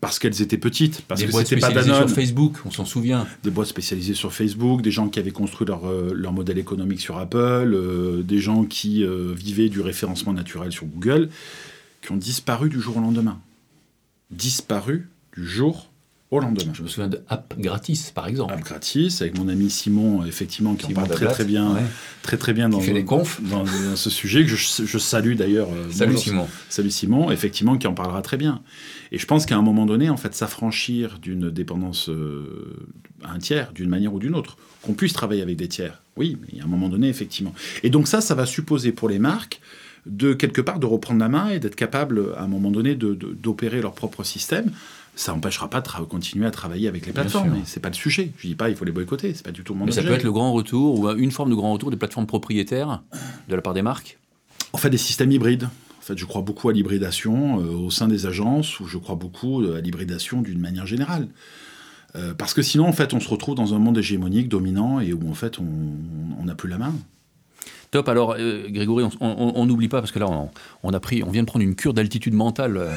parce 0.00 0.18
qu'elles 0.18 0.40
étaient 0.40 0.56
petites, 0.56 1.02
parce 1.02 1.20
des 1.20 1.26
que 1.26 1.32
c'était 1.32 1.58
pas 1.58 1.70
Danone. 1.70 2.08
sur 2.08 2.16
Facebook, 2.16 2.56
on 2.64 2.70
s'en 2.70 2.86
souvient. 2.86 3.26
Des 3.42 3.50
boîtes 3.50 3.68
spécialisées 3.68 4.14
sur 4.14 4.32
Facebook, 4.32 4.80
des 4.80 4.90
gens 4.90 5.08
qui 5.10 5.18
avaient 5.18 5.32
construit 5.32 5.66
leur, 5.66 5.84
euh, 5.84 6.12
leur 6.14 6.32
modèle 6.32 6.56
économique 6.56 7.00
sur 7.00 7.18
Apple, 7.18 7.36
euh, 7.74 8.22
des 8.22 8.38
gens 8.38 8.64
qui 8.64 9.04
euh, 9.04 9.34
vivaient 9.36 9.68
du 9.68 9.82
référencement 9.82 10.32
naturel 10.32 10.72
sur 10.72 10.86
Google, 10.86 11.28
qui 12.00 12.10
ont 12.10 12.16
disparu 12.16 12.70
du 12.70 12.80
jour 12.80 12.96
au 12.96 13.00
lendemain. 13.00 13.38
Disparu 14.30 15.10
du 15.36 15.46
jour 15.46 15.90
au 16.36 16.40
lendemain. 16.40 16.72
Je 16.74 16.82
me 16.82 16.88
souviens 16.88 17.08
de 17.08 17.20
App 17.28 17.54
Gratis, 17.58 18.10
par 18.14 18.26
exemple. 18.28 18.54
App 18.54 18.60
gratis, 18.62 19.20
avec 19.22 19.38
mon 19.38 19.48
ami 19.48 19.70
Simon, 19.70 20.24
effectivement, 20.24 20.74
qui 20.74 20.86
en 20.86 20.88
Simon 20.88 21.00
parle 21.02 21.14
très 21.14 21.26
très 21.28 21.44
bien, 21.44 21.74
ouais. 21.74 21.80
très 22.22 22.36
très 22.36 22.52
bien 22.52 22.68
dans, 22.68 22.80
les 22.80 23.04
confs. 23.04 23.40
ce 23.94 24.10
sujet, 24.10 24.42
que 24.44 24.48
je, 24.48 24.84
je 24.84 24.98
salue 24.98 25.34
d'ailleurs. 25.34 25.68
euh, 25.72 25.90
Salut 25.90 26.12
bonjour, 26.12 26.24
Simon. 26.24 26.48
Salut 26.68 26.90
Simon, 26.90 27.30
effectivement, 27.30 27.76
qui 27.78 27.86
en 27.86 27.94
parlera 27.94 28.22
très 28.22 28.36
bien. 28.36 28.62
Et 29.12 29.18
je 29.18 29.26
pense 29.26 29.46
qu'à 29.46 29.56
un 29.56 29.62
moment 29.62 29.86
donné, 29.86 30.10
en 30.10 30.16
fait, 30.16 30.34
s'affranchir 30.34 31.18
d'une 31.20 31.50
dépendance 31.50 32.08
euh, 32.08 32.76
à 33.22 33.32
un 33.32 33.38
tiers, 33.38 33.72
d'une 33.72 33.88
manière 33.88 34.12
ou 34.14 34.18
d'une 34.18 34.34
autre, 34.34 34.56
qu'on 34.82 34.94
puisse 34.94 35.12
travailler 35.12 35.42
avec 35.42 35.56
des 35.56 35.68
tiers, 35.68 36.02
oui, 36.16 36.36
mais 36.52 36.60
a 36.60 36.64
un 36.64 36.68
moment 36.68 36.88
donné, 36.88 37.08
effectivement. 37.08 37.54
Et 37.82 37.90
donc 37.90 38.08
ça, 38.08 38.20
ça 38.20 38.34
va 38.34 38.44
supposer 38.46 38.92
pour 38.92 39.08
les 39.08 39.18
marques 39.18 39.60
de 40.06 40.34
quelque 40.34 40.60
part 40.60 40.78
de 40.78 40.86
reprendre 40.86 41.20
la 41.20 41.28
main 41.30 41.48
et 41.48 41.58
d'être 41.58 41.76
capable, 41.76 42.34
à 42.36 42.42
un 42.42 42.46
moment 42.48 42.70
donné, 42.70 42.94
de- 42.94 43.14
de- 43.14 43.32
d'opérer 43.32 43.80
leur 43.80 43.94
propre 43.94 44.22
système. 44.22 44.70
Ça 45.16 45.32
n'empêchera 45.32 45.70
pas 45.70 45.80
de 45.80 45.88
continuer 46.04 46.46
à 46.46 46.50
travailler 46.50 46.88
avec 46.88 47.06
les 47.06 47.12
plateformes, 47.12 47.56
c'est 47.64 47.80
pas 47.80 47.88
le 47.88 47.94
sujet. 47.94 48.32
Je 48.38 48.48
dis 48.48 48.54
pas 48.54 48.68
il 48.68 48.76
faut 48.76 48.84
les 48.84 48.92
boycotter, 48.92 49.32
c'est 49.34 49.44
pas 49.44 49.52
du 49.52 49.62
tout 49.62 49.74
mon 49.74 49.86
Mais 49.86 49.92
ça 49.92 50.02
peut 50.02 50.12
être 50.12 50.24
le 50.24 50.32
grand 50.32 50.52
retour, 50.52 50.98
ou 50.98 51.10
une 51.10 51.30
forme 51.30 51.50
de 51.50 51.54
grand 51.54 51.72
retour 51.72 51.90
des 51.90 51.96
plateformes 51.96 52.26
propriétaires 52.26 53.02
de 53.48 53.54
la 53.54 53.62
part 53.62 53.74
des 53.74 53.82
marques? 53.82 54.18
En 54.72 54.78
fait, 54.78 54.90
des 54.90 54.98
systèmes 54.98 55.30
hybrides. 55.30 55.68
En 55.98 56.02
fait, 56.02 56.18
je 56.18 56.24
crois 56.24 56.42
beaucoup 56.42 56.68
à 56.68 56.72
l'hybridation 56.72 57.60
euh, 57.60 57.70
au 57.70 57.90
sein 57.90 58.08
des 58.08 58.26
agences, 58.26 58.80
ou 58.80 58.86
je 58.86 58.98
crois 58.98 59.14
beaucoup 59.14 59.62
euh, 59.62 59.78
à 59.78 59.80
l'hybridation 59.80 60.42
d'une 60.42 60.58
manière 60.58 60.86
générale. 60.86 61.28
Euh, 62.16 62.34
parce 62.34 62.52
que 62.52 62.60
sinon, 62.60 62.86
en 62.86 62.92
fait, 62.92 63.14
on 63.14 63.20
se 63.20 63.28
retrouve 63.28 63.54
dans 63.54 63.72
un 63.72 63.78
monde 63.78 63.96
hégémonique, 63.96 64.48
dominant, 64.48 65.00
et 65.00 65.12
où 65.12 65.30
en 65.30 65.34
fait, 65.34 65.58
on 65.60 66.44
n'a 66.44 66.54
plus 66.54 66.68
la 66.68 66.78
main. 66.78 66.92
Top. 67.90 68.08
Alors, 68.08 68.34
euh, 68.38 68.66
Grégory, 68.68 69.04
on 69.20 69.66
n'oublie 69.66 69.88
pas 69.88 70.00
parce 70.00 70.10
que 70.10 70.18
là, 70.18 70.26
on, 70.28 70.50
on 70.82 70.92
a 70.92 71.00
pris, 71.00 71.22
on 71.22 71.30
vient 71.30 71.42
de 71.42 71.46
prendre 71.46 71.64
une 71.64 71.76
cure 71.76 71.94
d'altitude 71.94 72.34
mentale. 72.34 72.76
euh, 72.76 72.90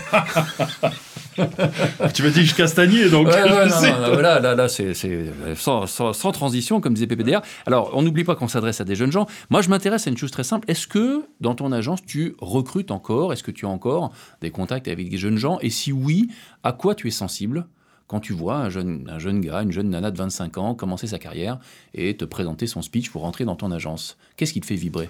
tu 2.14 2.24
m'as 2.24 2.30
dit 2.30 2.42
que 2.42 2.46
je 2.46 2.56
castagnais, 2.56 3.10
donc. 3.10 3.28
Ouais, 3.28 3.34
ouais, 3.44 3.50
non, 3.70 3.82
non, 3.82 4.02
non, 4.08 4.14
voilà, 4.14 4.40
là, 4.40 4.56
là, 4.56 4.68
c'est 4.68 4.94
euh, 5.06 5.56
sans, 5.56 5.86
sans- 5.88 6.14
sans 6.14 6.32
transition, 6.32 6.82
comme 6.82 6.94
disait 6.94 7.08
PPDR. 7.08 7.42
Alors, 7.66 7.92
on 7.94 8.02
n'oublie 8.02 8.24
pas 8.24 8.36
qu'on 8.36 8.48
s'adresse 8.48 8.82
à 8.82 8.84
des 8.86 8.96
jeunes 8.96 9.12
gens. 9.12 9.28
Moi, 9.50 9.62
je 9.62 9.70
m'intéresse 9.70 10.08
à 10.08 10.10
une 10.10 10.18
chose 10.18 10.32
très 10.32 10.44
simple. 10.44 10.70
Est-ce 10.70 10.88
que 10.88 11.24
dans 11.42 11.56
ton 11.56 11.72
agence, 11.72 12.00
tu 12.06 12.36
recrutes 12.40 12.92
encore? 12.92 13.34
Est-ce 13.34 13.44
que 13.44 13.52
tu 13.52 13.66
as 13.66 13.70
encore 13.70 14.12
des 14.42 14.50
contacts 14.52 14.88
avec 14.88 15.10
des 15.10 15.18
jeunes 15.18 15.38
gens? 15.38 15.60
Et 15.62 15.70
si 15.70 15.92
oui, 15.92 16.30
à 16.64 16.72
quoi 16.72 16.96
tu 16.96 17.08
es 17.08 17.12
sensible? 17.12 17.68
Quand 18.08 18.20
tu 18.20 18.34
vois 18.34 18.58
un 18.58 18.70
jeune, 18.70 19.10
un 19.12 19.20
jeune 19.20 19.42
gars, 19.42 19.62
une 19.62 19.72
jeune 19.72 19.90
nana 19.90 20.12
de 20.12 20.18
25 20.18 20.58
ans 20.58 20.76
commencer 20.76 21.08
sa 21.08 21.20
carrière 21.20 21.60
et 21.94 22.16
te 22.16 22.26
présenter 22.26 22.68
son 22.68 22.82
speech 22.82 23.10
pour 23.10 23.22
rentrer 23.22 23.46
dans 23.46 23.56
ton 23.56 23.72
agence 23.72 24.18
Qu'est-ce 24.36 24.54
qui 24.54 24.62
te 24.62 24.66
fait 24.66 24.76
vibrer? 24.76 25.10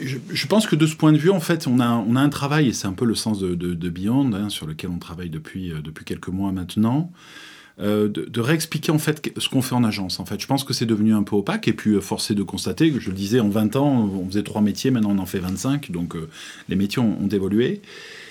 Je, 0.00 0.18
je 0.30 0.46
pense 0.46 0.66
que 0.66 0.76
de 0.76 0.86
ce 0.86 0.94
point 0.94 1.12
de 1.12 1.16
vue, 1.18 1.30
en 1.30 1.40
fait, 1.40 1.66
on 1.66 1.80
a, 1.80 1.88
on 1.88 2.16
a 2.16 2.20
un 2.20 2.28
travail, 2.28 2.68
et 2.68 2.72
c'est 2.72 2.86
un 2.86 2.92
peu 2.92 3.06
le 3.06 3.14
sens 3.14 3.38
de, 3.38 3.54
de- 3.54 3.88
Beyond, 3.88 4.32
hein, 4.34 4.50
sur 4.50 4.66
lequel 4.66 4.90
on 4.90 4.98
travaille 4.98 5.30
depuis, 5.30 5.72
euh, 5.72 5.80
depuis 5.82 6.04
quelques 6.04 6.28
mois 6.28 6.52
maintenant, 6.52 7.10
euh, 7.80 8.08
de, 8.08 8.40
réexpliquer 8.40 8.92
en 8.92 8.98
fait 8.98 9.32
ce 9.38 9.48
qu'on 9.48 9.62
fait 9.62 9.74
en 9.74 9.84
agence. 9.84 10.20
En 10.20 10.26
fait, 10.26 10.38
je 10.38 10.46
pense 10.46 10.64
que 10.64 10.74
c'est 10.74 10.84
devenu 10.84 11.14
un 11.14 11.22
peu 11.22 11.36
opaque, 11.36 11.66
et 11.66 11.72
puis 11.72 11.92
euh, 11.92 12.00
force 12.00 12.30
est 12.30 12.34
de 12.34 12.42
constater 12.42 12.90
que, 12.92 13.00
je 13.00 13.08
le 13.08 13.16
disais, 13.16 13.40
en 13.40 13.48
20 13.48 13.76
ans, 13.76 14.10
on 14.12 14.26
faisait 14.26 14.42
trois 14.42 14.60
métiers, 14.60 14.90
maintenant 14.90 15.12
on 15.12 15.18
en 15.18 15.26
fait 15.26 15.38
25, 15.38 15.90
donc 15.90 16.14
euh, 16.14 16.28
les 16.68 16.76
métiers 16.76 17.00
ont 17.00 17.28
évolué. 17.28 17.80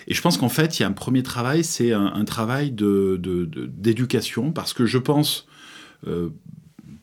Et 0.09 0.13
je 0.15 0.21
pense 0.21 0.37
qu'en 0.37 0.49
fait, 0.49 0.79
il 0.79 0.81
y 0.81 0.85
a 0.85 0.87
un 0.87 0.91
premier 0.93 1.23
travail, 1.23 1.63
c'est 1.63 1.93
un, 1.93 2.07
un 2.07 2.25
travail 2.25 2.71
de- 2.71 3.17
de- 3.21 3.45
de- 3.45 3.65
d'éducation, 3.67 4.51
parce 4.51 4.73
que 4.73 4.85
je 4.87 4.97
pense, 4.97 5.45
euh, 6.07 6.29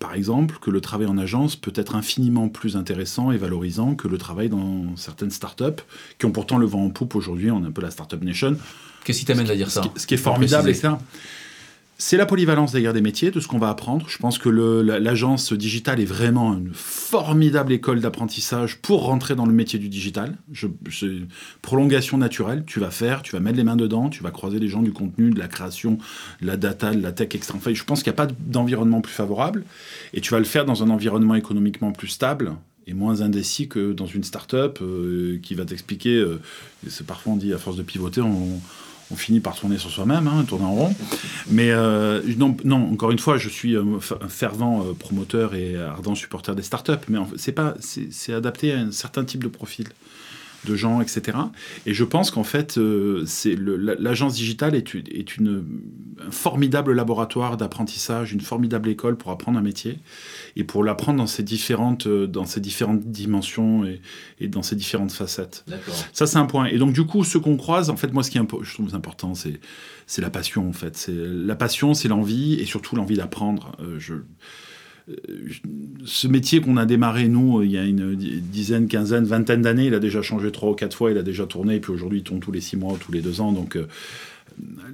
par 0.00 0.14
exemple, 0.14 0.58
que 0.60 0.70
le 0.70 0.80
travail 0.80 1.06
en 1.06 1.16
agence 1.16 1.54
peut 1.56 1.72
être 1.76 1.94
infiniment 1.94 2.48
plus 2.48 2.76
intéressant 2.76 3.30
et 3.30 3.36
valorisant 3.38 3.94
que 3.94 4.08
le 4.08 4.18
travail 4.18 4.48
dans 4.48 4.96
certaines 4.96 5.30
startups, 5.30 5.82
qui 6.18 6.26
ont 6.26 6.32
pourtant 6.32 6.58
le 6.58 6.66
vent 6.66 6.84
en 6.84 6.90
poupe 6.90 7.14
aujourd'hui, 7.14 7.50
on 7.50 7.62
est 7.64 7.68
un 7.68 7.70
peu 7.70 7.80
la 7.82 7.90
startup 7.90 8.22
nation, 8.22 8.56
Qu'est-ce 9.04 9.20
qui 9.20 9.24
t'amène 9.24 9.48
à 9.48 9.54
dire 9.54 9.70
ça? 9.70 9.82
ce 9.84 9.88
qui, 9.88 10.00
ce 10.00 10.06
qui 10.08 10.14
est 10.14 10.16
formidable, 10.18 10.68
etc. 10.68 10.94
C'est 11.98 12.18
la 12.18 12.26
polyvalence 12.26 12.72
d'ailleurs 12.72 12.92
des 12.92 13.00
métiers, 13.00 13.30
de 13.30 13.40
ce 13.40 13.48
qu'on 13.48 13.58
va 13.58 13.70
apprendre. 13.70 14.06
Je 14.10 14.18
pense 14.18 14.36
que 14.36 14.50
l'agence 14.50 15.54
digitale 15.54 15.98
est 15.98 16.04
vraiment 16.04 16.52
une 16.52 16.72
formidable 16.74 17.72
école 17.72 18.00
d'apprentissage 18.00 18.76
pour 18.82 19.04
rentrer 19.06 19.34
dans 19.34 19.46
le 19.46 19.54
métier 19.54 19.78
du 19.78 19.88
digital. 19.88 20.36
Je, 20.52 20.66
je- 20.88 21.22
prolongation 21.62 22.18
naturelle, 22.18 22.64
tu 22.66 22.80
vas 22.80 22.90
faire, 22.90 23.22
tu 23.22 23.32
vas 23.32 23.40
mettre 23.40 23.56
les 23.56 23.64
mains 23.64 23.76
dedans, 23.76 24.10
tu 24.10 24.22
vas 24.22 24.30
croiser 24.30 24.58
les 24.58 24.68
gens 24.68 24.82
du 24.82 24.92
contenu, 24.92 25.30
de 25.30 25.38
la 25.38 25.48
création, 25.48 25.96
de 26.42 26.46
la 26.46 26.58
data, 26.58 26.92
de 26.94 27.00
la 27.02 27.12
tech, 27.12 27.28
etc. 27.28 27.54
Enfin, 27.56 27.72
je 27.72 27.84
pense 27.84 28.02
qu'il 28.02 28.10
n'y 28.12 28.16
a 28.16 28.26
pas 28.26 28.32
d'environnement 28.40 29.00
plus 29.00 29.14
favorable 29.14 29.64
et 30.12 30.20
tu 30.20 30.32
vas 30.32 30.38
le 30.38 30.44
faire 30.44 30.66
dans 30.66 30.82
un 30.82 30.90
environnement 30.90 31.34
économiquement 31.34 31.92
plus 31.92 32.08
stable 32.08 32.52
et 32.86 32.92
moins 32.92 33.22
indécis 33.22 33.68
que 33.68 33.94
dans 33.94 34.06
une 34.06 34.22
start-up 34.22 34.80
euh, 34.82 35.38
qui 35.42 35.54
va 35.54 35.64
t'expliquer. 35.64 36.16
euh, 36.16 36.42
c'est 36.88 37.06
parfois 37.06 37.32
on 37.32 37.36
dit 37.36 37.54
à 37.54 37.58
force 37.58 37.78
de 37.78 37.82
pivoter, 37.82 38.20
on, 38.20 38.60
on 39.10 39.16
finit 39.16 39.40
par 39.40 39.54
tourner 39.56 39.78
sur 39.78 39.90
soi-même, 39.90 40.26
hein, 40.26 40.44
tourner 40.46 40.64
en 40.64 40.74
rond. 40.74 40.94
Mais 41.48 41.70
euh, 41.70 42.22
non, 42.36 42.56
non, 42.64 42.92
encore 42.92 43.10
une 43.10 43.18
fois, 43.18 43.38
je 43.38 43.48
suis 43.48 43.76
euh, 43.76 43.84
un 44.20 44.28
fervent 44.28 44.82
euh, 44.82 44.92
promoteur 44.94 45.54
et 45.54 45.76
ardent 45.76 46.14
supporter 46.14 46.54
des 46.54 46.62
startups, 46.62 46.92
mais 47.08 47.18
c'est 47.36 47.52
pas, 47.52 47.74
c'est 47.80 48.32
adapté 48.32 48.72
à 48.72 48.78
un 48.80 48.92
certain 48.92 49.24
type 49.24 49.42
de 49.42 49.48
profil 49.48 49.88
de 50.66 50.76
gens, 50.76 51.00
etc. 51.00 51.38
Et 51.86 51.94
je 51.94 52.04
pense 52.04 52.30
qu'en 52.30 52.44
fait, 52.44 52.76
euh, 52.76 53.24
l'agence 53.98 54.34
digitale 54.34 54.74
est, 54.74 54.92
une- 54.92 55.04
est 55.10 55.36
une, 55.36 55.64
un 56.26 56.30
formidable 56.30 56.92
laboratoire 56.92 57.56
d'apprentissage, 57.56 58.32
une 58.32 58.40
formidable 58.40 58.88
école 58.90 59.16
pour 59.16 59.30
apprendre 59.30 59.58
un 59.58 59.62
métier 59.62 59.98
et 60.56 60.64
pour 60.64 60.84
l'apprendre 60.84 61.18
dans 61.18 61.26
ses 61.26 61.42
différentes, 61.42 62.06
euh, 62.06 62.26
dans 62.26 62.44
ses 62.44 62.60
différentes 62.60 63.04
dimensions 63.10 63.84
et, 63.84 64.00
et 64.40 64.48
dans 64.48 64.62
ses 64.62 64.76
différentes 64.76 65.12
facettes. 65.12 65.64
Ça, 66.12 66.26
c'est 66.26 66.38
un 66.38 66.46
point. 66.46 66.66
Et 66.66 66.78
donc, 66.78 66.92
du 66.92 67.04
coup, 67.06 67.24
ce 67.24 67.38
qu'on 67.38 67.56
croise, 67.56 67.88
en 67.90 67.96
fait, 67.96 68.12
moi, 68.12 68.22
ce 68.22 68.30
qui 68.30 68.38
est 68.38 68.42
je 68.62 68.74
trouve 68.74 68.94
important, 68.94 69.34
c'est, 69.34 69.60
c'est 70.06 70.20
la 70.22 70.30
passion, 70.30 70.68
en 70.68 70.72
fait. 70.72 70.96
C'est, 70.96 71.14
la 71.14 71.56
passion, 71.56 71.94
c'est 71.94 72.08
l'envie, 72.08 72.54
et 72.54 72.64
surtout 72.66 72.94
l'envie 72.96 73.16
d'apprendre. 73.16 73.72
Euh, 73.80 73.84
euh, 73.86 73.98
je- 74.00 74.14
ce 76.04 76.26
métier 76.28 76.60
qu'on 76.60 76.76
a 76.76 76.84
démarré, 76.86 77.28
nous, 77.28 77.62
il 77.62 77.70
y 77.70 77.78
a 77.78 77.84
une 77.84 78.14
di- 78.16 78.40
dizaine, 78.40 78.88
quinzaine, 78.88 79.24
vingtaine 79.24 79.62
d'années, 79.62 79.86
il 79.86 79.94
a 79.94 79.98
déjà 80.00 80.22
changé 80.22 80.50
trois 80.52 80.70
ou 80.70 80.74
quatre 80.74 80.96
fois, 80.96 81.10
il 81.10 81.18
a 81.18 81.22
déjà 81.22 81.46
tourné, 81.46 81.76
et 81.76 81.80
puis 81.80 81.92
aujourd'hui, 81.92 82.18
il 82.20 82.22
tourne 82.24 82.40
tous 82.40 82.52
les 82.52 82.60
six 82.60 82.76
mois 82.76 82.94
ou 82.94 82.96
tous 82.96 83.12
les 83.12 83.20
deux 83.20 83.40
ans. 83.40 83.52
Donc, 83.52 83.76
euh, 83.76 83.86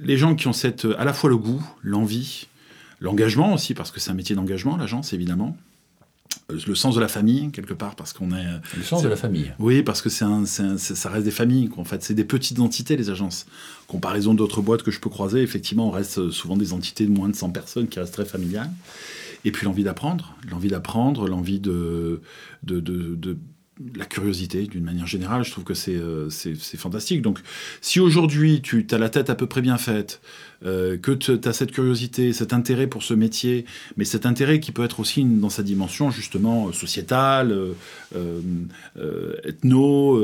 les 0.01 0.17
gens 0.17 0.35
qui 0.35 0.47
ont 0.47 0.53
cette, 0.53 0.85
à 0.97 1.05
la 1.05 1.13
fois 1.13 1.29
le 1.29 1.37
goût, 1.37 1.63
l'envie, 1.81 2.47
l'engagement 2.99 3.53
aussi, 3.53 3.73
parce 3.73 3.91
que 3.91 3.99
c'est 3.99 4.11
un 4.11 4.15
métier 4.15 4.35
d'engagement, 4.35 4.77
l'agence, 4.77 5.13
évidemment. 5.13 5.57
Euh, 6.51 6.57
Le 6.67 6.75
sens 6.75 6.95
de 6.95 6.99
la 7.01 7.07
famille, 7.07 7.49
quelque 7.51 7.73
part, 7.73 7.95
parce 7.95 8.11
qu'on 8.13 8.31
est. 8.31 8.45
Le 8.77 8.83
sens 8.83 9.01
de 9.03 9.07
la 9.07 9.15
famille. 9.15 9.51
Oui, 9.59 9.81
parce 9.83 10.01
que 10.01 10.09
c'est 10.09 10.25
ça 10.77 11.09
reste 11.09 11.25
des 11.25 11.31
familles. 11.31 11.69
En 11.77 11.85
fait, 11.85 12.03
c'est 12.03 12.13
des 12.15 12.23
petites 12.25 12.59
entités, 12.59 12.97
les 12.97 13.09
agences. 13.09 13.45
Comparaison 13.87 14.33
d'autres 14.33 14.61
boîtes 14.61 14.83
que 14.83 14.91
je 14.91 14.99
peux 14.99 15.09
croiser, 15.09 15.41
effectivement, 15.41 15.87
on 15.87 15.91
reste 15.91 16.17
euh, 16.19 16.31
souvent 16.31 16.57
des 16.57 16.73
entités 16.73 17.05
de 17.05 17.11
moins 17.11 17.29
de 17.29 17.35
100 17.35 17.49
personnes 17.51 17.87
qui 17.87 17.99
restent 17.99 18.13
très 18.13 18.25
familiales. 18.25 18.69
Et 19.45 19.51
puis 19.51 19.65
l'envie 19.65 19.83
d'apprendre, 19.83 20.35
l'envie 20.49 20.69
d'apprendre, 20.69 21.27
l'envie 21.27 21.59
de, 21.59 22.21
de, 22.63 22.79
de, 22.79 23.37
la 23.95 24.05
curiosité 24.05 24.67
d'une 24.67 24.83
manière 24.83 25.07
générale. 25.07 25.43
Je 25.43 25.51
trouve 25.51 25.63
que 25.63 25.73
c'est 25.73 25.95
euh, 25.95 26.29
fantastique. 26.77 27.21
Donc, 27.21 27.39
si 27.81 27.99
aujourd'hui 27.99 28.61
tu 28.61 28.85
as 28.91 28.97
la 28.97 29.09
tête 29.09 29.29
à 29.29 29.35
peu 29.35 29.47
près 29.47 29.61
bien 29.61 29.77
faite, 29.77 30.21
euh, 30.65 30.97
que 30.97 31.11
tu 31.11 31.37
as 31.43 31.53
cette 31.53 31.71
curiosité, 31.71 32.31
cet 32.33 32.53
intérêt 32.53 32.87
pour 32.87 33.03
ce 33.03 33.13
métier, 33.13 33.65
mais 33.97 34.05
cet 34.05 34.25
intérêt 34.25 34.59
qui 34.59 34.71
peut 34.71 34.83
être 34.83 34.99
aussi 34.99 35.25
dans 35.25 35.49
sa 35.49 35.63
dimension 35.63 36.11
justement 36.11 36.67
euh, 36.67 36.71
sociétale, 36.71 37.51
euh, 37.51 37.73
euh, 38.97 39.35
ethno, 39.43 40.17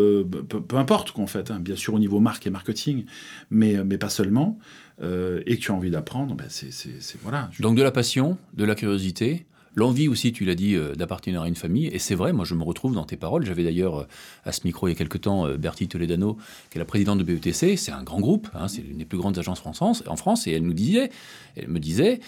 peu, 0.48 0.62
peu 0.62 0.76
importe 0.78 1.12
quoi 1.12 1.24
en 1.24 1.28
fait, 1.28 1.52
hein, 1.52 1.60
bien 1.60 1.76
sûr 1.76 1.96
au 1.96 2.00
niveau 2.00 2.20
marque 2.20 2.46
et 2.48 2.50
marketing, 2.50 3.06
mais, 3.50 3.84
mais 3.84 3.98
pas 3.98 4.10
seulement, 4.10 4.60
euh, 5.02 5.42
et 5.46 5.58
que 5.58 5.62
tu 5.62 5.72
as 5.72 5.76
envie 5.76 5.92
d'apprendre, 5.92 6.36
ben 6.36 6.48
c'est 6.50 7.18
voilà. 7.22 7.50
Donc 7.60 7.78
de 7.78 7.84
la 7.84 7.92
passion, 7.92 8.38
de 8.54 8.66
la 8.66 8.76
curiosité, 8.76 9.46
l'envie 9.80 10.08
aussi, 10.08 10.32
tu 10.32 10.46
l'as 10.46 10.56
dit, 10.56 10.76
euh, 10.76 10.94
d'appartenir 10.94 11.42
à 11.42 11.48
une 11.48 11.56
famille. 11.56 11.88
Et 11.88 11.98
c'est 11.98 12.14
vrai, 12.14 12.34
moi 12.34 12.46
je 12.46 12.54
me 12.54 12.64
retrouve 12.64 12.94
dans 12.94 13.06
tes 13.06 13.18
paroles. 13.18 13.46
J'avais 13.46 13.64
d'ailleurs 13.64 14.02
euh, 14.02 14.08
à 14.46 14.52
ce 14.52 14.62
micro 14.66 14.88
il 14.88 14.92
y 14.92 14.94
a 14.94 14.98
quelque 14.98 15.18
temps 15.18 15.48
euh, 15.48 15.58
Bertie 15.58 15.88
Toledano, 15.88 16.38
qui 16.70 16.78
est 16.78 16.80
la 16.80 16.86
présidente 16.86 17.18
de 17.18 17.24
BETC. 17.24 17.78
C'est 17.78 17.92
un 17.92 18.04
grand 18.04 18.20
groupe, 18.20 18.50
hein, 18.54 18.68
c'est 18.68 18.82
l'une 18.82 18.98
des 18.98 19.06
plus 19.06 19.18
grandes 19.18 19.40
agences 19.40 19.66
en 19.66 19.74
France, 19.74 20.04
en 20.06 20.16
France. 20.16 20.46
Et 20.46 20.52
elle 20.52 20.64
nous 20.64 20.74
disait, 20.74 21.10
elle 21.56 21.70
me 21.70 21.80
disait, 21.80 22.20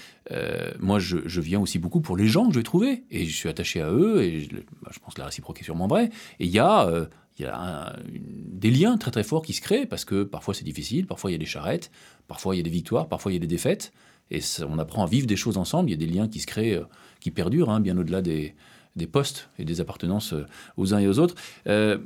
moi 0.80 0.98
je, 1.00 1.18
viens 1.42 1.60
aussi 1.60 1.78
beaucoup 1.78 2.00
pour 2.00 2.16
les 2.16 2.28
gens 2.28 2.48
que 2.48 2.54
je 2.54 2.60
vais 2.60 2.64
trouver. 2.64 3.04
Et 3.12 3.26
je 3.26 3.36
suis 3.36 3.50
attaché 3.50 3.82
à 3.82 3.92
eux. 3.92 4.24
Et 4.24 4.42
je, 4.42 4.56
bah, 4.82 4.92
pense 5.04 5.14
que 5.14 5.20
la 5.20 5.28
réciproque 5.28 5.60
est 5.60 5.66
sûrement 5.66 5.88
vraie. 5.88 6.10
Et 6.40 6.46
il 6.46 6.52
y 6.52 6.60
a... 6.60 6.90
il 7.38 7.44
y 7.44 7.46
a 7.46 7.96
des 8.08 8.72
liens 8.72 8.98
très 8.98 9.12
très 9.12 9.24
forts 9.24 9.42
qui 9.42 9.54
se 9.54 9.62
créent 9.62 9.88
parce 9.88 10.06
que 10.06 10.24
parfois 10.24 10.54
c'est 10.54 10.64
difficile, 10.64 11.08
parfois 11.08 11.32
il 11.32 11.34
y 11.34 11.36
a 11.36 11.40
des 11.40 11.46
charrettes, 11.46 11.90
parfois 12.28 12.56
il 12.56 12.60
y 12.60 12.62
a 12.62 12.64
des 12.64 12.70
victoires, 12.70 13.08
parfois 13.08 13.32
il 13.32 13.36
y 13.36 13.38
a 13.38 13.40
des 13.42 13.48
défaites. 13.48 13.92
Et 14.32 14.39
on 14.67 14.80
apprend 14.80 15.04
à 15.04 15.08
vivre 15.08 15.28
des 15.28 15.36
choses 15.36 15.58
ensemble. 15.58 15.89
Il 15.89 15.91
y 15.91 15.96
a 15.96 15.98
des 15.98 16.12
liens 16.12 16.28
qui 16.28 16.39
se 16.39 16.48
créent, 16.48 16.76
euh, 16.76 16.86
qui 17.20 17.32
perdurent, 17.32 17.70
hein, 17.70 17.82
bien 17.82 17.98
au-delà 17.98 18.22
des, 18.22 18.56
des 18.96 19.06
postes 19.06 19.50
et 19.60 19.65
des 19.65 19.82
appartenances 19.82 20.34
euh, 20.34 20.46
aux 20.78 20.94
uns 20.94 21.00
et 21.00 21.08
aux 21.08 21.20
autres. 21.20 21.36
Euh, 21.67 21.98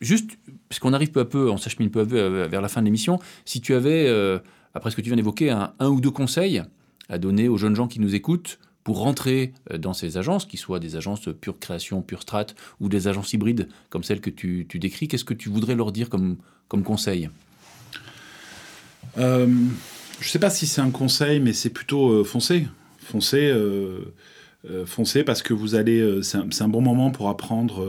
juste, 0.00 0.38
parce 0.70 0.78
qu'on 0.78 0.94
arrive 0.94 1.10
peu 1.10 1.20
à 1.20 1.26
peu, 1.26 1.50
on 1.50 1.58
s'achemine 1.58 1.90
peu 1.90 2.00
à 2.00 2.06
peu 2.06 2.46
vers 2.46 2.62
la 2.62 2.68
fin 2.68 2.80
de 2.80 2.86
l'émission, 2.86 3.18
si 3.44 3.60
tu 3.60 3.74
avais 3.74 4.08
après 4.72 4.90
ce 4.90 4.96
que 4.96 5.02
tu 5.02 5.10
viens 5.10 5.16
d'évoquer, 5.16 5.50
un, 5.50 5.74
ou 5.80 6.00
deux 6.00 6.10
conseils 6.10 6.62
à 7.10 7.18
donner 7.18 7.48
aux 7.48 7.58
jeunes 7.58 7.76
gens 7.76 7.86
qui 7.86 8.00
nous 8.00 8.14
écoutent 8.14 8.58
pour 8.82 9.00
rentrer 9.00 9.52
dans 9.78 9.92
ces 9.92 10.16
agences, 10.16 10.46
qui 10.46 10.56
soient 10.56 10.80
des 10.80 10.96
agences 10.96 11.28
pure 11.38 11.58
création, 11.58 12.00
pure 12.00 12.22
strat, 12.22 12.46
ou 12.80 12.88
des 12.88 13.08
agences 13.08 13.34
hybrides 13.34 13.68
comme 13.90 14.02
celles 14.02 14.22
que 14.22 14.30
tu, 14.30 14.64
tu 14.66 14.78
décris, 14.78 15.06
qu'est-ce 15.06 15.26
que 15.26 15.34
tu 15.34 15.50
voudrais 15.50 15.74
leur 15.74 15.92
dire 15.92 16.08
comme, 16.08 16.38
comme 16.68 16.82
conseil? 16.82 17.28
Je 20.20 20.26
ne 20.26 20.30
sais 20.30 20.38
pas 20.38 20.50
si 20.50 20.66
c'est 20.66 20.82
un 20.82 20.90
conseil, 20.90 21.40
mais 21.40 21.54
c'est 21.54 21.70
plutôt 21.70 22.10
euh, 22.10 22.24
foncer. 22.24 22.66
Foncer, 22.98 23.50
euh, 23.50 24.12
euh, 24.70 25.24
parce 25.24 25.42
que 25.42 25.54
vous 25.54 25.74
allez. 25.74 25.98
euh, 25.98 26.22
c'est 26.22 26.62
un, 26.62 26.68
bon 26.68 26.82
moment 26.82 27.10
pour 27.10 27.30
apprendre 27.30 27.82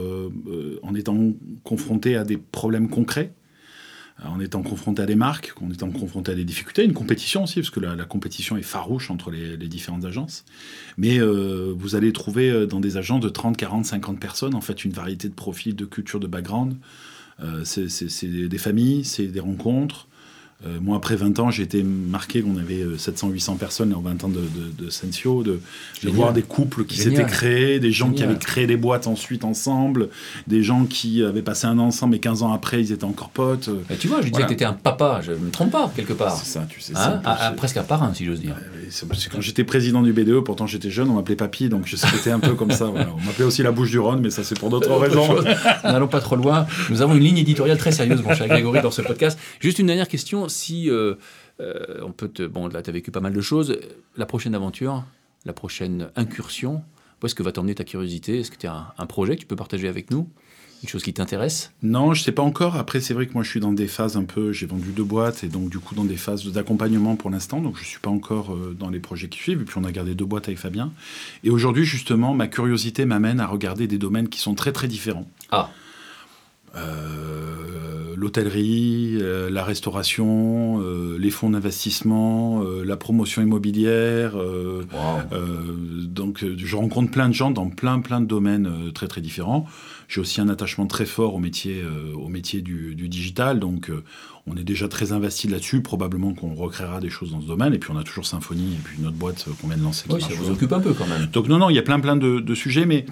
en 0.82 0.96
étant 0.96 1.34
confronté 1.64 2.16
à 2.16 2.24
des 2.24 2.38
problèmes 2.38 2.90
concrets. 2.90 3.34
En 4.24 4.40
étant 4.40 4.62
confronté 4.62 5.02
à 5.02 5.08
des 5.08 5.16
marques, 5.16 5.52
en 5.62 5.72
étant 5.72 5.90
confronté 5.90 6.32
à 6.32 6.36
des 6.36 6.44
difficultés, 6.44 6.86
une 6.86 6.94
compétition 6.94 7.44
aussi, 7.44 7.56
parce 7.56 7.72
que 7.72 7.80
la, 7.80 8.06
compétition 8.06 8.56
est 8.56 8.62
farouche 8.62 9.10
entre 9.10 9.32
les, 9.32 9.58
différentes 9.68 10.06
agences. 10.06 10.46
Mais 10.98 11.20
vous 11.20 11.96
allez 11.96 12.14
trouver 12.14 12.68
dans 12.68 12.80
des 12.80 12.98
agences 12.98 13.22
de 13.22 13.30
30, 13.30 13.58
40, 13.58 13.84
50 13.84 14.20
personnes, 14.20 14.54
en 14.54 14.62
fait, 14.62 14.86
une 14.86 14.92
variété 14.92 15.28
de 15.28 15.34
profils, 15.34 15.76
de 15.76 15.86
cultures, 15.86 16.20
de 16.20 16.28
background. 16.28 16.76
C'est 17.64 18.28
des 18.28 18.58
familles, 18.60 19.06
c'est 19.06 19.26
des 19.26 19.40
rencontres. 19.40 20.08
Euh, 20.66 20.78
moi, 20.80 20.98
après 20.98 21.16
20 21.16 21.40
ans, 21.40 21.50
j'ai 21.50 21.64
été 21.64 21.82
marqué 21.82 22.42
qu'on 22.42 22.58
avait 22.58 22.84
700-800 22.98 23.58
personnes 23.58 23.94
en 23.96 24.02
20 24.02 24.24
ans 24.26 24.30
de, 24.30 24.36
de, 24.42 24.86
de 24.86 24.90
Sensio, 24.92 25.42
de, 25.44 25.60
voir 26.04 26.34
des 26.34 26.44
couples 26.44 26.86
qui 26.86 26.98
s'étaient 26.98 27.26
créés, 27.26 27.80
des 27.80 27.92
gens 27.92 28.12
qui 28.12 28.22
avaient 28.24 28.36
créé 28.38 28.68
des 28.68 28.78
boîtes 28.78 29.08
ensuite 29.08 29.44
ensemble, 29.44 30.10
des 30.48 30.62
gens 30.62 30.86
qui 30.86 31.24
avaient 31.24 31.42
passé 31.42 31.66
un 31.66 31.80
an 31.80 31.86
ensemble 31.86 32.16
et 32.16 32.20
15 32.20 32.44
ans 32.44 32.54
après, 32.54 32.80
ils 32.82 32.92
étaient 32.92 33.06
encore 33.06 33.30
potes. 33.30 33.70
Euh, 33.70 33.82
Et 33.90 33.96
Tu 33.98 34.08
vois, 34.08 34.18
je 34.18 34.26
disais 34.26 34.32
Voilà. 34.34 34.46
que 34.46 34.50
tu 34.52 34.54
étais 34.56 34.66
un 34.66 34.74
papa, 34.74 35.22
je 35.24 35.32
ne 35.32 35.38
me 35.38 35.50
trompe 35.50 35.72
pas, 35.72 35.92
quelque 35.96 36.14
part. 36.14 36.36
C'est 36.38 36.52
ça, 36.52 36.68
tu 36.70 36.80
sais. 36.80 36.94
Hein? 36.96 37.22
Ah, 37.26 37.38
ah, 37.42 37.52
presque 37.54 37.78
un 37.78 37.84
parrain, 37.84 38.14
si 38.14 38.26
j'ose 38.26 38.42
dire. 38.42 38.56
Quand 39.32 39.42
j'étais 39.42 39.64
président 39.64 40.02
du 40.04 40.14
BDE, 40.14 40.42
pourtant 40.42 40.68
j'étais 40.68 40.92
jeune, 40.92 41.10
on 41.10 41.14
m'appelait 41.16 41.36
Papy, 41.36 41.70
donc 41.70 41.88
je 41.88 41.96
c'était 41.96 42.32
un 42.32 42.40
peu 42.40 42.54
comme 42.56 42.72
ça. 42.72 42.86
voilà. 42.86 43.10
On 43.18 43.26
m'appelait 43.26 43.46
aussi 43.46 43.64
la 43.64 43.72
bouche 43.72 43.90
du 43.90 44.00
Rhône, 44.00 44.20
mais 44.22 44.30
ça 44.30 44.44
c'est 44.44 44.60
pour 44.60 44.70
d'autres 44.70 44.94
raisons. 44.98 45.28
N'allons 45.84 46.08
pas 46.08 46.20
trop 46.20 46.36
loin. 46.36 46.66
Nous 46.90 47.02
avons 47.02 47.16
une 47.16 47.24
ligne 47.24 47.38
éditoriale 47.38 47.78
très 47.78 47.92
sérieuse, 47.92 48.22
mon 48.22 48.34
cher 48.36 48.48
Grégory, 48.48 48.82
dans 48.82 48.92
ce 48.92 49.02
podcast. 49.02 49.40
Juste 49.60 49.80
une 49.80 49.88
dernière 49.88 50.08
question. 50.08 50.50
Si 50.52 50.90
euh, 50.90 51.16
euh, 51.60 52.02
on 52.04 52.12
peut 52.12 52.28
te. 52.28 52.44
Bon, 52.44 52.68
là, 52.68 52.82
tu 52.82 52.90
as 52.90 52.94
vécu 52.94 53.12
pas 53.12 53.22
mal 53.22 53.34
de 53.34 53.42
choses. 53.42 53.78
La 54.18 54.26
prochaine 54.26 54.56
aventure, 54.56 55.04
la 55.46 55.54
prochaine 55.54 56.10
incursion, 56.16 56.84
où 57.22 57.26
est-ce 57.26 57.36
que 57.36 57.44
va 57.44 57.52
t'emmener 57.52 57.76
ta 57.76 57.84
curiosité? 57.84 58.40
Est-ce 58.40 58.52
que 58.52 58.58
tu 58.58 58.68
as 58.68 58.74
un, 58.74 58.88
un 58.98 59.06
projet 59.06 59.36
que 59.36 59.42
tu 59.42 59.48
peux 59.48 59.56
partager 59.56 59.88
avec 59.88 60.12
nous? 60.12 60.28
Une 60.84 60.90
chose 60.90 61.04
qui 61.04 61.14
t'intéresse? 61.14 61.72
Non, 61.84 62.16
je 62.16 62.24
sais 62.24 62.32
pas 62.32 62.42
encore. 62.42 62.76
Après, 62.76 63.02
c'est 63.02 63.14
vrai 63.14 63.28
que 63.28 63.34
moi 63.34 63.44
je 63.44 63.50
suis 63.52 63.60
dans 63.60 63.72
des 63.72 63.86
phases 63.88 64.18
un 64.18 64.24
peu. 64.24 64.52
J'ai 64.52 64.66
vendu 64.66 64.92
deux 64.92 65.04
boîtes 65.04 65.44
et 65.44 65.48
donc 65.48 65.70
du 65.70 65.78
coup 65.78 65.94
dans 65.94 66.06
des 66.06 66.18
phases 66.18 66.44
d'accompagnement 66.48 67.16
pour 67.16 67.30
l'instant. 67.30 67.62
Donc 67.62 67.78
je 67.78 67.86
suis 67.86 68.00
pas 68.00 68.10
encore 68.10 68.56
euh, 68.56 68.76
dans 68.80 68.90
les 68.90 69.00
projets 69.00 69.30
qui 69.30 69.38
suivent. 69.38 69.62
Et 69.62 69.66
puis 69.66 69.76
on 69.78 69.84
a 69.84 69.92
gardé 69.92 70.16
deux 70.16 70.26
boîtes 70.26 70.48
avec 70.48 70.58
Fabien. 70.58 70.92
Et 71.44 71.52
aujourd'hui, 71.52 71.86
justement, 71.86 72.34
ma 72.34 72.48
curiosité 72.48 73.06
m'amène 73.06 73.40
à 73.40 73.46
regarder 73.46 73.86
des 73.86 74.00
domaines 74.00 74.28
qui 74.28 74.40
sont 74.40 74.56
très 74.56 74.72
très 74.72 74.88
différents. 74.88 75.28
Ah. 75.52 75.70
Euh, 76.76 78.16
L'hôtellerie, 78.16 79.18
euh, 79.20 79.50
la 79.50 79.64
restauration, 79.64 80.80
euh, 80.84 81.18
les 81.18 81.32
fonds 81.32 81.50
d'investissement, 81.50 82.62
la 82.62 82.96
promotion 82.96 83.42
immobilière. 83.42 84.34
donc, 86.06 86.46
je 86.56 86.76
rencontre 86.76 87.10
plein 87.10 87.30
de 87.30 87.34
gens 87.34 87.50
dans 87.50 87.70
plein, 87.70 88.00
plein 88.00 88.22
de 88.22 88.28
domaines 88.28 88.92
très, 88.94 89.08
très 89.08 89.22
différents. 89.22 89.66
J'ai 90.08 90.22
aussi 90.22 90.40
un 90.40 90.50
attachement 90.50 90.86
très 90.86 91.06
fort 91.06 91.34
au 91.34 91.40
métier, 91.40 91.84
au 92.16 92.28
métier 92.28 92.62
du, 92.62 92.94
du 92.94 93.10
digital. 93.10 93.60
Donc, 93.60 93.90
on 94.46 94.56
est 94.56 94.64
déjà 94.64 94.88
très 94.88 95.14
investi 95.14 95.48
là-dessus. 95.48 95.82
Probablement 95.82 96.34
qu'on 96.34 96.54
recréera 96.54 97.00
des 97.00 97.10
choses 97.10 97.32
dans 97.32 97.42
ce 97.42 97.48
domaine. 97.48 97.74
Et 97.74 97.80
puis, 97.80 97.90
on 97.92 97.98
a 97.98 98.04
toujours 98.04 98.28
Symphonie 98.28 98.74
et 98.74 98.82
puis 98.84 99.02
notre 99.02 99.18
boîte 99.18 99.48
qu'on 99.60 99.68
vient 99.68 99.78
de 99.78 99.84
lancer. 99.84 100.06
Oui, 100.12 100.22
ça 100.22 100.30
vous 100.36 100.52
occupe 100.52 100.74
un 100.74 100.80
peu 100.80 100.94
quand 100.94 101.08
même. 101.08 101.26
Donc, 101.28 101.48
non, 101.48 101.58
non, 101.58 101.72
il 101.72 101.76
y 101.76 101.80
a 101.80 101.84
plein, 101.84 102.00
plein 102.00 102.18
de, 102.18 102.40
de 102.40 102.56
sujets, 102.56 102.86
mais. 102.86 103.06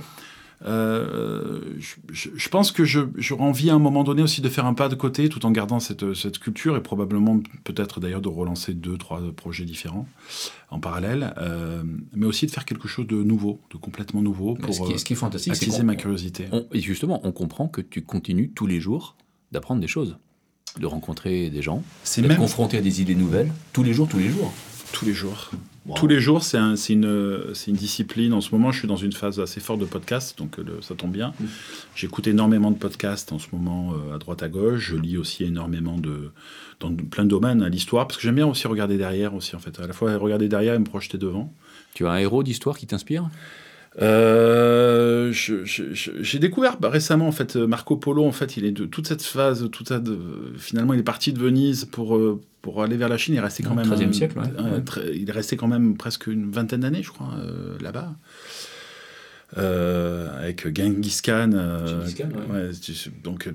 Euh, 0.65 1.61
je, 1.79 1.95
je- 2.11 2.29
je 2.35 2.49
pense 2.49 2.71
que 2.71 2.83
j'aurais 2.83 3.43
envie 3.43 3.69
à 3.69 3.75
un 3.75 3.79
moment 3.79 4.03
donné 4.03 4.21
aussi 4.21 4.41
de 4.41 4.49
faire 4.49 4.65
un 4.65 4.73
pas 4.73 4.89
de 4.89 4.95
côté 4.95 5.29
tout 5.29 5.45
en 5.45 5.51
gardant 5.51 5.79
cette, 5.79 6.13
cette 6.13 6.39
culture 6.39 6.75
et 6.75 6.81
probablement 6.83 7.39
peut-être 7.63 7.99
d'ailleurs 7.99 8.21
de 8.21 8.27
relancer 8.27 8.73
deux, 8.73 8.97
trois 8.97 9.21
projets 9.35 9.65
différents 9.65 10.07
en 10.69 10.79
parallèle, 10.79 11.33
euh, 11.37 11.83
mais 12.15 12.25
aussi 12.25 12.45
de 12.45 12.51
faire 12.51 12.65
quelque 12.65 12.87
chose 12.87 13.07
de 13.07 13.23
nouveau, 13.23 13.59
de 13.71 13.77
complètement 13.77 14.21
nouveau 14.21 14.55
pour 14.55 14.73
ce, 14.73 14.81
qui, 14.81 14.93
euh, 14.93 14.97
ce 14.97 15.05
qui 15.05 15.13
est 15.13 15.15
fantastique, 15.15 15.55
c'est 15.55 15.65
attiser 15.65 15.83
ma 15.83 15.95
curiosité. 15.95 16.45
on- 16.51 16.65
et 16.73 16.79
justement, 16.81 17.21
on 17.23 17.31
comprend 17.31 17.67
que 17.67 17.81
tu 17.81 18.01
continues 18.03 18.51
tous 18.53 18.67
les 18.67 18.79
jours 18.79 19.15
d'apprendre 19.51 19.81
des 19.81 19.87
choses, 19.87 20.17
de 20.79 20.85
rencontrer 20.85 21.49
des 21.49 21.61
gens, 21.61 21.83
d'être 22.21 22.29
même 22.29 22.37
confronté 22.47 22.77
à 22.77 22.81
des 22.81 23.01
idées 23.01 23.15
nouvelles, 23.15 23.51
tous 23.73 23.83
les 23.83 23.93
jours, 23.93 24.07
tous 24.07 24.19
les 24.19 24.29
jours. 24.29 24.53
tous 24.91 25.05
les 25.05 25.13
jours. 25.13 25.51
Wow. 25.89 25.95
Tous 25.95 26.07
les 26.07 26.19
jours, 26.19 26.43
c'est 26.43 26.57
un- 26.57 26.75
c'est 26.75 26.93
une, 26.93 27.51
discipline. 27.69 28.31
En 28.33 28.41
ce 28.41 28.51
moment, 28.53 28.71
je 28.71 28.79
suis 28.79 28.87
dans 28.87 28.95
une 28.95 29.11
phase 29.11 29.39
assez 29.39 29.59
forte 29.59 29.79
de 29.79 29.85
podcast, 29.85 30.37
donc 30.37 30.59
euh, 30.59 30.63
le- 30.63 30.81
ça 30.81 30.93
tombe 30.95 31.11
bien. 31.11 31.33
Mm. 31.39 31.45
J'écoute 31.95 32.27
énormément 32.27 32.69
de 32.71 32.77
podcasts 32.77 33.31
en 33.33 33.39
ce 33.39 33.47
moment 33.51 33.93
euh, 33.93 34.15
à 34.15 34.19
droite 34.19 34.43
à 34.43 34.49
gauche. 34.49 34.91
Je 34.91 34.95
lis 34.95 35.17
aussi 35.17 35.43
énormément 35.45 35.97
de, 35.97 36.31
dans 36.79 36.93
plein 36.95 37.23
de 37.23 37.29
domaines, 37.29 37.63
à 37.63 37.69
l'histoire, 37.69 38.07
parce 38.07 38.17
que 38.17 38.23
j'aime 38.23 38.35
bien 38.35 38.45
aussi 38.47 38.67
regarder 38.67 38.97
derrière 38.97 39.33
aussi, 39.33 39.55
en 39.55 39.59
fait. 39.59 39.79
À 39.79 39.87
la 39.87 39.93
fois 39.93 40.15
regarder 40.17 40.47
derrière 40.47 40.75
et 40.75 40.79
me 40.79 40.83
projeter 40.85 41.17
devant. 41.17 41.51
Tu 41.95 42.05
as 42.05 42.11
un 42.11 42.17
héros 42.17 42.43
d'histoire 42.43 42.77
qui 42.77 42.85
t'inspire? 42.85 43.27
Euh, 43.99 45.31
J'ai 45.33 46.37
découvert 46.39 46.77
bah, 46.79 46.89
récemment 46.89 47.27
en 47.27 47.31
fait 47.31 47.55
Marco 47.55 47.97
Polo 47.97 48.23
en 48.23 48.31
fait 48.31 48.55
il 48.55 48.63
est 48.63 48.71
de 48.71 48.85
toute 48.85 49.07
cette 49.07 49.23
phase 49.23 49.67
toute 49.71 49.91
de 49.91 50.17
finalement 50.57 50.93
il 50.93 50.99
est 50.99 51.03
parti 51.03 51.33
de 51.33 51.39
Venise 51.39 51.85
pour 51.85 52.15
euh, 52.15 52.39
pour 52.61 52.83
aller 52.83 52.97
vers 52.97 53.09
la 53.09 53.17
Chine 53.17 53.33
il 53.35 53.37
est 53.37 53.41
resté 53.41 53.63
quand 53.63 53.75
même 53.75 53.85
13e 53.87 54.09
un- 54.09 54.13
siècle, 54.13 54.37
ouais. 54.39 54.45
un- 54.57 54.81
il 55.13 55.29
est 55.29 55.31
resté 55.33 55.55
quand 55.57 55.67
même 55.67 55.95
presque 55.97 56.27
une 56.27 56.51
vingtaine 56.51 56.81
d'années 56.81 57.03
je 57.03 57.09
crois 57.09 57.33
euh, 57.39 57.77
là-bas 57.81 58.13
avec 59.57 60.67
Genghis 60.77 61.21
Khan, 61.23 61.49
euh, 61.53 62.01
Genghis 62.01 62.15
Khan, 62.15 62.29
ouais. 62.53 62.69
donc 63.23 63.47
euh, 63.47 63.51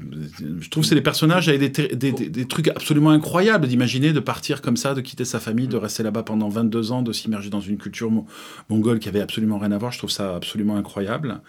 je 0.61 0.68
trouve 0.68 0.82
que 0.82 0.88
c'est 0.88 0.95
des 0.97 1.01
personnages 1.01 1.49
avec 1.49 1.61
des, 1.61 1.72
ter- 1.72 1.97
des, 1.97 2.11
des- 2.12 2.28
des 2.28 2.45
trucs 2.47 2.68
absolument 2.68 3.11
incroyables 3.11 3.68
d'imaginer 3.68 4.12
de 4.12 4.20
partir 4.20 4.61
comme 4.61 4.76
ça 4.76 4.95
de 4.95 5.01
quitter 5.01 5.24
sa 5.24 5.38
famille 5.40 5.68
de 5.68 5.76
rester 5.76 6.03
là-bas 6.03 6.24
pendant 6.24 6.49
22 6.49 6.90
ans 6.92 7.03
de 7.03 7.12
s'immerger 7.12 7.49
dans 7.51 7.61
une 7.61 7.76
culture 7.78 8.11
mon- 8.11 8.26
mongole 8.70 8.99
qui 8.99 9.09
avait 9.09 9.20
absolument 9.20 9.59
rien 9.59 9.70
à 9.72 9.78
voir 9.78 9.92
je 9.92 9.99
trouve 9.99 10.11
ça 10.11 10.34
absolument 10.36 10.76
incroyable 10.76 11.40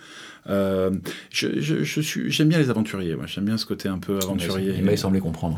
euh, 0.47 0.91
je, 1.31 1.59
je, 1.59 1.83
je 1.83 2.01
suis 2.01 2.31
j'aime 2.31 2.49
bien 2.49 2.59
les 2.59 2.69
aventuriers 2.69 3.15
moi 3.15 3.25
j'aime 3.25 3.45
bien 3.45 3.57
ce 3.57 3.65
côté 3.65 3.89
un 3.89 3.97
peu 3.97 4.19
aventurier 4.21 4.75
Il 4.77 4.85
m'a 4.85 4.95
semblé 4.95 5.19
comprendre. 5.19 5.57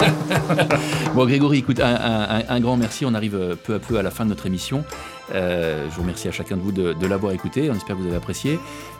bon, 1.14 1.26
Grégory, 1.26 1.58
écoute, 1.58 1.80
un, 1.80 1.94
un- 1.94 2.42
un 2.48 2.60
grand 2.60 2.76
merci. 2.76 3.04
On 3.04 3.14
arrive 3.14 3.34
euh, 3.36 3.54
peu 3.54 3.74
à 3.74 3.78
peu 3.78 3.98
à 3.98 4.02
la 4.02 4.10
fin 4.10 4.24
de 4.24 4.30
notre 4.30 4.46
émission. 4.46 4.84
Euh, 5.34 5.88
je 5.90 5.94
vous 5.94 6.02
remercie 6.02 6.28
à 6.28 6.32
chacun 6.32 6.56
de 6.56 6.62
vous 6.62 6.72
de, 6.72 7.06
l'avoir 7.06 7.32
écouté. 7.32 7.70
On 7.70 7.74
espère 7.74 7.96
que 7.96 8.02
vous 8.02 8.08
avez 8.08 8.16
apprécié. 8.16 8.58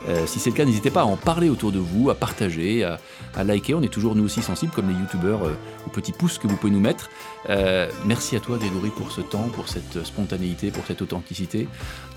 Euh, 0.09 0.27
si 0.27 0.39
c'est 0.39 0.51
le 0.51 0.57
cas, 0.57 0.65
n'hésitez 0.65 0.91
pas 0.91 1.03
à 1.03 1.05
en 1.05 1.17
parler 1.17 1.49
autour 1.49 1.73
de 1.73 1.79
vous, 1.79 2.11
à 2.11 2.15
partager, 2.15 2.85
à, 2.85 2.99
à 3.37 3.45
liker. 3.45 3.75
On 3.75 3.83
est 3.83 3.93
toujours 3.93 4.15
nous 4.15 4.25
aussi 4.25 4.43
sensibles, 4.43 4.73
comme 4.73 4.89
les 4.89 4.95
youtubeurs, 4.95 5.45
euh, 5.45 5.57
aux 5.87 5.91
petits 5.91 6.13
pouces 6.13 6.39
que 6.39 6.47
vous 6.47 6.57
pouvez 6.57 6.73
nous 6.73 6.81
mettre. 6.81 7.11
Euh, 7.49 7.89
merci 8.05 8.37
à 8.37 8.41
toi, 8.41 8.59
Grégory, 8.59 8.91
pour 8.91 9.13
ce 9.13 9.21
temps, 9.21 9.49
pour 9.53 9.69
cette 9.69 10.05
spontanéité, 10.05 10.71
pour 10.71 10.85
cette 10.87 11.03
authenticité. 11.03 11.69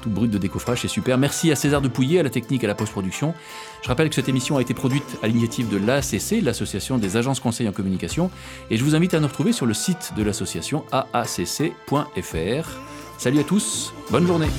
Tout 0.01 0.09
brut 0.09 0.29
de 0.29 0.37
décoffrage, 0.37 0.81
c'est 0.81 0.87
super. 0.87 1.17
Merci 1.17 1.51
à 1.51 1.55
César 1.55 1.81
Dupouillet, 1.81 2.19
à 2.19 2.23
la 2.23 2.29
technique, 2.29 2.63
à 2.63 2.67
la 2.67 2.75
post-production. 2.75 3.33
Je 3.81 3.87
rappelle 3.87 4.09
que 4.09 4.15
cette 4.15 4.29
émission 4.29 4.57
a 4.57 4.61
été 4.61 4.73
produite 4.73 5.17
à 5.23 5.27
l'initiative 5.27 5.69
de 5.69 5.77
l'ACC, 5.77 6.41
l'Association 6.41 6.97
des 6.97 7.17
agences 7.17 7.39
conseils 7.39 7.67
en 7.67 7.71
communication, 7.71 8.29
et 8.69 8.77
je 8.77 8.83
vous 8.83 8.95
invite 8.95 9.13
à 9.13 9.19
nous 9.19 9.27
retrouver 9.27 9.53
sur 9.53 9.65
le 9.65 9.73
site 9.73 10.13
de 10.17 10.23
l'association 10.23 10.83
aacc.fr. 10.91 11.63
Salut 13.17 13.39
à 13.39 13.43
tous, 13.43 13.93
bonne 14.11 14.27
journée. 14.27 14.49